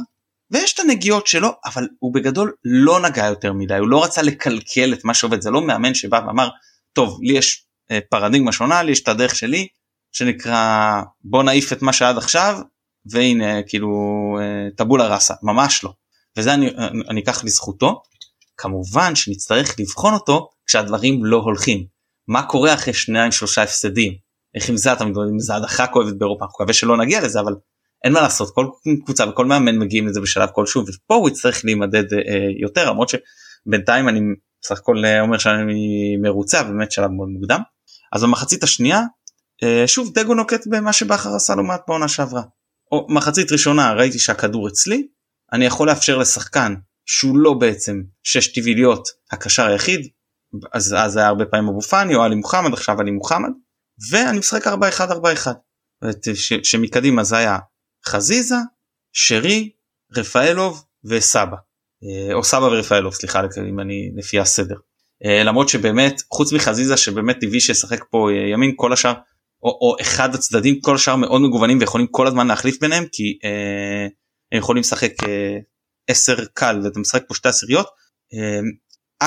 ויש 0.52 0.74
את 0.74 0.80
הנגיעות 0.80 1.28
שלו 1.28 1.50
אבל 1.66 1.88
הוא 2.00 2.14
בגדול 2.14 2.54
לא 2.66 3.00
נגע 3.00 3.26
יותר 3.26 3.54
מדי 3.54 3.78
הוא 3.78 3.90
לא 3.90 4.04
רצה 4.04 4.22
לקלקל 4.22 4.94
את 4.94 5.06
מה 5.06 5.14
שעובד 5.14 5.42
זה 5.42 5.52
לא 5.52 5.62
מאמן 5.62 5.94
שבא 5.94 6.22
ואמר 6.28 6.50
טוב 6.94 7.20
לי 7.22 7.34
יש 7.34 7.66
פרדיגמה 8.10 8.52
שונה 8.52 8.84
לי 8.84 8.92
יש 8.92 9.02
את 9.02 9.08
הדרך 9.08 9.36
שלי 9.36 9.68
שנקרא 10.12 11.02
בוא 11.24 11.44
נעיף 11.44 11.74
את 11.74 11.82
מה 11.82 11.94
שעד 11.94 12.18
עכשיו 12.18 12.60
והנה 13.12 13.64
כאילו 13.64 13.90
אה, 14.42 14.70
טבולה 14.78 15.08
ראסה 15.08 15.34
ממש 15.44 15.84
לא. 15.84 15.94
וזה 16.38 16.54
אני, 16.54 16.70
אני 17.10 17.22
אקח 17.22 17.44
לזכותו. 17.44 18.02
כמובן 18.58 19.16
שנצטרך 19.16 19.80
לבחון 19.80 20.14
אותו 20.14 20.50
כשהדברים 20.66 21.26
לא 21.26 21.38
הולכים. 21.38 21.86
מה 22.28 22.44
קורה 22.44 22.74
אחרי 22.74 22.94
שניים 22.94 23.32
שלושה 23.32 23.64
הפסדים? 23.64 24.14
איך 24.56 24.70
עם 24.70 24.78
זה 24.78 24.94
אתה 24.94 25.06
מתמודד 25.06 25.30
עם 25.32 25.40
זה 25.40 25.56
הדחה 25.56 25.88
כואבת 25.88 26.14
באירופה? 26.18 26.46
אני 26.46 26.50
מקווה 26.56 26.74
שלא 26.74 26.98
נגיע 26.98 27.22
לזה 27.22 27.40
אבל 27.40 27.54
אין 28.04 28.14
מה 28.14 28.22
לעשות. 28.22 28.50
כל 28.56 28.68
קבוצה 29.06 29.30
וכל 29.30 29.46
מאמן 29.46 29.78
מגיעים 29.78 30.08
לזה 30.08 30.22
בשלב 30.22 30.50
כלשהו 30.54 30.84
ופה 30.88 31.16
הוא 31.16 31.30
יצטרך 31.30 31.66
להימדד 31.66 32.14
אה, 32.14 32.20
יותר 32.62 32.90
למרות 32.90 33.10
שבינתיים 33.10 34.10
אני 34.10 34.20
סך 34.66 34.78
הכל 34.80 35.06
אה, 35.06 35.22
אומר 35.22 35.38
שאני 35.38 36.18
מרוצה 36.22 36.64
באמת 36.64 36.92
שלב 36.92 37.12
מאוד 37.12 37.30
מוקדם. 37.30 37.62
אז 38.14 38.24
במחצית 38.24 38.64
השנייה 38.64 39.02
אה, 39.64 39.84
שוב 39.88 40.14
דגו 40.14 40.34
נוקט 40.34 40.68
במה 40.68 40.94
שבכר 40.94 41.36
עשה 41.36 41.56
לו 41.56 41.64
מעט 41.64 41.82
בעונה 41.88 42.08
שעברה. 42.08 42.42
או 42.94 43.08
מחצית 43.10 43.52
ראשונה 43.52 43.94
ראיתי 43.94 44.20
שהכדור 44.20 44.68
אצלי 44.68 45.08
אני 45.54 45.66
יכול 45.66 45.88
לאפשר 45.88 46.18
לשחקן 46.18 46.76
שהוא 47.06 47.38
לא 47.38 47.54
בעצם 47.54 48.02
שש 48.24 48.48
טבעי 48.48 48.76
להיות 48.76 49.08
הקשר 49.32 49.66
היחיד 49.66 50.08
אז 50.74 50.96
אז 50.98 51.18
היה 51.18 51.28
הרבה 51.28 51.46
פעמים 51.46 51.70
אבו 51.70 51.82
פאני 51.82 52.16
או 52.16 52.24
עלי 52.24 52.36
מוחמד 52.36 52.74
עכשיו 52.74 53.00
עלי 53.00 53.12
מוחמד 53.12 53.50
ואני 54.12 54.40
משחק 54.40 54.68
4-1 54.68 54.70
4-1 54.70 55.48
שמקדימה 56.64 57.24
זה 57.24 57.38
היה 57.38 57.58
חזיזה 58.06 58.56
שרי 59.14 59.70
רפאלוב 60.16 60.86
וסבא. 61.04 61.58
אה, 62.04 62.34
או 62.34 62.44
סבא 62.44 62.66
ורפאלוב 62.66 63.14
סליחה 63.14 63.42
אם 63.70 63.80
אני 63.80 64.12
לפי 64.16 64.40
הסדר. 64.40 64.76
אה, 65.26 65.44
למרות 65.44 65.70
שבאמת 65.70 66.22
חוץ 66.34 66.54
מחזיזה 66.54 66.98
שבאמת 66.98 67.38
טבעי 67.42 67.60
שישחק 67.60 68.04
פה 68.10 68.28
ימין 68.54 68.74
כל 68.76 68.94
השאר 68.94 69.14
או, 69.64 69.70
או 69.82 69.96
אחד 70.02 70.36
הצדדים 70.36 70.82
כל 70.82 70.96
השאר 70.96 71.16
מאוד 71.16 71.42
מגוונים 71.42 71.78
ויכולים 71.80 72.08
כל 72.08 72.28
הזמן 72.28 72.48
להחליף 72.48 72.80
ביניהם 72.82 73.04
כי 73.12 73.40
אה, 73.44 74.08
הם 74.52 74.60
יכולים 74.60 74.82
לשחק 74.82 75.24
אה, 75.24 75.58
10 76.08 76.46
קל 76.54 76.80
ואתה 76.84 77.00
משחק 77.00 77.24
פה 77.28 77.34
שתי 77.34 77.50
עשיריות. 77.50 77.88
אה, 78.34 78.60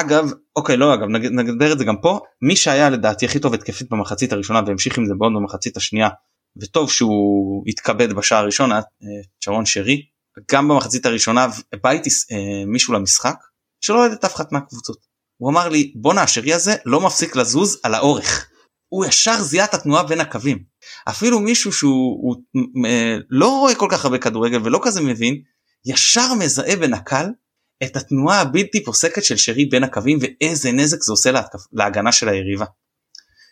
אגב 0.00 0.30
אוקיי 0.56 0.76
לא 0.76 0.94
אגב 0.94 1.06
נגדר 1.08 1.72
את 1.72 1.78
זה 1.78 1.84
גם 1.84 1.96
פה 2.02 2.20
מי 2.42 2.56
שהיה 2.56 2.90
לדעתי 2.90 3.26
הכי 3.26 3.38
טוב 3.38 3.54
התקפית 3.54 3.90
במחצית 3.90 4.32
הראשונה 4.32 4.60
והמשיך 4.66 4.98
עם 4.98 5.06
זה 5.06 5.14
מאוד 5.14 5.32
במחצית 5.36 5.76
השנייה 5.76 6.08
וטוב 6.56 6.90
שהוא 6.90 7.64
התכבד 7.66 8.12
בשער 8.12 8.38
הראשון 8.38 8.72
אה, 8.72 8.80
שרון 9.40 9.66
שרי 9.66 10.02
גם 10.52 10.68
במחצית 10.68 11.06
הראשונה 11.06 11.46
בא 11.82 11.90
איתי 11.90 12.10
אה, 12.32 12.64
מישהו 12.66 12.94
למשחק 12.94 13.36
שלא 13.80 13.98
אוהד 13.98 14.12
את 14.12 14.24
אף 14.24 14.34
אחת 14.34 14.52
מהקבוצות. 14.52 14.98
הוא 15.36 15.50
אמר 15.50 15.68
לי 15.68 15.92
בואנה 15.94 16.22
השרי 16.22 16.52
הזה 16.52 16.74
לא 16.86 17.00
מפסיק 17.00 17.36
לזוז 17.36 17.80
על 17.82 17.94
האורך. 17.94 18.50
הוא 18.88 19.04
ישר 19.04 19.42
זיהה 19.42 19.64
את 19.64 19.74
התנועה 19.74 20.02
בין 20.02 20.20
הקווים. 20.20 20.58
אפילו 21.08 21.40
מישהו 21.40 21.72
שהוא 21.72 22.18
הוא, 22.22 22.36
אה, 22.86 23.16
לא 23.30 23.48
רואה 23.48 23.74
כל 23.74 23.88
כך 23.90 24.04
הרבה 24.04 24.18
כדורגל 24.18 24.60
ולא 24.64 24.80
כזה 24.82 25.00
מבין, 25.00 25.42
ישר 25.86 26.34
מזהה 26.38 26.76
בנקל 26.76 27.26
את 27.84 27.96
התנועה 27.96 28.40
הבלתי 28.40 28.84
פוסקת 28.84 29.24
של 29.24 29.36
שרי 29.36 29.64
בין 29.64 29.84
הקווים 29.84 30.18
ואיזה 30.20 30.72
נזק 30.72 31.02
זה 31.02 31.12
עושה 31.12 31.30
להתקפ... 31.30 31.60
להגנה 31.72 32.12
של 32.12 32.28
היריבה. 32.28 32.64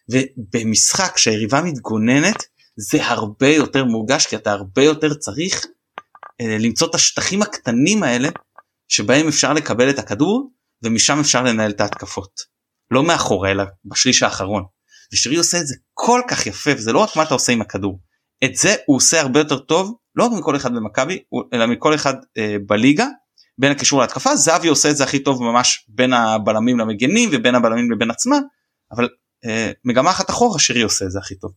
ובמשחק 0.08 1.16
שהיריבה 1.16 1.62
מתגוננת 1.62 2.44
זה 2.76 3.06
הרבה 3.06 3.48
יותר 3.48 3.84
מורגש 3.84 4.26
כי 4.26 4.36
אתה 4.36 4.52
הרבה 4.52 4.82
יותר 4.82 5.14
צריך 5.14 5.66
אה, 6.40 6.58
למצוא 6.60 6.90
את 6.90 6.94
השטחים 6.94 7.42
הקטנים 7.42 8.02
האלה 8.02 8.28
שבהם 8.88 9.28
אפשר 9.28 9.52
לקבל 9.52 9.90
את 9.90 9.98
הכדור 9.98 10.50
ומשם 10.82 11.20
אפשר 11.20 11.42
לנהל 11.42 11.70
את 11.70 11.80
ההתקפות. 11.80 12.40
לא 12.90 13.02
מאחורה 13.02 13.50
אלא 13.50 13.64
בשליש 13.84 14.22
האחרון. 14.22 14.64
ושרי 15.12 15.36
עושה 15.36 15.60
את 15.60 15.66
זה 15.66 15.74
כל 15.94 16.20
כך 16.28 16.46
יפה 16.46 16.70
וזה 16.76 16.92
לא 16.92 16.98
רק 16.98 17.16
מה 17.16 17.22
אתה 17.22 17.34
עושה 17.34 17.52
עם 17.52 17.60
הכדור 17.60 18.00
את 18.44 18.56
זה 18.56 18.74
הוא 18.86 18.96
עושה 18.96 19.20
הרבה 19.20 19.40
יותר 19.40 19.58
טוב 19.58 19.94
לא 20.14 20.24
רק 20.24 20.32
מכל 20.38 20.56
אחד 20.56 20.74
במכבי 20.74 21.22
אלא 21.54 21.66
מכל 21.66 21.94
אחד 21.94 22.14
אה, 22.38 22.56
בליגה 22.66 23.06
בין 23.58 23.72
הקישור 23.72 24.00
להתקפה 24.00 24.36
זהבי 24.36 24.68
עושה 24.68 24.90
את 24.90 24.96
זה 24.96 25.04
הכי 25.04 25.18
טוב 25.18 25.42
ממש 25.42 25.86
בין 25.88 26.12
הבלמים 26.12 26.78
למגנים 26.78 27.30
ובין 27.32 27.54
הבלמים 27.54 27.90
לבין 27.90 28.10
עצמם 28.10 28.40
אבל 28.92 29.08
אה, 29.44 29.72
מגמה 29.84 30.10
אחת 30.10 30.30
אחורה 30.30 30.58
שרי 30.58 30.82
עושה 30.82 31.04
את 31.04 31.10
זה 31.10 31.18
הכי 31.18 31.34
טוב. 31.34 31.52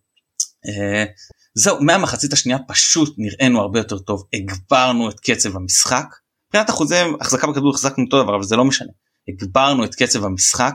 אה, 0.68 1.06
זהו 1.56 1.84
מהמחצית 1.84 2.34
השנייה 2.34 2.60
פשוט 2.68 3.16
נראינו 3.18 3.62
הרבה 3.62 3.80
יותר 3.80 3.98
טוב 3.98 4.24
הגברנו 4.34 5.10
את 5.10 5.20
קצב 5.20 5.56
המשחק. 5.56 6.06
מבחינת 6.48 6.70
אחוזי 6.70 6.96
החזקה 7.22 7.48
בכדור 7.48 7.70
החזקנו 7.70 8.04
אותו 8.04 8.24
דבר 8.24 8.36
אבל 8.36 8.44
זה 8.44 8.56
לא 8.56 8.66
משנה. 8.66 8.92
הגברנו 9.30 9.86
את 9.86 9.96
קצב 9.96 10.26
המשחק 10.26 10.74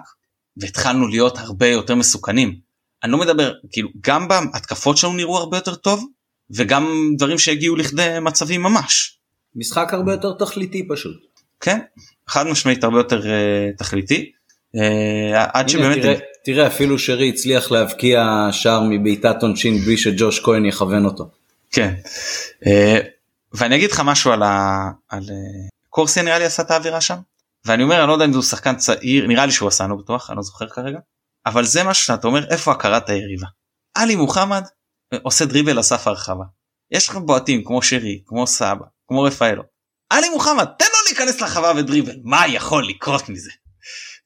והתחלנו 0.56 1.08
להיות 1.08 1.38
הרבה 1.38 1.66
יותר 1.66 1.94
מסוכנים. 1.94 2.56
אני 3.04 3.12
לא 3.12 3.18
מדבר 3.18 3.52
כאילו 3.72 3.88
גם 4.00 4.28
בהתקפות 4.28 4.96
שלנו 4.96 5.12
נראו 5.12 5.38
הרבה 5.38 5.56
יותר 5.56 5.74
טוב 5.74 6.06
וגם 6.50 7.12
דברים 7.18 7.38
שהגיעו 7.38 7.76
לכדי 7.76 8.16
מצבים 8.20 8.62
ממש. 8.62 9.18
משחק 9.56 9.94
הרבה 9.94 10.12
יותר 10.12 10.32
תכליתי 10.32 10.88
פשוט. 10.88 11.16
כן 11.60 11.78
חד 12.28 12.46
משמעית 12.46 12.84
הרבה 12.84 12.98
יותר 12.98 13.22
uh, 13.22 13.78
תכליתי. 13.78 14.32
Uh, 14.76 14.80
עד 15.52 15.68
שבאמת 15.68 16.02
תראה, 16.02 16.14
תראה 16.44 16.66
אפילו 16.66 16.98
שרי 16.98 17.28
הצליח 17.28 17.70
להבקיע 17.70 18.48
שער 18.52 18.82
מבעיטת 18.90 19.42
עונשין 19.42 19.78
בלי 19.78 19.96
שג'וש 19.96 20.40
כהן 20.40 20.66
יכוון 20.66 21.04
אותו. 21.04 21.30
כן 21.70 21.94
uh, 22.64 22.68
ואני 23.52 23.76
אגיד 23.76 23.90
לך 23.90 24.02
משהו 24.04 24.32
על, 24.32 24.42
ה... 24.42 24.90
על 25.08 25.22
uh, 25.22 25.70
קורסיה 25.90 26.22
נראה 26.22 26.38
לי 26.38 26.44
עשה 26.44 26.62
את 26.62 26.70
האווירה 26.70 27.00
שם 27.00 27.16
ואני 27.66 27.82
אומר 27.82 28.00
אני 28.00 28.08
לא 28.08 28.12
יודע 28.12 28.24
אם 28.24 28.34
הוא 28.34 28.42
שחקן 28.42 28.76
צעיר 28.76 29.26
נראה 29.26 29.46
לי 29.46 29.52
שהוא 29.52 29.68
עשה 29.68 29.86
לא 29.86 29.96
בטוח 29.96 30.30
אני 30.30 30.36
לא 30.36 30.42
זוכר 30.42 30.68
כרגע 30.68 30.98
אבל 31.46 31.64
זה 31.64 31.82
מה 31.82 31.94
שאתה 31.94 32.26
אומר 32.26 32.50
איפה 32.50 32.72
הכרת 32.72 33.08
היריבה. 33.08 33.46
עלי 33.94 34.16
מוחמד 34.16 34.62
אה, 35.12 35.18
עושה 35.22 35.44
דריבל 35.44 35.78
לסף 35.78 36.06
הרחבה. 36.06 36.44
יש 36.90 37.08
לך 37.08 37.16
בועטים 37.16 37.64
כמו 37.64 37.82
שרי 37.82 38.22
כמו 38.26 38.46
סבא 38.46 38.84
כמו 39.08 39.22
רפאלו. 39.22 39.62
עלי 40.10 40.28
מוחמד 40.28 40.64
תן 40.78 40.84
לו 40.84 40.98
להיכנס 41.08 41.40
לחווה 41.40 41.72
ודריבל 41.76 42.14
מה 42.24 42.46
יכול 42.48 42.88
לקרות 42.88 43.28
מזה. 43.28 43.50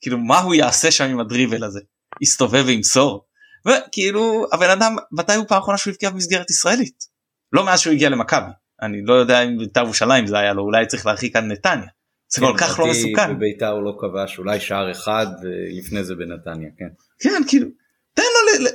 כאילו 0.01 0.19
מה 0.19 0.39
הוא 0.39 0.55
יעשה 0.55 0.91
שם 0.91 1.05
עם 1.05 1.21
הדריבל 1.21 1.65
הזה 1.65 1.81
יסתובב 2.21 2.65
וימסור. 2.67 3.27
וכאילו 3.67 4.47
הבן 4.53 4.71
אדם 4.71 4.97
מתי 5.13 5.35
הוא 5.35 5.45
פעם 5.49 5.59
אחרונה 5.59 5.79
שהוא 5.79 5.91
הבקיע 5.91 6.11
במסגרת 6.11 6.51
ישראלית. 6.51 7.05
לא 7.53 7.65
מאז 7.65 7.81
שהוא 7.81 7.93
הגיע 7.93 8.09
למכבי. 8.09 8.51
אני 8.83 9.03
לא 9.05 9.15
יודע 9.15 9.43
אם 9.43 9.59
בית"ר 9.59 9.81
ירושלים 9.81 10.27
זה 10.27 10.39
היה 10.39 10.53
לו 10.53 10.63
אולי 10.63 10.87
צריך 10.87 11.07
להרחיק 11.07 11.37
עד 11.37 11.45
נתניה. 11.45 11.89
זה 12.29 12.41
כל 12.41 12.53
כן, 12.59 12.67
כך 12.67 12.79
לא 12.79 12.87
מסוכן. 12.87 13.37
בבית"ר 13.37 13.69
הוא 13.69 13.83
לא 13.83 13.97
כבש 14.01 14.39
אולי 14.39 14.61
שער 14.61 14.91
אחד 14.91 15.27
ולפני 15.43 16.05
זה 16.05 16.15
בנתניה 16.15 16.71
כן. 16.79 16.89
כן 17.21 17.43
כאילו 17.49 17.69
תן 18.15 18.23
לו, 18.63 18.71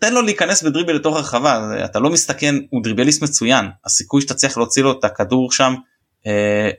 תן 0.00 0.14
לו 0.14 0.22
להיכנס 0.22 0.62
בדריבל 0.62 0.92
לתוך 0.92 1.16
הרחבה 1.16 1.84
אתה 1.84 1.98
לא 1.98 2.10
מסתכן 2.10 2.54
הוא 2.70 2.82
דריבליסט 2.82 3.22
מצוין 3.22 3.66
הסיכוי 3.84 4.20
שאתה 4.20 4.34
צריך 4.34 4.58
להוציא 4.58 4.82
לו 4.82 4.98
את 4.98 5.04
הכדור 5.04 5.52
שם 5.52 5.74
אה, 6.26 6.70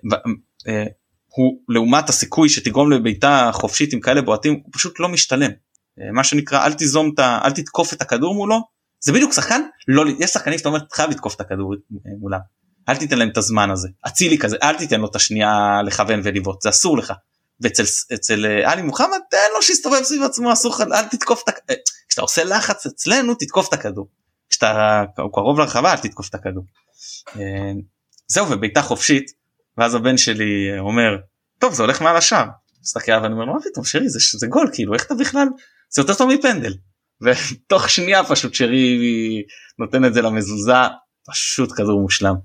אה, 0.67 0.84
הוא 1.28 1.59
לעומת 1.69 2.09
הסיכוי 2.09 2.49
שתגרום 2.49 2.91
לביתה 2.91 3.49
חופשית 3.53 3.93
עם 3.93 3.99
כאלה 3.99 4.21
בועטים 4.21 4.53
הוא 4.53 4.73
פשוט 4.73 4.99
לא 4.99 5.09
משתלם 5.09 5.51
אה, 5.99 6.11
מה 6.11 6.23
שנקרא 6.23 6.65
אל 6.65 6.73
תיזום 6.73 7.11
את 7.13 7.19
ה... 7.19 7.39
אל 7.43 7.51
תתקוף 7.51 7.93
את 7.93 8.01
הכדור 8.01 8.36
מולו 8.36 8.61
זה 8.99 9.13
בדיוק 9.13 9.34
שחקן 9.34 9.61
לא 9.88 10.03
יש 10.19 10.30
שחקנים 10.30 10.57
שאתה 10.57 10.69
אומר 10.69 10.80
חייב 10.93 11.09
לתקוף 11.09 11.36
את 11.36 11.41
הכדור 11.41 11.76
מולם 12.19 12.39
אל 12.89 12.95
תיתן 12.95 13.17
להם 13.17 13.29
את 13.29 13.38
הזמן 13.38 13.71
הזה 13.71 13.89
אצילי 14.07 14.38
כזה 14.38 14.57
אל 14.63 14.77
תיתן 14.77 15.01
לו 15.01 15.07
את 15.07 15.15
השנייה 15.15 15.81
לכוון 15.86 16.21
ולבעוט 16.23 16.61
זה 16.61 16.69
אסור 16.69 16.97
לך. 16.97 17.13
ואצל 17.61 17.83
אצל 18.13 18.45
אה, 18.45 18.71
עלי 18.71 18.81
מוחמד 18.81 19.19
תן 19.31 19.47
לו 19.53 19.61
שיסתובב 19.61 20.03
סביב 20.03 20.23
עצמו 20.23 20.53
אסור 20.53 20.71
לך 20.71 20.81
אל 20.81 21.05
תתקוף 21.05 21.43
את 21.43 21.49
הכדור. 21.49 21.65
אה, 21.69 21.75
כשאתה 22.09 22.21
עושה 22.21 22.43
לחץ 22.43 22.86
אצלנו 22.86 23.36
תתקוף 23.36 23.67
את 23.67 23.73
הכדור. 23.73 24.07
כשאתה 24.49 25.03
קרוב 25.33 25.59
לרחבה 25.59 25.91
אל 25.91 25.97
תתקוף 25.97 26.29
את 26.29 26.36
הכדור. 26.36 26.63
אה, 27.36 27.71
זהו 28.27 28.51
ובעיטה 28.51 28.81
חופשית 28.81 29.31
ואז 29.77 29.95
הבן 29.95 30.17
שלי 30.17 30.79
אומר 30.79 31.17
טוב 31.59 31.73
זה 31.73 31.83
הולך 31.83 32.01
מעל 32.01 32.17
השער. 32.17 32.45
מסתכל 32.81 33.11
ואני 33.11 33.33
אומר 33.33 33.45
מה 33.45 33.61
פתאום 33.71 33.86
שרי 33.86 34.09
זה, 34.09 34.19
זה 34.38 34.47
גול 34.47 34.69
כאילו 34.73 34.93
איך 34.93 35.05
אתה 35.05 35.13
בכלל 35.15 35.47
זה 35.89 36.01
יותר 36.01 36.13
טוב 36.13 36.33
מפנדל. 36.33 36.73
ותוך 37.21 37.89
שנייה 37.89 38.23
פשוט 38.23 38.53
שרי 38.53 38.97
נותן 39.79 40.05
את 40.05 40.13
זה 40.13 40.21
למזוזה 40.21 40.73
פשוט 41.27 41.71
כדור 41.71 42.01
מושלם. 42.01 42.36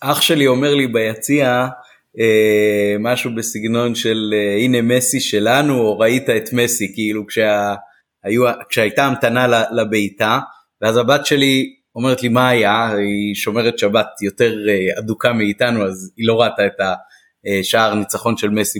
אח 0.00 0.20
שלי 0.20 0.46
אומר 0.46 0.74
לי 0.74 0.86
ביציע 0.86 1.66
אה, 2.20 2.96
משהו 3.00 3.30
בסגנון 3.36 3.94
של 3.94 4.34
אה, 4.34 4.56
הנה 4.64 4.82
מסי 4.82 5.20
שלנו 5.20 5.78
או 5.78 5.98
ראית 5.98 6.30
את 6.30 6.52
מסי 6.52 6.92
כאילו 6.94 7.26
כשה, 7.26 7.74
היו, 8.24 8.44
כשהייתה 8.68 9.06
המתנה 9.06 9.46
לבעיטה 9.72 10.38
ואז 10.82 10.96
הבת 10.96 11.26
שלי 11.26 11.64
אומרת 11.94 12.22
לי 12.22 12.28
מה 12.28 12.48
היה? 12.48 12.88
היא 12.96 13.34
שומרת 13.34 13.78
שבת 13.78 14.06
יותר 14.22 14.54
אה, 14.68 14.98
אדוקה 14.98 15.32
מאיתנו 15.32 15.86
אז 15.86 16.12
היא 16.16 16.28
לא 16.28 16.40
ראתה 16.40 16.66
את 16.66 16.80
השער 17.60 17.94
ניצחון 17.94 18.36
של 18.36 18.50
מסי 18.50 18.78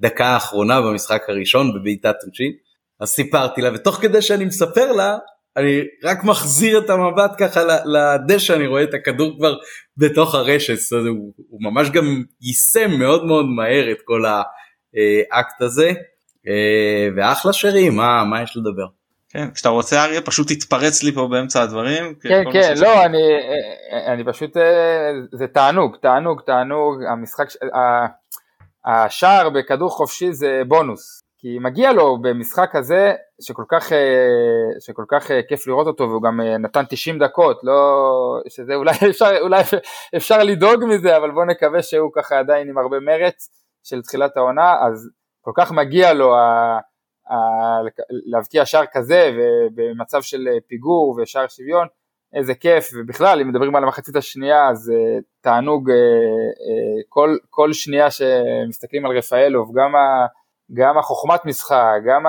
בדקה 0.00 0.26
האחרונה 0.26 0.80
במשחק 0.80 1.22
הראשון 1.28 1.74
בבעיטת 1.74 2.14
עונשין 2.22 2.52
אז 3.00 3.08
סיפרתי 3.08 3.60
לה 3.60 3.70
ותוך 3.74 3.96
כדי 3.96 4.22
שאני 4.22 4.44
מספר 4.44 4.92
לה 4.92 5.18
אני 5.56 5.80
רק 6.04 6.24
מחזיר 6.24 6.78
את 6.78 6.90
המבט 6.90 7.30
ככה 7.38 7.60
לדשא 7.84 8.54
אני 8.54 8.66
רואה 8.66 8.82
את 8.82 8.94
הכדור 8.94 9.36
כבר 9.38 9.54
בתוך 9.96 10.34
הרשת 10.34 10.72
אז 10.72 10.92
הוא, 10.92 11.32
הוא 11.50 11.60
ממש 11.62 11.90
גם 11.90 12.22
יישם 12.40 12.90
מאוד 12.98 13.24
מאוד 13.24 13.46
מהר 13.46 13.92
את 13.92 13.98
כל 14.04 14.24
האקט 14.24 15.62
הזה 15.62 15.92
אה, 16.48 17.08
ואחלה 17.16 17.52
שרי 17.52 17.90
מה 17.90 18.24
מה 18.24 18.42
יש 18.42 18.56
לדבר. 18.56 18.86
כן, 19.28 19.50
כשאתה 19.50 19.68
רוצה 19.68 20.04
אריה 20.04 20.20
פשוט 20.20 20.52
תתפרץ 20.52 21.02
לי 21.02 21.12
פה 21.12 21.28
באמצע 21.30 21.62
הדברים. 21.62 22.14
כן 22.22 22.44
כן 22.52 22.74
לא 22.76 23.04
אני 23.04 23.18
אני 24.06 24.24
פשוט 24.24 24.56
אה, 24.56 25.10
זה 25.32 25.46
תענוג 25.46 25.96
תענוג 26.02 26.40
תענוג 26.46 27.02
המשחק 27.12 27.46
השער 28.84 29.50
בכדור 29.50 29.90
חופשי 29.90 30.32
זה 30.32 30.62
בונוס 30.68 31.25
כי 31.46 31.58
מגיע 31.58 31.92
לו 31.92 32.18
במשחק 32.22 32.74
הזה 32.74 33.14
שכל 33.40 33.64
כך, 33.68 33.92
אה, 33.92 34.80
שכל 34.80 35.04
כך 35.08 35.30
אה, 35.30 35.40
כיף 35.48 35.66
לראות 35.66 35.86
אותו 35.86 36.08
והוא 36.08 36.22
גם 36.22 36.40
אה, 36.40 36.58
נתן 36.58 36.82
90 36.88 37.18
דקות, 37.18 37.60
לא, 37.62 37.72
שזה 38.48 38.74
אולי 38.74 38.90
אפשר, 39.10 39.30
אולי 39.40 39.62
אפשר 40.16 40.42
לדאוג 40.42 40.84
מזה 40.84 41.16
אבל 41.16 41.30
בוא 41.30 41.44
נקווה 41.44 41.82
שהוא 41.82 42.10
ככה 42.14 42.38
עדיין 42.38 42.68
עם 42.68 42.78
הרבה 42.78 43.00
מרץ 43.00 43.48
של 43.84 44.02
תחילת 44.02 44.36
העונה 44.36 44.74
אז 44.86 45.10
כל 45.40 45.50
כך 45.56 45.72
מגיע 45.72 46.12
לו 46.12 46.34
ה, 46.34 46.78
ה, 47.30 47.36
להבקיע 48.10 48.66
שער 48.66 48.84
כזה 48.92 49.30
ובמצב 49.36 50.22
של 50.22 50.48
פיגור 50.68 51.18
ושער 51.22 51.48
שוויון 51.48 51.86
איזה 52.34 52.54
כיף 52.54 52.90
ובכלל 52.94 53.40
אם 53.40 53.48
מדברים 53.48 53.76
על 53.76 53.82
המחצית 53.82 54.16
השנייה 54.16 54.68
אז 54.68 54.92
תענוג 55.40 55.90
כל, 57.08 57.36
כל 57.50 57.72
שנייה 57.72 58.10
שמסתכלים 58.10 59.06
על 59.06 59.18
רפאלוב 59.18 59.72
גם 59.78 59.96
ה... 59.96 60.26
גם 60.74 60.98
החוכמת 60.98 61.44
משחק, 61.44 62.00
גם 62.06 62.24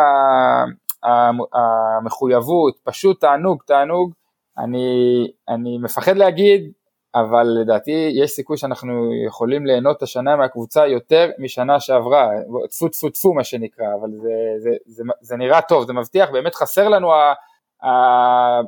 המחויבות, 1.54 2.78
פשוט 2.84 3.22
תענוג, 3.22 3.64
תענוג. 3.66 4.14
אני, 4.58 5.28
אני 5.50 5.78
מפחד 5.78 6.18
להגיד, 6.18 6.72
אבל 7.16 7.48
לדעתי 7.62 8.12
יש 8.16 8.32
סיכוי 8.32 8.58
שאנחנו 8.58 9.12
יכולים 9.28 9.66
ליהנות 9.66 10.04
השנה 10.04 10.36
מהקבוצה 10.36 10.88
יותר 10.88 11.30
משנה 11.40 11.80
שעברה, 11.80 12.30
טפו 12.70 12.88
טפו 12.90 13.10
טפו 13.10 13.34
מה 13.34 13.44
שנקרא, 13.44 13.86
אבל 14.02 14.10
זה, 14.12 14.30
זה, 14.58 14.70
זה, 14.86 15.04
זה 15.22 15.38
נראה 15.38 15.62
טוב, 15.62 15.88
זה 15.88 15.94
מבטיח, 15.94 16.30
באמת 16.30 16.56
חסר 16.56 16.90
לנו 16.90 17.12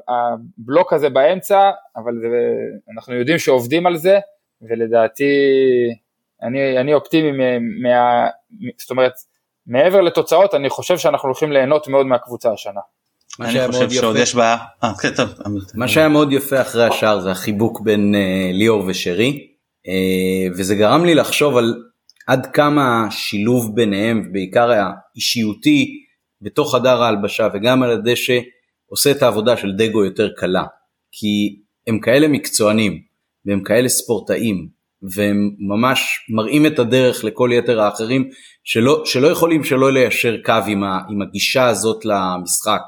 הבלוק 0.07 0.93
הזה 0.93 1.09
באמצע, 1.09 1.71
אבל 1.95 2.13
זה, 2.21 2.27
אנחנו 2.93 3.13
יודעים 3.13 3.37
שעובדים 3.37 3.85
על 3.85 3.97
זה, 3.97 4.19
ולדעתי 4.61 5.33
אני, 6.41 6.77
אני 6.77 6.93
אופטימי 6.93 7.59
מה... 7.81 8.27
זאת 8.77 8.91
אומרת, 8.91 9.13
מעבר 9.69 10.01
לתוצאות 10.01 10.55
אני 10.55 10.69
חושב 10.69 10.97
שאנחנו 10.97 11.27
הולכים 11.27 11.51
ליהנות 11.51 11.87
מאוד 11.87 12.05
מהקבוצה 12.05 12.53
השנה. 12.53 12.79
אני 13.41 13.67
חושב 13.67 13.89
שעוד 13.89 14.15
יש 14.15 14.35
בעיה. 14.35 14.57
אה, 14.83 14.89
מה 15.75 15.87
שהיה 15.87 16.07
מאוד 16.07 16.33
יפה 16.33 16.61
אחרי 16.61 16.85
השאר 16.85 17.19
זה 17.19 17.31
החיבוק 17.31 17.81
בין 17.81 18.15
uh, 18.15 18.57
ליאור 18.57 18.83
ושרי 18.87 19.47
uh, 19.87 20.51
וזה 20.57 20.75
גרם 20.75 21.05
לי 21.05 21.15
לחשוב 21.15 21.57
על 21.57 21.83
עד 22.27 22.45
כמה 22.45 23.07
השילוב 23.07 23.75
ביניהם 23.75 24.25
ובעיקר 24.29 24.69
האישיותי 24.71 25.87
בתוך 26.41 26.75
חדר 26.75 27.03
ההלבשה 27.03 27.47
וגם 27.53 27.83
על 27.83 27.91
הדשא 27.91 28.39
עושה 28.89 29.11
את 29.11 29.23
העבודה 29.23 29.57
של 29.57 29.71
דגו 29.71 30.05
יותר 30.05 30.29
קלה 30.37 30.63
כי 31.11 31.59
הם 31.87 31.99
כאלה 31.99 32.27
מקצוענים 32.27 33.01
והם 33.45 33.63
כאלה 33.63 33.89
ספורטאים 33.89 34.78
והם 35.15 35.51
ממש 35.59 36.25
מראים 36.29 36.65
את 36.65 36.79
הדרך 36.79 37.23
לכל 37.23 37.49
יתר 37.53 37.81
האחרים 37.81 38.29
שלא, 38.63 39.01
שלא 39.05 39.27
יכולים 39.27 39.63
שלא 39.63 39.93
ליישר 39.93 40.35
קו 40.45 40.53
עם, 40.67 40.83
ה, 40.83 40.99
עם 41.09 41.21
הגישה 41.21 41.67
הזאת 41.67 42.05
למשחק. 42.05 42.81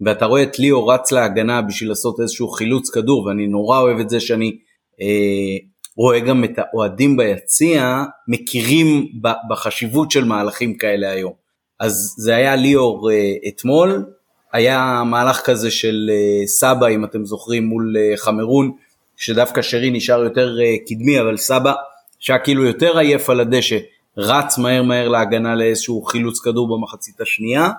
ואתה 0.00 0.26
רואה 0.26 0.42
את 0.42 0.58
ליאו 0.58 0.86
רץ 0.86 1.12
להגנה 1.12 1.62
בשביל 1.62 1.88
לעשות 1.88 2.20
איזשהו 2.20 2.48
חילוץ 2.48 2.90
כדור 2.90 3.24
ואני 3.24 3.46
נורא 3.46 3.80
אוהב 3.80 3.98
את 3.98 4.10
זה 4.10 4.20
שאני 4.20 4.58
אה, 5.00 5.56
רואה 5.96 6.20
גם 6.20 6.44
את 6.44 6.58
האוהדים 6.58 7.16
ביציע 7.16 8.04
מכירים 8.28 9.06
בחשיבות 9.50 10.10
של 10.10 10.24
מהלכים 10.24 10.76
כאלה 10.76 11.10
היום. 11.10 11.32
אז 11.80 12.14
זה 12.18 12.36
היה 12.36 12.56
ליאור 12.56 13.10
אה, 13.10 13.32
אתמול, 13.48 14.04
היה 14.52 15.02
מהלך 15.06 15.40
כזה 15.40 15.70
של 15.70 16.10
אה, 16.10 16.46
סבא 16.46 16.88
אם 16.88 17.04
אתם 17.04 17.24
זוכרים 17.24 17.64
מול 17.64 17.96
אה, 17.98 18.16
חמרון 18.16 18.72
שדווקא 19.18 19.62
שרי 19.62 19.90
נשאר 19.90 20.24
יותר 20.24 20.56
אה, 20.60 20.74
קדמי 20.88 21.20
אבל 21.20 21.36
סבא 21.36 21.72
שהיה 22.18 22.38
כאילו 22.38 22.64
יותר 22.64 22.98
עייף 22.98 23.30
על 23.30 23.40
הדשא 23.40 23.78
רץ 24.16 24.58
מהר 24.58 24.82
מהר 24.82 25.08
להגנה 25.08 25.54
לאיזשהו 25.54 26.02
חילוץ 26.02 26.40
כדור 26.40 26.76
במחצית 26.76 27.20
השנייה 27.20 27.70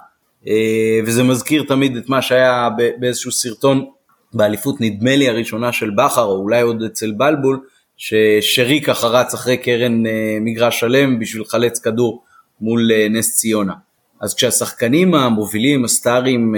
אה, 0.47 0.99
וזה 1.05 1.23
מזכיר 1.23 1.63
תמיד 1.67 1.95
את 1.97 2.09
מה 2.09 2.21
שהיה 2.21 2.69
באיזשהו 2.99 3.31
סרטון 3.31 3.85
באליפות 4.33 4.81
נדמה 4.81 5.15
לי 5.15 5.29
הראשונה 5.29 5.71
של 5.71 5.89
בכר 5.89 6.23
או 6.23 6.35
אולי 6.35 6.61
עוד 6.61 6.83
אצל 6.83 7.11
בלבול 7.11 7.59
ששרי 7.97 8.81
ככה 8.81 9.07
רץ 9.07 9.33
אחרי 9.33 9.57
קרן 9.57 10.05
אה, 10.05 10.37
מגרש 10.41 10.79
שלם 10.79 11.19
בשביל 11.19 11.41
לחלץ 11.41 11.79
כדור 11.79 12.23
מול 12.61 12.91
נס 13.09 13.35
ציונה. 13.35 13.73
אז 14.21 14.35
כשהשחקנים 14.35 15.15
המובילים, 15.15 15.85
הסטארים, 15.85 16.55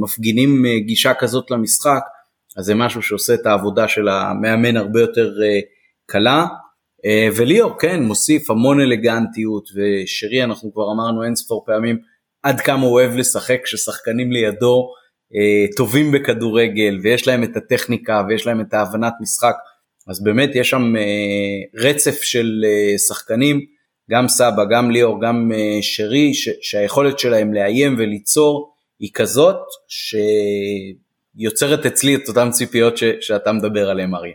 מפגינים 0.00 0.64
גישה 0.86 1.14
כזאת 1.14 1.50
למשחק, 1.50 2.00
אז 2.56 2.64
זה 2.64 2.74
משהו 2.74 3.02
שעושה 3.02 3.34
את 3.34 3.46
העבודה 3.46 3.88
של 3.88 4.08
המאמן 4.08 4.76
הרבה 4.76 5.00
יותר 5.00 5.32
קלה. 6.06 6.46
אה, 7.06 7.28
וליאור 7.36 7.78
כן 7.78 8.02
מוסיף 8.02 8.50
המון 8.50 8.80
אלגנטיות 8.80 9.68
ושרי 9.74 10.44
אנחנו 10.44 10.72
כבר 10.72 10.92
אמרנו 10.92 11.24
אין 11.24 11.36
ספור 11.36 11.64
פעמים 11.66 11.98
עד 12.42 12.60
כמה 12.60 12.82
הוא 12.82 12.92
אוהב 12.92 13.16
לשחק 13.16 13.60
כששחקנים 13.64 14.32
לידו 14.32 14.88
אה, 15.34 15.66
טובים 15.76 16.12
בכדורגל 16.12 16.98
ויש 17.02 17.28
להם 17.28 17.44
את 17.44 17.56
הטכניקה 17.56 18.22
ויש 18.28 18.46
להם 18.46 18.60
את 18.60 18.74
ההבנת 18.74 19.12
משחק 19.20 19.54
אז 20.08 20.24
באמת 20.24 20.50
יש 20.54 20.70
שם 20.70 20.96
אה, 20.96 21.82
רצף 21.88 22.22
של 22.22 22.64
שחקנים 23.08 23.60
גם 24.10 24.28
סבא 24.28 24.64
גם 24.70 24.90
ליאור 24.90 25.22
גם 25.22 25.50
שרי 25.80 26.32
שהיכולת 26.62 27.18
שלהם 27.18 27.54
לאיים 27.54 27.96
וליצור 27.98 28.74
היא 29.00 29.10
כזאת 29.14 29.56
שיוצרת 31.38 31.86
אצלי 31.86 32.14
את 32.14 32.28
אותן 32.28 32.50
ציפיות 32.50 32.94
שאתה 33.20 33.52
מדבר 33.52 33.90
עליהן 33.90 34.14
אריה. 34.14 34.34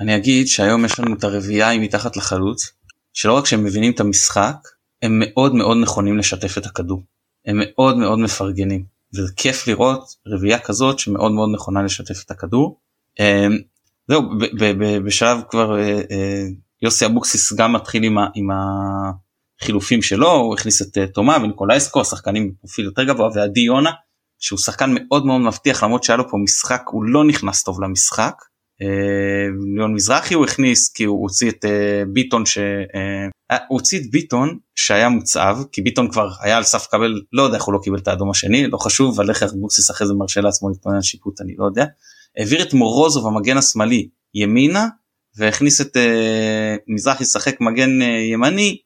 אני 0.00 0.16
אגיד 0.16 0.46
שהיום 0.46 0.84
יש 0.84 1.00
לנו 1.00 1.14
את 1.14 1.24
הרביעייה 1.24 1.68
היא 1.68 1.80
מתחת 1.80 2.16
לחלוץ 2.16 2.72
שלא 3.12 3.32
רק 3.32 3.46
שהם 3.46 3.64
מבינים 3.64 3.92
את 3.92 4.00
המשחק 4.00 4.56
הם 5.02 5.22
מאוד 5.24 5.54
מאוד 5.54 5.76
נכונים 5.82 6.18
לשתף 6.18 6.58
את 6.58 6.66
הכדור 6.66 7.02
הם 7.46 7.60
מאוד 7.60 7.96
מאוד 7.96 8.18
מפרגנים 8.18 8.84
וזה 9.14 9.32
כיף 9.36 9.68
לראות 9.68 10.04
רביעייה 10.26 10.58
כזאת 10.58 10.98
שמאוד 10.98 11.32
מאוד 11.32 11.50
נכונה 11.54 11.82
לשתף 11.82 12.24
את 12.24 12.30
הכדור. 12.30 12.80
אמ, 13.20 13.58
זהו 14.08 14.22
בשלב 15.04 15.40
כבר 15.50 15.78
אה, 15.78 16.00
אה, 16.10 16.44
יוסי 16.82 17.06
אבוקסיס 17.06 17.52
גם 17.52 17.72
מתחיל 17.72 18.04
עם, 18.04 18.18
עם 18.34 18.48
החילופים 19.60 20.02
שלו 20.02 20.32
הוא 20.32 20.54
הכניס 20.54 20.82
את 20.82 20.98
אה, 20.98 21.06
תומה 21.06 21.36
וניקולאיסקו 21.42 22.00
השחקנים 22.00 22.50
בפרופיל 22.50 22.84
יותר 22.84 23.04
גבוה 23.04 23.28
ועדי 23.34 23.60
יונה 23.60 23.90
שהוא 24.38 24.58
שחקן 24.58 24.94
מאוד 24.94 25.26
מאוד 25.26 25.40
מבטיח 25.40 25.82
למרות 25.82 26.04
שהיה 26.04 26.16
לו 26.16 26.30
פה 26.30 26.36
משחק 26.36 26.82
הוא 26.86 27.04
לא 27.04 27.24
נכנס 27.24 27.62
טוב 27.62 27.82
למשחק 27.82 28.34
אה, 28.82 29.48
ליאון 29.74 29.94
מזרחי 29.94 30.34
הוא 30.34 30.44
הכניס 30.44 30.92
כי 30.92 31.04
הוא 31.04 31.22
הוציא 31.22 31.50
את 31.50 31.64
אה, 31.64 32.02
ביטון 32.12 32.46
שהוא 32.46 32.64
אה, 33.50 33.58
הוציא 33.68 34.00
את 34.00 34.10
ביטון 34.10 34.58
שהיה 34.74 35.08
מוצב 35.08 35.58
כי 35.72 35.82
ביטון 35.82 36.10
כבר 36.10 36.30
היה 36.40 36.56
על 36.56 36.62
סף 36.62 36.86
קבל 36.86 37.20
לא 37.32 37.42
יודע 37.42 37.56
איך 37.56 37.64
הוא 37.64 37.74
לא 37.74 37.78
קיבל 37.82 37.98
את 37.98 38.08
האדום 38.08 38.30
השני 38.30 38.66
לא 38.66 38.78
חשוב 38.78 39.20
על 39.20 39.30
איך 39.30 39.42
אבוקסיס 39.42 39.90
אחרי 39.90 40.06
זה 40.06 40.14
מרשה 40.14 40.40
לעצמו 40.40 40.68
להתפונן 40.68 41.02
שיפוט 41.02 41.40
אני 41.40 41.54
לא 41.58 41.64
יודע. 41.64 41.84
העביר 42.38 42.62
את 42.62 42.74
מורוזוב 42.74 43.26
המגן 43.26 43.56
השמאלי 43.56 44.08
ימינה 44.34 44.86
והכניס 45.36 45.80
את 45.80 45.96
מזרחי 46.88 47.24
לשחק 47.24 47.60
מגן 47.60 48.02
ימני 48.32 48.78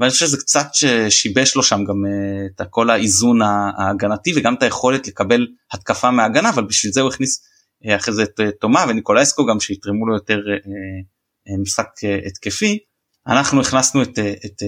ואני 0.00 0.10
חושב 0.10 0.26
שזה 0.26 0.36
קצת 0.36 0.66
שיבש 1.10 1.56
לו 1.56 1.62
שם 1.62 1.84
גם 1.84 2.04
את 2.46 2.66
כל 2.70 2.90
האיזון 2.90 3.42
ההגנתי 3.42 4.32
וגם 4.36 4.54
את 4.54 4.62
היכולת 4.62 5.08
לקבל 5.08 5.46
התקפה 5.72 6.10
מהגנה 6.10 6.48
אבל 6.48 6.64
בשביל 6.64 6.92
זה 6.92 7.00
הוא 7.00 7.10
הכניס 7.10 7.42
אה, 7.86 7.96
אחרי 7.96 8.14
זה 8.14 8.22
את 8.22 8.40
אה, 8.40 8.50
תומה 8.60 8.84
וניקולסקו 8.88 9.46
גם 9.46 9.60
שיתרמו 9.60 10.06
לו 10.06 10.14
יותר 10.14 10.38
אה, 10.50 11.58
משחק 11.62 11.88
התקפי. 12.26 12.78
אנחנו 13.26 13.60
הכנסנו 13.60 14.02
את, 14.02 14.18
את 14.18 14.62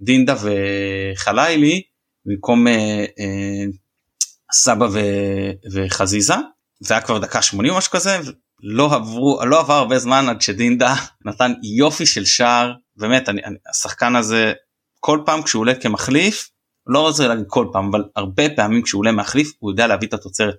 דינדה 0.00 0.34
וחלילי 0.42 1.82
במקום 2.26 2.66
סבא 4.52 4.84
ו, 4.84 4.98
וחזיזה. 5.72 6.34
זה 6.80 6.94
היה 6.94 7.00
כבר 7.00 7.18
דקה 7.18 7.42
80 7.42 7.72
או 7.72 7.78
משהו 7.78 7.92
כזה 7.92 8.18
לא 8.62 8.94
עברו 8.94 9.44
לא 9.46 9.60
עבר 9.60 9.74
הרבה 9.74 9.98
זמן 9.98 10.28
עד 10.28 10.40
שדינדה 10.40 10.94
נתן 11.26 11.52
יופי 11.76 12.06
של 12.06 12.24
שער 12.24 12.72
באמת 12.96 13.28
אני, 13.28 13.44
אני, 13.44 13.56
השחקן 13.70 14.16
הזה 14.16 14.52
כל 15.00 15.22
פעם 15.26 15.42
כשהוא 15.42 15.60
עולה 15.60 15.74
כמחליף 15.74 16.50
לא 16.86 17.00
רוצה 17.00 17.28
להגיד 17.28 17.44
כל 17.48 17.66
פעם 17.72 17.88
אבל 17.88 18.04
הרבה 18.16 18.44
פעמים 18.56 18.82
כשהוא 18.82 18.98
עולה 18.98 19.12
מחליף 19.12 19.52
הוא 19.58 19.70
יודע 19.70 19.86
להביא 19.86 20.08
את 20.08 20.14
התוצרת. 20.14 20.54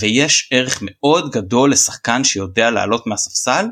ויש 0.00 0.48
ערך 0.52 0.78
מאוד 0.82 1.30
גדול 1.30 1.72
לשחקן 1.72 2.24
שיודע 2.24 2.70
לעלות 2.70 3.06
מהספסל 3.06 3.66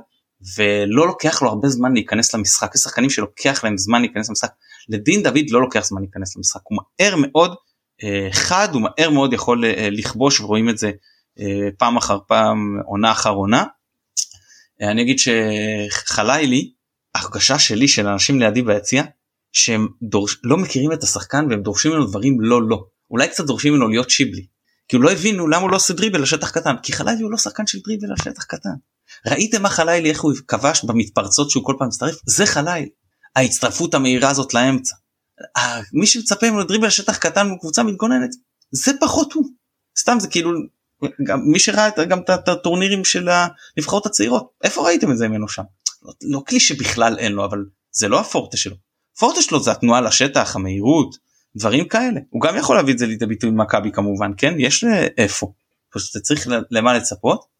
ולא 0.56 1.06
לוקח 1.06 1.42
לו 1.42 1.48
הרבה 1.48 1.68
זמן 1.68 1.92
להיכנס 1.94 2.34
למשחק. 2.34 2.74
יש 2.74 2.80
שחקנים 2.80 3.10
שלוקח 3.10 3.64
להם 3.64 3.78
זמן 3.78 4.00
להיכנס 4.00 4.28
למשחק. 4.28 4.50
לדין 4.88 5.22
דוד 5.22 5.50
לא 5.50 5.60
לוקח 5.60 5.84
זמן 5.84 6.00
להיכנס 6.00 6.36
למשחק. 6.36 6.60
הוא 6.64 6.78
מהר 6.78 7.14
מאוד 7.16 7.54
אה, 8.02 8.28
חד 8.32 8.68
הוא 8.72 8.82
מהר 8.82 9.10
מאוד 9.10 9.32
יכול 9.32 9.64
אה, 9.64 9.88
לכבוש 9.90 10.40
ורואים 10.40 10.68
את 10.68 10.78
זה 10.78 10.90
אה, 11.40 11.68
פעם 11.78 11.96
אחר 11.96 12.18
פעם 12.28 12.80
עונה 12.86 13.12
אחר 13.12 13.30
עונה. 13.30 13.64
אני 14.80 15.02
אגיד 15.02 15.16
שחלילי 15.18 16.70
הרגשה 17.14 17.58
שלי 17.58 17.88
של 17.88 18.06
אנשים 18.06 18.40
לידי 18.40 18.62
ביציע 18.62 19.02
שהם 19.52 19.88
דורש, 20.02 20.36
לא 20.44 20.56
מכירים 20.56 20.92
את 20.92 21.02
השחקן 21.02 21.46
והם 21.50 21.62
דורשים 21.62 21.92
ממנו 21.92 22.06
דברים 22.06 22.40
לא 22.40 22.68
לא. 22.68 22.84
אולי 23.10 23.28
קצת 23.28 23.44
דורשים 23.44 23.72
ממנו 23.72 23.88
להיות 23.88 24.10
שיבלי. 24.10 24.46
כי 24.88 24.96
הוא 24.96 25.04
לא 25.04 25.10
הבינו 25.10 25.48
למה 25.48 25.62
הוא 25.62 25.70
לא 25.70 25.76
עושה 25.76 25.94
דריבל 25.94 26.22
לשטח 26.22 26.50
קטן. 26.50 26.74
כי 26.82 26.92
חלילי 26.92 27.22
הוא 27.22 27.30
לא 27.30 27.36
שחקן 27.38 27.66
של 27.66 27.78
דריבל 27.84 28.12
לשטח 28.12 28.44
קטן. 28.44 28.70
ראיתם 29.26 29.62
מה 29.62 29.70
חלילי 29.70 30.10
איך 30.10 30.20
הוא 30.20 30.32
כבש 30.48 30.84
במתפרצות 30.84 31.50
שהוא 31.50 31.64
כל 31.64 31.74
פעם 31.78 31.88
מצטרף? 31.88 32.14
זה 32.26 32.46
חלילי. 32.46 32.88
ההצטרפות 33.36 33.94
המהירה 33.94 34.30
הזאת 34.30 34.54
לאמצע. 34.54 34.96
מי 35.92 36.06
שמצפה 36.06 36.50
ממנו 36.50 36.64
דריבל 36.64 36.86
לשטח 36.86 37.16
קטן 37.16 37.54
בקבוצה 37.54 37.82
מתגוננת 37.82 38.30
זה 38.70 38.92
פחות 39.00 39.32
הוא. 39.32 39.44
סתם 39.98 40.16
זה 40.20 40.28
כאילו 40.28 40.50
גם 41.26 41.40
מי 41.44 41.58
שראה 41.58 41.88
גם 42.08 42.20
את 42.20 42.48
הטורנירים 42.48 43.04
של 43.04 43.28
הנבחרות 43.28 44.06
הצעירות. 44.06 44.50
איפה 44.64 44.86
ראיתם 44.86 45.12
את 45.12 45.18
זה 45.18 45.28
ממנו 45.28 45.48
שם 45.48 45.62
לא, 46.22 46.42
כלי 46.48 46.60
שבכלל 46.60 47.18
אין 47.18 47.32
לו 47.32 47.44
אבל 47.44 47.64
זה 47.92 48.08
לא 48.08 48.20
הפורטה 48.20 48.56
שלו. 48.56 48.76
הפורטה 49.16 49.42
שלו 49.42 49.60
זה 49.60 49.72
התנועה 49.72 50.00
לשטח 50.00 50.56
המהירות 50.56 51.16
דברים 51.56 51.88
כאלה 51.88 52.20
הוא 52.30 52.42
גם 52.42 52.56
יכול 52.56 52.76
להביא 52.76 52.92
את 52.92 52.98
זה 52.98 53.06
לידי 53.06 53.26
ביטוי 53.26 53.50
במכבי 53.50 53.92
כמובן 53.92 54.32
כן 54.36 54.54
יש 54.58 54.84
איפה 55.18 55.52
פשוט 55.92 56.22
צריך 56.22 56.48
למה 56.70 56.94
לצפות. 56.94 57.54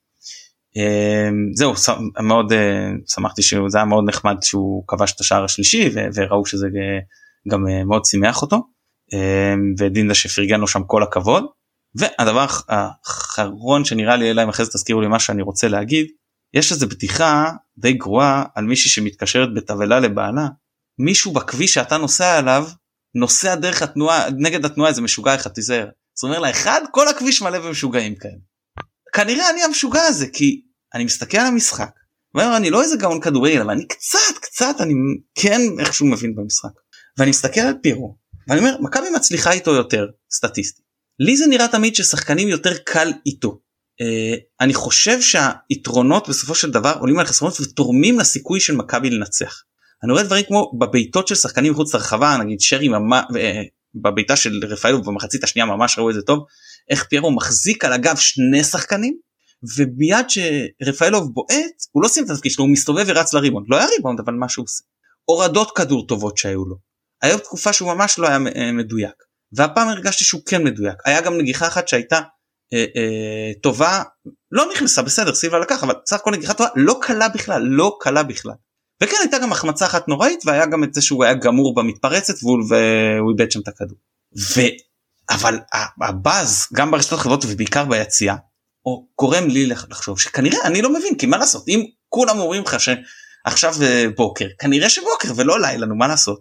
אמ, 0.76 1.51
זהו 1.55 1.72
מאוד 2.20 2.53
אה, 2.53 2.90
שמחתי 3.14 3.42
שזה 3.42 3.78
היה 3.78 3.84
מאוד 3.84 4.05
נחמד 4.09 4.36
שהוא 4.42 4.84
כבש 4.86 5.12
את 5.12 5.20
השער 5.20 5.45
השלישי 5.45 5.90
וראו 6.14 6.47
שזה 6.47 6.66
אה, 6.66 6.99
גם 7.49 7.68
אה, 7.68 7.84
מאוד 7.84 8.05
שימח 8.05 8.42
אותו 8.42 8.57
אמ, 9.12 9.74
ודינדה 9.78 10.14
שפרגן 10.14 10.61
לו 10.61 10.68
שם 10.68 10.82
כל 10.86 11.03
הכבוד. 11.03 11.45
והדבר 11.95 12.47
האחרון 12.68 13.84
שנראה 13.84 14.16
לי 14.16 14.30
אלא 14.30 14.42
אם 14.42 14.49
אחרי 14.49 14.64
זה 14.64 14.70
תזכירו 14.70 15.01
לי 15.01 15.09
מה 15.09 15.18
שאני 15.18 15.42
רוצה 15.42 15.68
להגיד 15.68 16.07
יש 16.55 16.73
איזה 16.73 16.87
בדיחה 16.87 17.51
די 17.79 17.93
גרועה 17.93 18.45
על 18.55 18.65
מישהי 18.65 18.91
שמתקשרת 18.91 19.49
בתבלה 19.55 20.01
לבעלה 20.01 20.49
מישהו 20.99 21.33
בכביש 21.33 21.75
שאתה 21.75 21.97
נוסע 21.97 22.39
עליו 22.39 22.69
נוסע 23.15 23.55
דרך 23.55 23.83
התנועה 23.83 24.31
נגד 24.31 24.65
התנועה 24.65 24.91
איזה 24.91 25.03
משוגע 25.03 25.35
אחד 25.35 25.51
תיזהר. 25.51 25.89
זאת 26.15 26.25
אומרת 26.25 26.43
לה 26.43 26.51
אחד 26.51 26.81
כל 26.91 27.09
הכביש 27.09 27.43
מלא 27.43 27.59
במשוגעים 27.59 28.15
כאלה. 28.15 28.33
כנראה 29.15 29.51
אני 29.51 29.63
המשוגע 29.63 30.03
הזה 30.03 30.27
כי 30.33 30.63
אני 30.95 31.05
מסתכל 31.05 31.39
על 31.39 31.47
המשחק. 31.47 31.91
ואומר, 32.35 32.57
אני 32.57 32.71
לא 32.71 32.83
איזה 32.83 32.97
גאון 32.97 33.21
כדורגל 33.21 33.61
אבל 33.61 33.71
אני 33.71 33.89
קצת 33.89 34.39
קצת 34.43 34.77
אני 34.81 34.95
כן 35.35 35.61
איכשהו 35.81 36.07
מבין 36.07 36.35
במשחק. 36.35 36.71
ואני 37.19 37.31
מסתכל 37.31 37.61
על 37.61 37.75
פירו 37.83 38.17
ואני 38.49 38.61
אומר 38.61 38.77
מכבי 38.81 39.11
מצליחה 39.11 39.53
איתו 39.53 39.75
יותר 39.75 40.07
סטטיסטי. 40.33 40.83
לי 41.21 41.37
זה 41.37 41.47
נראה 41.47 41.69
תמיד 41.69 41.95
ששחקנים 41.95 42.49
יותר 42.49 42.79
קל 42.79 43.13
איתו. 43.27 43.61
Uh, 44.03 44.40
אני 44.61 44.74
חושב 44.74 45.20
שהיתרונות 45.20 46.28
בסופו 46.28 46.55
של 46.55 46.70
דבר 46.70 46.97
עולים 47.01 47.18
על 47.18 47.26
חסרונות 47.26 47.61
ותורמים 47.61 48.18
לסיכוי 48.18 48.61
של 48.61 48.76
מכבי 48.76 49.11
לנצח. 49.11 49.62
אני 50.05 50.12
רואה 50.12 50.22
דברים 50.22 50.45
כמו 50.45 50.72
בביתות 50.78 51.28
של 51.28 51.34
שחקנים 51.34 51.72
מחוץ 51.72 51.95
לרחבה 51.95 52.36
נגיד 52.36 52.61
שרי 52.61 52.88
ממש 52.88 53.24
אה, 53.36 53.62
בביתה 53.95 54.36
של 54.36 54.61
רפאלוב 54.68 55.07
במחצית 55.07 55.45
השנייה 55.45 55.66
ממש 55.66 55.99
ראו 55.99 56.11
את 56.11 56.14
זה 56.14 56.22
טוב 56.22 56.45
איך 56.90 57.05
פיירו 57.05 57.30
מחזיק 57.30 57.84
על 57.84 57.92
הגב 57.92 58.16
שני 58.16 58.64
שחקנים 58.64 59.14
ומיד 59.76 60.26
שרפאלוב 60.28 61.34
בועט 61.34 61.74
הוא 61.92 62.03
לא 62.03 62.09
שים 62.09 62.24
את 62.24 62.30
התפקיד 62.30 62.53
שלו 62.53 62.64
הוא 62.64 62.72
מסתובב 62.72 63.05
ורץ 63.09 63.34
לריבון 63.34 63.64
לא 63.68 63.76
היה 63.76 63.86
ריבון 63.86 64.16
אבל 64.24 64.34
מה 64.34 64.49
שהוא 64.49 64.64
עושה. 64.64 64.84
הורדות 65.24 65.70
כדור 65.76 66.07
טובות 66.07 66.38
שהיו 66.38 66.64
לו. 66.64 66.76
היה 67.22 67.38
תקופה 67.38 67.72
שהוא 67.72 67.95
ממש 67.95 68.18
לא 68.18 68.28
היה 68.28 68.38
אה, 68.57 68.72
מדויק 68.72 69.14
והפעם 69.53 69.88
הרגשתי 69.88 70.24
שהוא 70.24 70.40
כן 70.47 70.64
מדויק 70.64 70.97
היה 71.05 71.20
גם 71.20 71.38
נגיחה 71.38 71.66
אחת 71.66 71.88
שהייתה 71.88 72.20
טובה 73.62 74.03
לא 74.53 74.66
נכנסה 74.72 75.03
בסדר 75.03 75.35
סיבה 75.35 75.59
לקח 75.59 75.85
אבל 75.85 75.95
סך 76.07 76.16
הכל 76.16 76.31
נגיחה 76.31 76.55
טובה 76.55 76.70
לא 76.77 76.99
קלה 77.03 77.29
בכלל 77.29 77.62
לא 77.62 77.97
קלה 78.01 78.22
בכלל. 78.22 78.55
וכן 79.03 79.16
הייתה 79.20 79.39
גם 79.39 79.53
החמצה 79.53 79.87
אחת 79.87 80.09
נוראית 80.09 80.43
והיה 80.47 80.66
גם 80.66 80.85
את 80.85 80.95
זה 80.95 81.03
שהוא 81.03 81.25
היה 81.25 81.35
גמור 81.35 81.75
במתפרצת 81.75 82.35
והוא 82.43 83.31
איבד 83.31 83.51
שם 83.51 83.61
את 83.61 83.68
הכדור. 83.68 83.97
ו... 84.57 84.61
אבל 85.31 85.59
הבאז 86.03 86.66
גם 86.75 86.91
ברשתות 86.91 87.18
חברות 87.18 87.45
ובעיקר 87.45 87.85
ביציאה 87.85 88.37
גורם 89.18 89.49
לי 89.49 89.66
לחשוב 89.66 90.20
שכנראה 90.20 90.59
אני 90.64 90.83
לא 90.83 90.93
מבין 90.93 91.14
כי 91.18 91.27
מה 91.27 91.39
לעשות 91.39 91.68
אם 91.68 91.85
כולם 92.09 92.39
אומרים 92.39 92.62
לך 92.62 92.77
שעכשיו 92.81 93.75
אה, 93.83 94.05
בוקר 94.16 94.47
כנראה 94.59 94.89
שבוקר 94.89 95.29
ולא 95.37 95.61
לילה 95.61 95.87
נו 95.87 95.97
מה 95.97 96.09
לעשות. 96.09 96.41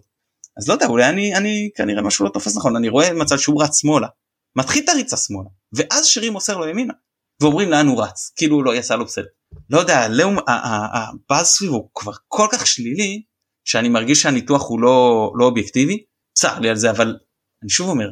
אז 0.58 0.68
לא 0.68 0.72
יודע 0.72 0.86
אולי 0.86 1.08
אני 1.08 1.36
אני 1.36 1.70
כנראה 1.76 2.02
משהו 2.02 2.24
לא 2.24 2.30
תופס 2.30 2.56
נכון 2.56 2.76
אני 2.76 2.88
רואה 2.88 3.12
מצב 3.12 3.38
שהוא 3.38 3.62
רץ 3.62 3.80
שמאלה 3.80 4.08
מתחיל 4.56 4.84
את 4.84 4.88
הריצה 4.88 5.16
שמאלה 5.16 5.48
ואז 5.76 6.06
שרי 6.06 6.30
מוסר 6.30 6.56
לו 6.56 6.68
ימינה 6.68 6.94
ואומרים 7.40 7.70
לאן 7.70 7.86
הוא 7.86 8.04
רץ 8.04 8.32
כאילו 8.36 8.62
לא 8.62 8.74
יצא 8.74 8.96
לו 8.96 9.04
בסדר. 9.04 9.26
לא 9.70 9.78
יודע 9.78 10.06
הבאז 10.46 11.46
סביבו 11.46 11.90
כבר 11.94 12.12
כל 12.28 12.46
כך 12.52 12.66
שלילי 12.66 13.22
שאני 13.64 13.88
מרגיש 13.88 14.22
שהניתוח 14.22 14.68
הוא 14.68 14.80
לא 14.80 15.30
לא 15.38 15.44
אובייקטיבי. 15.44 16.04
צר 16.34 16.58
לי 16.58 16.68
על 16.68 16.76
זה 16.76 16.90
אבל 16.90 17.16
אני 17.62 17.70
שוב 17.70 17.88
אומר 17.88 18.10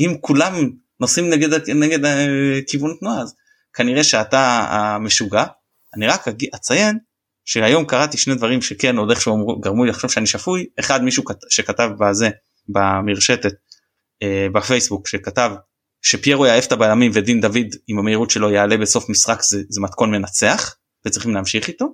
אם 0.00 0.16
כולם 0.20 0.70
נוסעים 1.00 1.30
נגד 1.30 1.68
נגד 1.68 2.04
אה, 2.04 2.58
כיוון 2.66 2.96
תנועה 3.00 3.20
אז 3.22 3.34
כנראה 3.74 4.04
שאתה 4.04 4.66
המשוגע. 4.70 5.44
אני 5.96 6.06
רק 6.06 6.24
אציין 6.54 6.98
שהיום 7.44 7.84
קראתי 7.84 8.18
שני 8.18 8.34
דברים 8.34 8.62
שכן 8.62 8.96
עוד 8.96 9.10
איכשהו 9.10 9.60
גרמו 9.60 9.84
לי 9.84 9.90
לחשוב 9.90 10.10
שאני 10.10 10.26
שפוי. 10.26 10.66
אחד 10.80 11.02
מישהו 11.02 11.24
שכתב 11.50 11.90
בזה 12.00 12.30
במרשתת 12.68 13.52
אה, 14.22 14.46
בפייסבוק 14.52 15.08
שכתב 15.08 15.50
שפיירו 16.04 16.46
יעף 16.46 16.66
את 16.66 16.72
הבלמים 16.72 17.10
ודין 17.14 17.40
דוד 17.40 17.66
עם 17.88 17.98
המהירות 17.98 18.30
שלו 18.30 18.50
יעלה 18.50 18.76
בסוף 18.76 19.08
משחק 19.08 19.42
זה, 19.42 19.62
זה 19.68 19.80
מתכון 19.80 20.10
מנצח 20.10 20.76
וצריכים 21.06 21.34
להמשיך 21.34 21.68
איתו. 21.68 21.86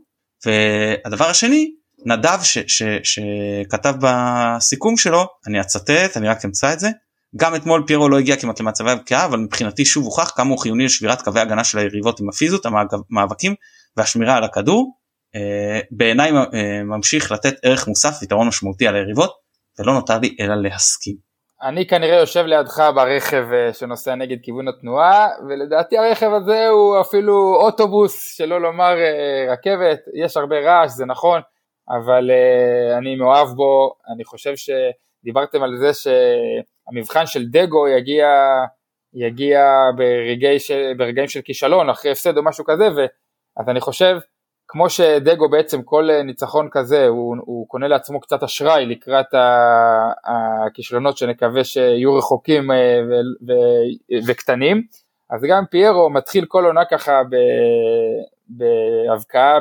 והדבר 0.47 1.25
השני 1.25 1.71
נדב 2.07 2.39
ש, 2.43 2.59
ש, 2.59 2.83
שכתב 3.03 3.95
בסיכום 4.01 4.97
שלו 4.97 5.27
אני 5.47 5.61
אצטט 5.61 6.17
אני 6.17 6.29
רק 6.29 6.45
אמצא 6.45 6.73
את 6.73 6.81
זה 6.81 6.89
גם 7.37 7.55
אתמול 7.55 7.85
פיירו 7.87 8.09
לא 8.09 8.19
הגיע 8.19 8.37
כמעט 8.37 8.61
למצבי 8.61 8.91
הבקיעה 8.91 9.25
אבל 9.25 9.39
מבחינתי 9.39 9.85
שוב 9.85 10.05
הוכח 10.05 10.33
כמה 10.37 10.51
הוא 10.51 10.59
חיוני 10.59 10.85
לשבירת 10.85 11.23
קווי 11.23 11.41
הגנה 11.41 11.65
של 11.65 11.79
היריבות 11.79 12.21
עם 12.21 12.29
הפיזיות 12.29 12.67
המאבקים 13.11 13.55
והשמירה 13.97 14.37
על 14.37 14.45
הכדור. 14.45 15.01
Uh, 15.37 15.87
בעיניי 15.91 16.31
uh, 16.31 16.55
ממשיך 16.85 17.33
לתת 17.33 17.55
ערך 17.63 17.89
מוסף 17.89 18.19
ויתרון 18.21 18.49
משמעותי 18.49 18.87
על 18.87 18.95
היריבות 18.97 19.33
ולא 19.79 19.95
נותר 19.95 20.19
לי 20.19 20.37
אלא 20.41 20.55
להסכים. 20.63 21.30
אני 21.63 21.87
כנראה 21.87 22.17
יושב 22.17 22.45
לידך 22.45 22.83
ברכב 22.95 23.45
uh, 23.51 23.75
שנוסע 23.75 24.15
נגד 24.15 24.37
כיוון 24.43 24.69
התנועה 24.69 25.29
ולדעתי 25.49 25.99
הרכב 25.99 26.33
הזה 26.33 26.69
הוא 26.69 27.01
אפילו 27.01 27.57
אוטובוס 27.57 28.37
שלא 28.37 28.61
לומר 28.61 28.95
uh, 28.95 29.53
רכבת. 29.53 29.99
יש 30.15 30.37
הרבה 30.37 30.57
רעש 30.61 30.91
זה 30.91 31.07
נכון 31.07 31.41
אבל 31.89 32.31
uh, 32.31 32.99
אני 32.99 33.17
מאוהב 33.17 33.49
בו. 33.49 33.95
אני 34.15 34.25
חושב 34.25 34.53
שדיברתם 34.57 35.63
על 35.63 35.77
זה 35.77 35.91
שהמבחן 35.95 37.27
של 37.27 37.47
דגו 37.47 37.89
יגיע 37.89 38.27
יגיע 39.15 39.61
ברגעי 39.97 40.59
ש... 40.59 40.71
ברגעים 40.97 41.29
של 41.29 41.41
כישלון 41.41 41.91
אחרי 41.91 42.11
הפסד 42.11 42.37
או 42.37 42.43
משהו 42.43 42.65
כזה 42.65 42.89
ו... 42.97 43.01
אז 43.57 43.69
אני 43.69 43.81
חושב 43.81 44.19
כמו 44.73 44.91
שדגו 44.91 45.49
בעצם 45.49 45.83
כל 45.83 46.11
אה, 46.11 46.23
ניצחון 46.23 46.68
כזה 46.73 47.07
הוא, 47.07 47.37
הוא 47.41 47.68
קונה 47.68 47.89
לעצמו 47.89 48.21
קצת 48.21 48.43
אשראי 48.43 48.87
לקראת 48.87 49.27
הכישלונות 50.25 51.16
שנקווה 51.16 51.64
שיהיו 51.64 52.14
רחוקים 52.14 52.71
אה, 52.71 53.01
ו, 53.09 53.12
ו, 53.49 53.53
וקטנים. 54.27 54.83
אז 55.31 55.45
גם 55.49 55.64
פיירו 55.71 56.11
מתחיל 56.11 56.45
כל 56.49 56.64
עונה 56.64 56.85
ככה 56.85 57.23
בהבקעה 58.49 59.59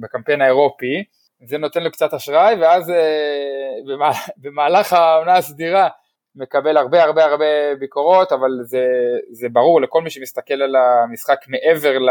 בקמפיין 0.00 0.40
האירופי. 0.40 1.04
זה 1.46 1.58
נותן 1.58 1.82
לו 1.82 1.90
קצת 1.90 2.14
אשראי 2.14 2.54
ואז 2.60 2.90
אה, 2.90 3.94
במהלך 4.36 4.92
העונה 4.92 5.36
הסדירה 5.36 5.88
מקבל 6.36 6.76
הרבה 6.76 7.02
הרבה 7.02 7.24
הרבה 7.24 7.74
ביקורות 7.78 8.32
אבל 8.32 8.50
זה, 8.62 8.86
זה 9.30 9.48
ברור 9.48 9.80
לכל 9.80 10.02
מי 10.02 10.10
שמסתכל 10.10 10.62
על 10.62 10.76
המשחק 10.76 11.38
מעבר 11.48 11.98
ל... 11.98 12.08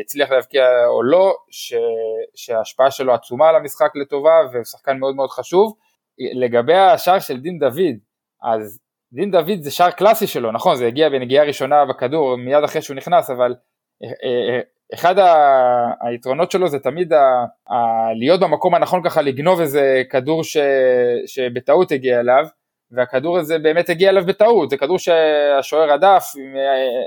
הצליח 0.00 0.30
להבקיע 0.30 0.64
או 0.86 1.02
לא, 1.02 1.34
ש, 1.50 1.74
שההשפעה 2.34 2.90
שלו 2.90 3.14
עצומה 3.14 3.48
על 3.48 3.56
המשחק 3.56 3.96
לטובה 3.96 4.34
והוא 4.52 4.64
שחקן 4.64 4.98
מאוד 4.98 5.14
מאוד 5.16 5.30
חשוב. 5.30 5.74
לגבי 6.34 6.74
השער 6.74 7.18
של 7.18 7.40
דין 7.40 7.58
דוד, 7.58 7.96
אז 8.42 8.80
דין 9.12 9.30
דוד 9.30 9.62
זה 9.62 9.70
שער 9.70 9.90
קלאסי 9.90 10.26
שלו, 10.26 10.52
נכון, 10.52 10.76
זה 10.76 10.86
הגיע 10.86 11.08
בנגיעה 11.08 11.44
ראשונה 11.44 11.84
בכדור 11.84 12.36
מיד 12.36 12.64
אחרי 12.64 12.82
שהוא 12.82 12.96
נכנס, 12.96 13.30
אבל 13.30 13.54
אה, 14.04 14.08
אה, 14.08 14.60
אחד 14.94 15.14
היתרונות 16.00 16.50
שלו 16.50 16.68
זה 16.68 16.78
תמיד 16.78 17.12
ה, 17.12 17.22
ה, 17.70 17.74
להיות 18.18 18.40
במקום 18.40 18.74
הנכון 18.74 19.02
ככה 19.04 19.22
לגנוב 19.22 19.60
איזה 19.60 20.02
כדור 20.10 20.44
ש, 20.44 20.56
שבטעות 21.26 21.92
הגיע 21.92 22.20
אליו, 22.20 22.44
והכדור 22.90 23.38
הזה 23.38 23.58
באמת 23.58 23.88
הגיע 23.88 24.10
אליו 24.10 24.26
בטעות, 24.26 24.70
זה 24.70 24.76
כדור 24.76 24.98
שהשוער 24.98 25.92
הדף, 25.92 26.24
אה, 26.56 27.06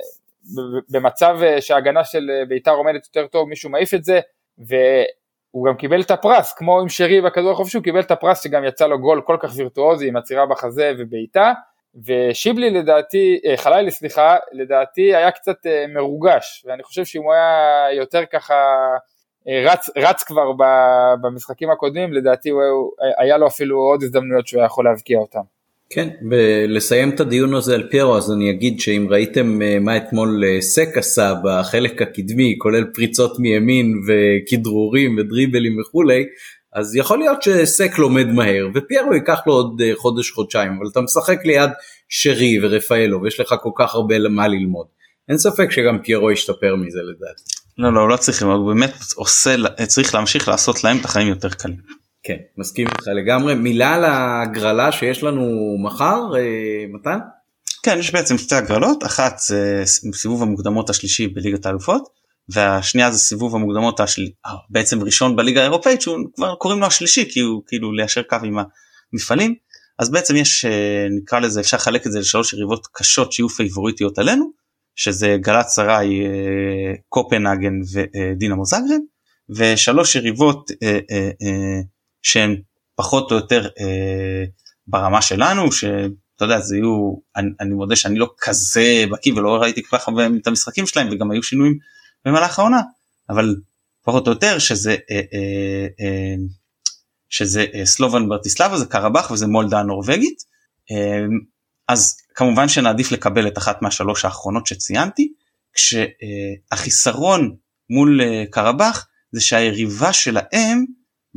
במצב 0.89 1.37
שההגנה 1.59 2.03
של 2.03 2.29
בית"ר 2.47 2.71
עומדת 2.71 3.05
יותר 3.05 3.27
טוב, 3.27 3.49
מישהו 3.49 3.69
מעיף 3.69 3.93
את 3.93 4.03
זה, 4.03 4.19
והוא 4.57 5.67
גם 5.67 5.75
קיבל 5.75 6.01
את 6.01 6.11
הפרס, 6.11 6.53
כמו 6.53 6.79
עם 6.79 6.89
שרי 6.89 7.21
בכדור 7.21 7.51
החופשי, 7.51 7.77
הוא 7.77 7.83
קיבל 7.83 7.99
את 7.99 8.11
הפרס 8.11 8.43
שגם 8.43 8.63
יצא 8.65 8.87
לו 8.87 8.99
גול 8.99 9.21
כל 9.21 9.37
כך 9.39 9.51
וירטואוזי 9.55 10.07
עם 10.07 10.15
עצירה 10.15 10.45
בחזה 10.45 10.93
ובעיטה, 10.97 11.53
ושיבלי 12.05 12.69
לדעתי, 12.69 13.39
אה, 13.45 13.57
חלילי 13.57 13.91
סליחה, 13.91 14.37
לדעתי 14.51 15.15
היה 15.15 15.31
קצת 15.31 15.65
אה, 15.65 15.85
מרוגש, 15.87 16.65
ואני 16.67 16.83
חושב 16.83 17.05
שאם 17.05 17.23
הוא 17.23 17.33
היה 17.33 17.87
יותר 17.93 18.25
ככה 18.25 18.55
אה, 19.47 19.63
רץ, 19.65 19.89
רץ 19.97 20.23
כבר 20.23 20.51
במשחקים 21.21 21.71
הקודמים, 21.71 22.13
לדעתי 22.13 22.49
הוא, 22.49 22.91
היה 23.17 23.37
לו 23.37 23.47
אפילו 23.47 23.79
עוד 23.79 24.03
הזדמנויות 24.03 24.47
שהוא 24.47 24.59
היה 24.59 24.65
יכול 24.65 24.85
להבקיע 24.85 25.19
אותם. 25.19 25.56
כן, 25.89 26.09
ולסיים 26.31 27.09
את 27.09 27.19
הדיון 27.19 27.53
הזה 27.53 27.75
על 27.75 27.87
פיירו, 27.91 28.17
אז 28.17 28.31
אני 28.31 28.49
אגיד 28.49 28.79
שאם 28.79 29.07
ראיתם 29.09 29.59
מה 29.81 29.97
אתמול 29.97 30.43
סק 30.59 30.97
עשה 30.97 31.33
בחלק 31.43 32.01
הקדמי, 32.01 32.55
כולל 32.57 32.83
פריצות 32.93 33.39
מימין 33.39 33.93
וכדרורים 34.07 35.17
ודריבלים 35.17 35.79
וכולי, 35.81 36.23
אז 36.73 36.95
יכול 36.95 37.19
להיות 37.19 37.43
שסק 37.43 37.97
לומד 37.97 38.27
מהר 38.27 38.67
ופיירו 38.75 39.13
ייקח 39.13 39.39
לו 39.47 39.53
עוד 39.53 39.81
אה, 39.81 39.91
חודש 39.95 40.31
חודשיים 40.31 40.71
אבל 40.77 40.87
אתה 40.91 41.01
משחק 41.01 41.45
ליד 41.45 41.69
שרי 42.09 42.59
ורפאלו 42.63 43.21
ויש 43.21 43.39
לך 43.39 43.55
כל 43.61 43.69
כך 43.77 43.95
הרבה 43.95 44.19
מה 44.19 44.47
ללמוד. 44.47 44.87
אין 45.29 45.37
ספק 45.37 45.71
שגם 45.71 45.99
פיירו 46.03 46.31
ישתפר 46.31 46.75
מזה 46.75 46.99
לדעתי. 46.99 47.43
לא 47.77 47.93
לא 47.93 48.09
לא 48.09 48.17
צריכים 48.17 48.47
הוא 48.47 48.73
באמת 48.73 48.93
עושה 49.15 49.55
צריך 49.87 50.15
להמשיך 50.15 50.47
לעשות 50.47 50.83
להם 50.83 50.97
את 50.97 51.05
החיים 51.05 51.27
יותר 51.27 51.49
קלים. 51.49 51.77
כן 52.27 52.37
מסכים 52.57 52.87
איתך 52.87 53.07
לגמרי. 53.07 53.55
מילה 53.55 53.95
על 53.95 54.03
הגרלה 54.05 54.91
שיש 54.91 55.23
לנו 55.23 55.75
מחר 55.79 56.21
אה, 56.37 56.85
מתן? 56.93 57.19
כן 57.83 57.97
יש 57.99 58.11
בעצם 58.11 58.37
שתי 58.37 58.55
הגרלות. 58.55 59.03
אחת 59.05 59.39
זה 59.39 59.81
סיבוב 60.13 60.43
המוקדמות 60.43 60.89
השלישי 60.89 61.27
בליגת 61.27 61.65
האלופות 61.65 62.09
והשנייה 62.49 63.11
זה 63.11 63.17
סיבוב 63.17 63.55
המוקדמות 63.55 63.99
השל... 63.99 64.27
אה, 64.45 64.51
בעצם 64.69 65.03
ראשון 65.03 65.35
בליגה 65.35 65.61
האירופאית 65.61 66.01
שהוא 66.01 66.17
כבר 66.35 66.55
קוראים 66.55 66.79
לו 66.79 66.87
השלישי 66.87 67.31
כי 67.31 67.39
הוא 67.39 67.63
כאילו 67.67 67.93
ליישר 67.93 68.21
קו 68.21 68.37
עם 68.43 68.57
המפעלים. 69.13 69.55
אז 69.99 70.11
בעצם 70.11 70.35
יש 70.35 70.65
אה, 70.65 71.07
נקרא 71.17 71.39
לזה 71.39 71.59
אפשר 71.59 71.77
לחלק 71.77 72.07
את 72.07 72.11
זה 72.11 72.19
לשלוש 72.19 72.53
יריבות 72.53 72.87
קשות 72.91 73.31
שיהיו 73.31 73.49
פייבוריטיות 73.49 74.19
עלינו 74.19 74.51
שזה 74.95 75.37
גלת 75.41 75.67
סראי 75.67 76.25
אה, 76.25 76.93
קופנהגן 77.09 77.73
ודינמו 77.93 78.65
זאגרב 78.65 78.99
ושלוש 79.49 80.15
יריבות 80.15 80.71
שהן 82.27 82.61
פחות 82.95 83.31
או 83.31 83.35
יותר 83.35 83.67
ברמה 84.87 85.21
שלנו 85.21 85.71
שאתה 85.71 86.41
יודע 86.41 86.59
זה 86.59 86.75
יהיו 86.75 87.15
אני, 87.35 87.49
אני 87.59 87.73
מודה 87.73 87.95
שאני 87.95 88.19
לא 88.19 88.33
כזה 88.39 89.05
בקיא 89.11 89.33
ולא 89.33 89.55
ראיתי 89.55 89.83
כל 89.83 89.97
כך 89.97 90.07
הרבה 90.07 90.27
את 90.41 90.47
המשחקים 90.47 90.87
שלהם 90.87 91.07
וגם 91.11 91.31
היו 91.31 91.43
שינויים 91.43 91.77
במהלך 92.25 92.59
העונה 92.59 92.81
אבל 93.29 93.55
פחות 94.03 94.27
או 94.27 94.31
יותר 94.31 94.59
שזה 94.59 94.91
אה, 94.91 95.21
אה, 95.33 95.87
אה, 95.99 96.35
שזה 97.29 97.65
אה, 97.73 97.85
סלובן 97.85 98.29
ברטיסלבה 98.29 98.77
זה 98.77 98.85
קרבאח 98.85 99.31
וזה 99.31 99.47
מולדה 99.47 99.79
הנורבגית. 99.79 100.43
אה, 100.91 101.25
אז 101.87 102.17
כמובן 102.35 102.69
שנעדיף 102.69 103.11
לקבל 103.11 103.47
את 103.47 103.57
אחת 103.57 103.81
מהשלוש 103.81 104.25
האחרונות 104.25 104.67
שציינתי 104.67 105.33
כשהחיסרון 105.73 107.55
מול 107.89 108.21
אה, 108.21 108.43
קרבאח 108.51 109.07
זה 109.31 109.41
שהיריבה 109.41 110.13
שלהם 110.13 110.85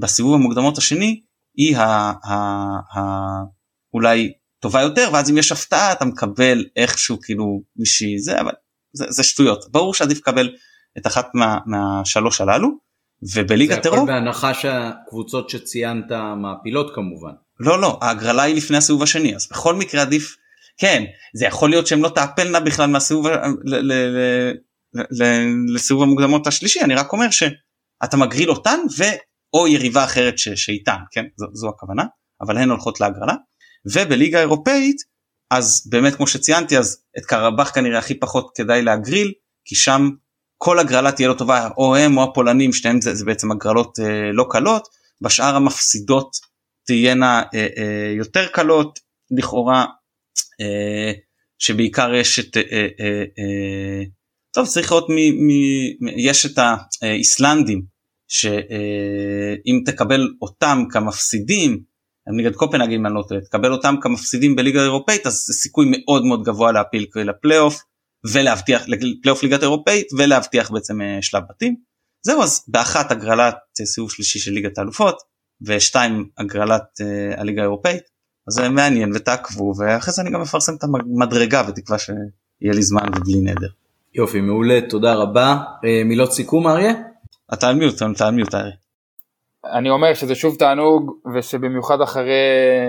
בסיבוב 0.00 0.34
המוקדמות 0.34 0.78
השני 0.78 1.20
היא 1.56 1.76
ה, 1.76 1.82
ה, 2.24 2.34
ה, 2.94 3.00
אולי 3.94 4.32
טובה 4.60 4.80
יותר 4.80 5.10
ואז 5.12 5.30
אם 5.30 5.38
יש 5.38 5.52
הפתעה 5.52 5.92
אתה 5.92 6.04
מקבל 6.04 6.64
איכשהו 6.76 7.18
כאילו 7.22 7.62
מישהי 7.76 8.18
זה 8.18 8.40
אבל 8.40 8.52
זה, 8.92 9.04
זה 9.08 9.22
שטויות 9.22 9.64
ברור 9.70 9.94
שעדיף 9.94 10.18
לקבל 10.18 10.50
את 10.98 11.06
אחת 11.06 11.28
מה, 11.34 11.58
מהשלוש 11.66 12.40
הללו 12.40 12.68
ובליגת 13.34 13.86
אירופה. 13.86 14.06
זה 14.06 14.12
הכל 14.12 14.12
בהנחה 14.12 14.54
שהקבוצות 14.54 15.50
שציינת 15.50 16.12
מעפילות 16.36 16.94
כמובן. 16.94 17.32
לא 17.60 17.80
לא 17.80 17.98
ההגרלה 18.02 18.42
היא 18.42 18.56
לפני 18.56 18.76
הסיבוב 18.76 19.02
השני 19.02 19.36
אז 19.36 19.48
בכל 19.50 19.74
מקרה 19.74 20.02
עדיף 20.02 20.36
כן 20.78 21.04
זה 21.34 21.46
יכול 21.46 21.70
להיות 21.70 21.86
שהם 21.86 22.02
לא 22.02 22.08
תעפלנה 22.08 22.60
בכלל 22.60 22.90
מהסיבוב 22.90 23.26
לסיבוב 25.74 26.02
המוקדמות 26.02 26.46
השלישי 26.46 26.80
אני 26.80 26.94
רק 26.94 27.12
אומר 27.12 27.30
שאתה 27.30 28.16
מגריל 28.16 28.50
אותן 28.50 28.78
ואו 29.54 29.68
יריבה 29.68 30.04
אחרת 30.04 30.38
ש, 30.38 30.48
שאיתן 30.48 30.98
כן? 31.10 31.24
זו, 31.36 31.46
זו 31.52 31.68
הכוונה 31.68 32.04
אבל 32.40 32.58
הן 32.58 32.70
הולכות 32.70 33.00
להגרלה. 33.00 33.34
ובליגה 33.94 34.38
האירופאית 34.38 34.96
אז 35.50 35.86
באמת 35.90 36.14
כמו 36.14 36.26
שציינתי 36.26 36.78
אז 36.78 37.02
את 37.18 37.26
קרבאח 37.26 37.70
כנראה 37.70 37.98
הכי 37.98 38.14
פחות 38.14 38.50
כדאי 38.56 38.82
להגריל 38.82 39.32
כי 39.64 39.74
שם 39.74 40.10
כל 40.58 40.78
הגרלה 40.78 41.12
תהיה 41.12 41.28
לא 41.28 41.34
טובה 41.34 41.68
או 41.76 41.96
הם 41.96 42.18
או 42.18 42.24
הפולנים 42.24 42.72
שניהם 42.72 43.00
זה, 43.00 43.14
זה 43.14 43.24
בעצם 43.24 43.52
הגרלות 43.52 43.98
אה, 44.00 44.32
לא 44.32 44.46
קלות. 44.50 44.88
בשאר 45.20 45.56
המפסידות 45.56 46.30
תהיינה 46.86 47.42
אה, 47.54 47.66
אה, 47.76 48.12
יותר 48.16 48.46
קלות. 48.46 48.98
לכאורה 49.38 49.86
אה, 50.60 51.12
שבעיקר 51.58 52.14
יש 52.14 52.38
את 52.38 52.56
אה, 52.56 52.62
אה, 52.72 53.24
אה, 53.38 54.04
טוב 54.54 54.66
צריך 54.66 54.92
לראות 54.92 55.08
מי, 55.08 55.30
מי 55.40 56.12
יש 56.16 56.46
את 56.46 56.58
האיסלנדים 57.02 57.82
שאם 58.30 59.80
אה, 59.86 59.92
תקבל 59.92 60.34
אותם 60.42 60.82
כמפסידים 60.90 61.80
נגד 62.36 62.54
קופנהגן 62.54 62.92
אם 62.92 63.06
אני 63.06 63.14
לא 63.14 63.24
טועה 63.28 63.40
תקבל 63.40 63.72
אותם 63.72 63.94
כמפסידים 64.00 64.56
בליגה 64.56 64.80
האירופאית 64.80 65.26
אז 65.26 65.32
זה 65.32 65.52
סיכוי 65.52 65.86
מאוד 65.90 66.24
מאוד 66.24 66.42
גבוה 66.42 66.72
להפיל 66.72 67.06
לפלייאוף 67.16 67.82
ולהבטיח 68.32 68.82
לפלייאוף 68.88 69.42
ליגת 69.42 69.62
אירופאית 69.62 70.06
ולהבטיח 70.18 70.70
בעצם 70.70 71.00
אה, 71.00 71.18
שלב 71.22 71.42
בתים. 71.50 71.76
זהו 72.22 72.42
אז 72.42 72.64
באחת 72.68 73.10
הגרלת 73.10 73.56
אה, 73.80 73.86
סיבוב 73.86 74.10
שלישי 74.10 74.38
של 74.38 74.52
ליגת 74.52 74.78
האלופות 74.78 75.16
ושתיים 75.66 76.28
הגרלת 76.38 76.82
uh, 76.82 77.40
הליגה 77.40 77.60
האירופאית 77.60 78.02
אז 78.48 78.54
זה 78.54 78.68
מעניין 78.68 79.12
ותעקבו 79.14 79.72
ואחרי 79.78 80.14
זה 80.14 80.22
אני 80.22 80.30
גם 80.30 80.40
מפרסם 80.40 80.74
את 80.74 80.84
המדרגה 80.84 81.62
בתקווה 81.62 81.98
שיהיה 81.98 82.74
לי 82.74 82.82
זמן 82.82 83.08
ובלי 83.16 83.40
נדר. 83.40 83.68
יופי 84.14 84.40
מעולה 84.40 84.80
תודה 84.88 85.14
רבה 85.14 85.56
מילות 86.04 86.32
סיכום 86.32 86.66
אריה? 86.66 87.09
אתה 87.54 87.68
על 87.68 87.74
מיוט 87.74 87.94
אתה 87.94 88.26
על 88.26 88.34
מיוט 88.34 88.54
אריה. 88.54 88.72
אני 89.64 89.90
אומר 89.90 90.14
שזה 90.14 90.34
שוב 90.34 90.56
תענוג 90.58 91.12
ושבמיוחד 91.34 92.00
אחרי 92.00 92.32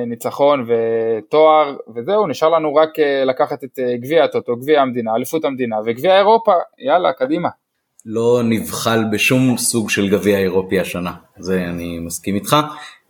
ניצחון 0.07 0.65
ותואר 0.67 1.75
וזהו 1.95 2.27
נשאר 2.27 2.49
לנו 2.49 2.75
רק 2.75 2.99
אה, 2.99 3.25
לקחת 3.25 3.63
את 3.63 3.79
אה, 3.79 3.97
גביע 3.97 4.23
הטוטו, 4.23 4.55
גביע 4.55 4.81
המדינה, 4.81 5.15
אליפות 5.15 5.45
המדינה 5.45 5.75
וגביע 5.85 6.17
אירופה, 6.17 6.51
יאללה 6.79 7.13
קדימה. 7.13 7.49
לא 8.05 8.41
נבחל 8.43 9.03
בשום 9.11 9.57
סוג 9.57 9.89
של 9.89 10.09
גביע 10.09 10.37
אירופי 10.37 10.79
השנה, 10.79 11.11
זה 11.37 11.65
אני 11.69 11.99
מסכים 11.99 12.35
איתך. 12.35 12.55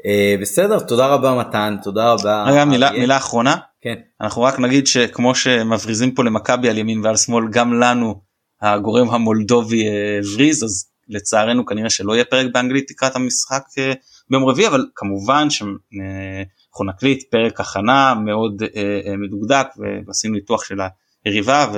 אה, 0.06 0.36
בסדר, 0.42 0.80
תודה 0.80 1.08
רבה 1.08 1.36
מתן, 1.40 1.76
תודה 1.84 2.14
רבה. 2.14 2.44
רגע, 2.48 2.66
מילה, 2.66 2.92
מילה 2.92 3.18
אחרונה. 3.18 3.56
כן. 3.82 3.96
אנחנו 4.22 4.42
רק 4.42 4.60
נגיד 4.60 4.88
שכמו 4.88 5.36
שמבריזים 5.36 6.12
פה 6.12 6.24
למכבי 6.24 6.70
על 6.70 6.78
ימין 6.78 7.06
ועל 7.06 7.18
שמאל, 7.18 7.46
גם 7.52 7.74
לנו 7.80 8.16
הגורם 8.62 9.10
המולדובי 9.10 9.86
הבריז, 10.20 10.64
אז 10.64 10.91
לצערנו 11.12 11.66
כנראה 11.66 11.90
שלא 11.90 12.14
יהיה 12.14 12.26
פרק 12.26 12.48
באנגלית 12.54 12.92
לקראת 12.92 13.16
המשחק 13.16 13.64
אה, 13.78 13.94
ביום 14.30 14.46
רביעי 14.46 14.68
אבל 14.68 14.86
כמובן 14.96 15.50
שאנחנו 15.50 16.86
נקליט 16.86 17.24
פרק 17.32 17.60
הכנה 17.60 18.14
מאוד 18.26 18.64
אה, 18.64 19.00
אה, 19.08 19.18
מדוקדק 19.18 19.68
ועשינו 20.08 20.34
ניתוח 20.34 20.64
של 20.64 20.80
היריבה 21.26 21.72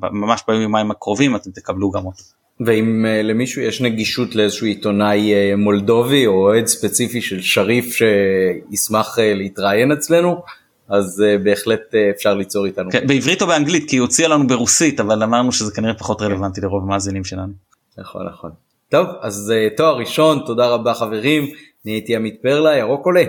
וממש 0.00 0.42
בימים 0.48 0.62
יומיים 0.62 0.90
הקרובים 0.90 1.36
אתם 1.36 1.50
תקבלו 1.50 1.90
גם 1.90 2.06
אותו. 2.06 2.22
ואם 2.66 3.04
למישהו 3.24 3.62
יש 3.62 3.80
נגישות 3.80 4.34
לאיזשהו 4.34 4.66
עיתונאי 4.66 5.54
מולדובי 5.54 6.26
או 6.26 6.32
אוהד 6.32 6.66
ספציפי 6.66 7.20
של 7.20 7.42
שריף 7.42 7.94
שישמח 7.94 9.18
להתראיין 9.18 9.92
אצלנו 9.92 10.42
אז 10.88 11.24
בהחלט 11.44 11.80
אפשר 12.16 12.34
ליצור 12.34 12.66
איתנו. 12.66 12.90
כן, 12.90 13.06
בעברית 13.06 13.42
או 13.42 13.46
באנגלית 13.46 13.90
כי 13.90 13.96
היא 13.96 14.00
הוציאה 14.00 14.28
לנו 14.28 14.46
ברוסית 14.46 15.00
אבל 15.00 15.22
אמרנו 15.22 15.52
שזה 15.52 15.72
כנראה 15.72 15.94
פחות 15.94 16.22
רלוונטי 16.22 16.60
לרוב 16.60 16.82
המאזינים 16.82 17.24
שלנו. 17.24 17.52
נכון 17.98 18.26
נכון. 18.26 18.50
טוב, 18.92 19.06
אז 19.20 19.52
uh, 19.54 19.76
תואר 19.76 19.96
ראשון, 19.96 20.42
תודה 20.46 20.66
רבה 20.66 20.94
חברים, 20.94 21.42
אני 21.84 21.92
הייתי 21.92 22.16
עמית 22.16 22.42
פרלה, 22.42 22.76
ירוק 22.76 23.06
עולה. 23.06 23.24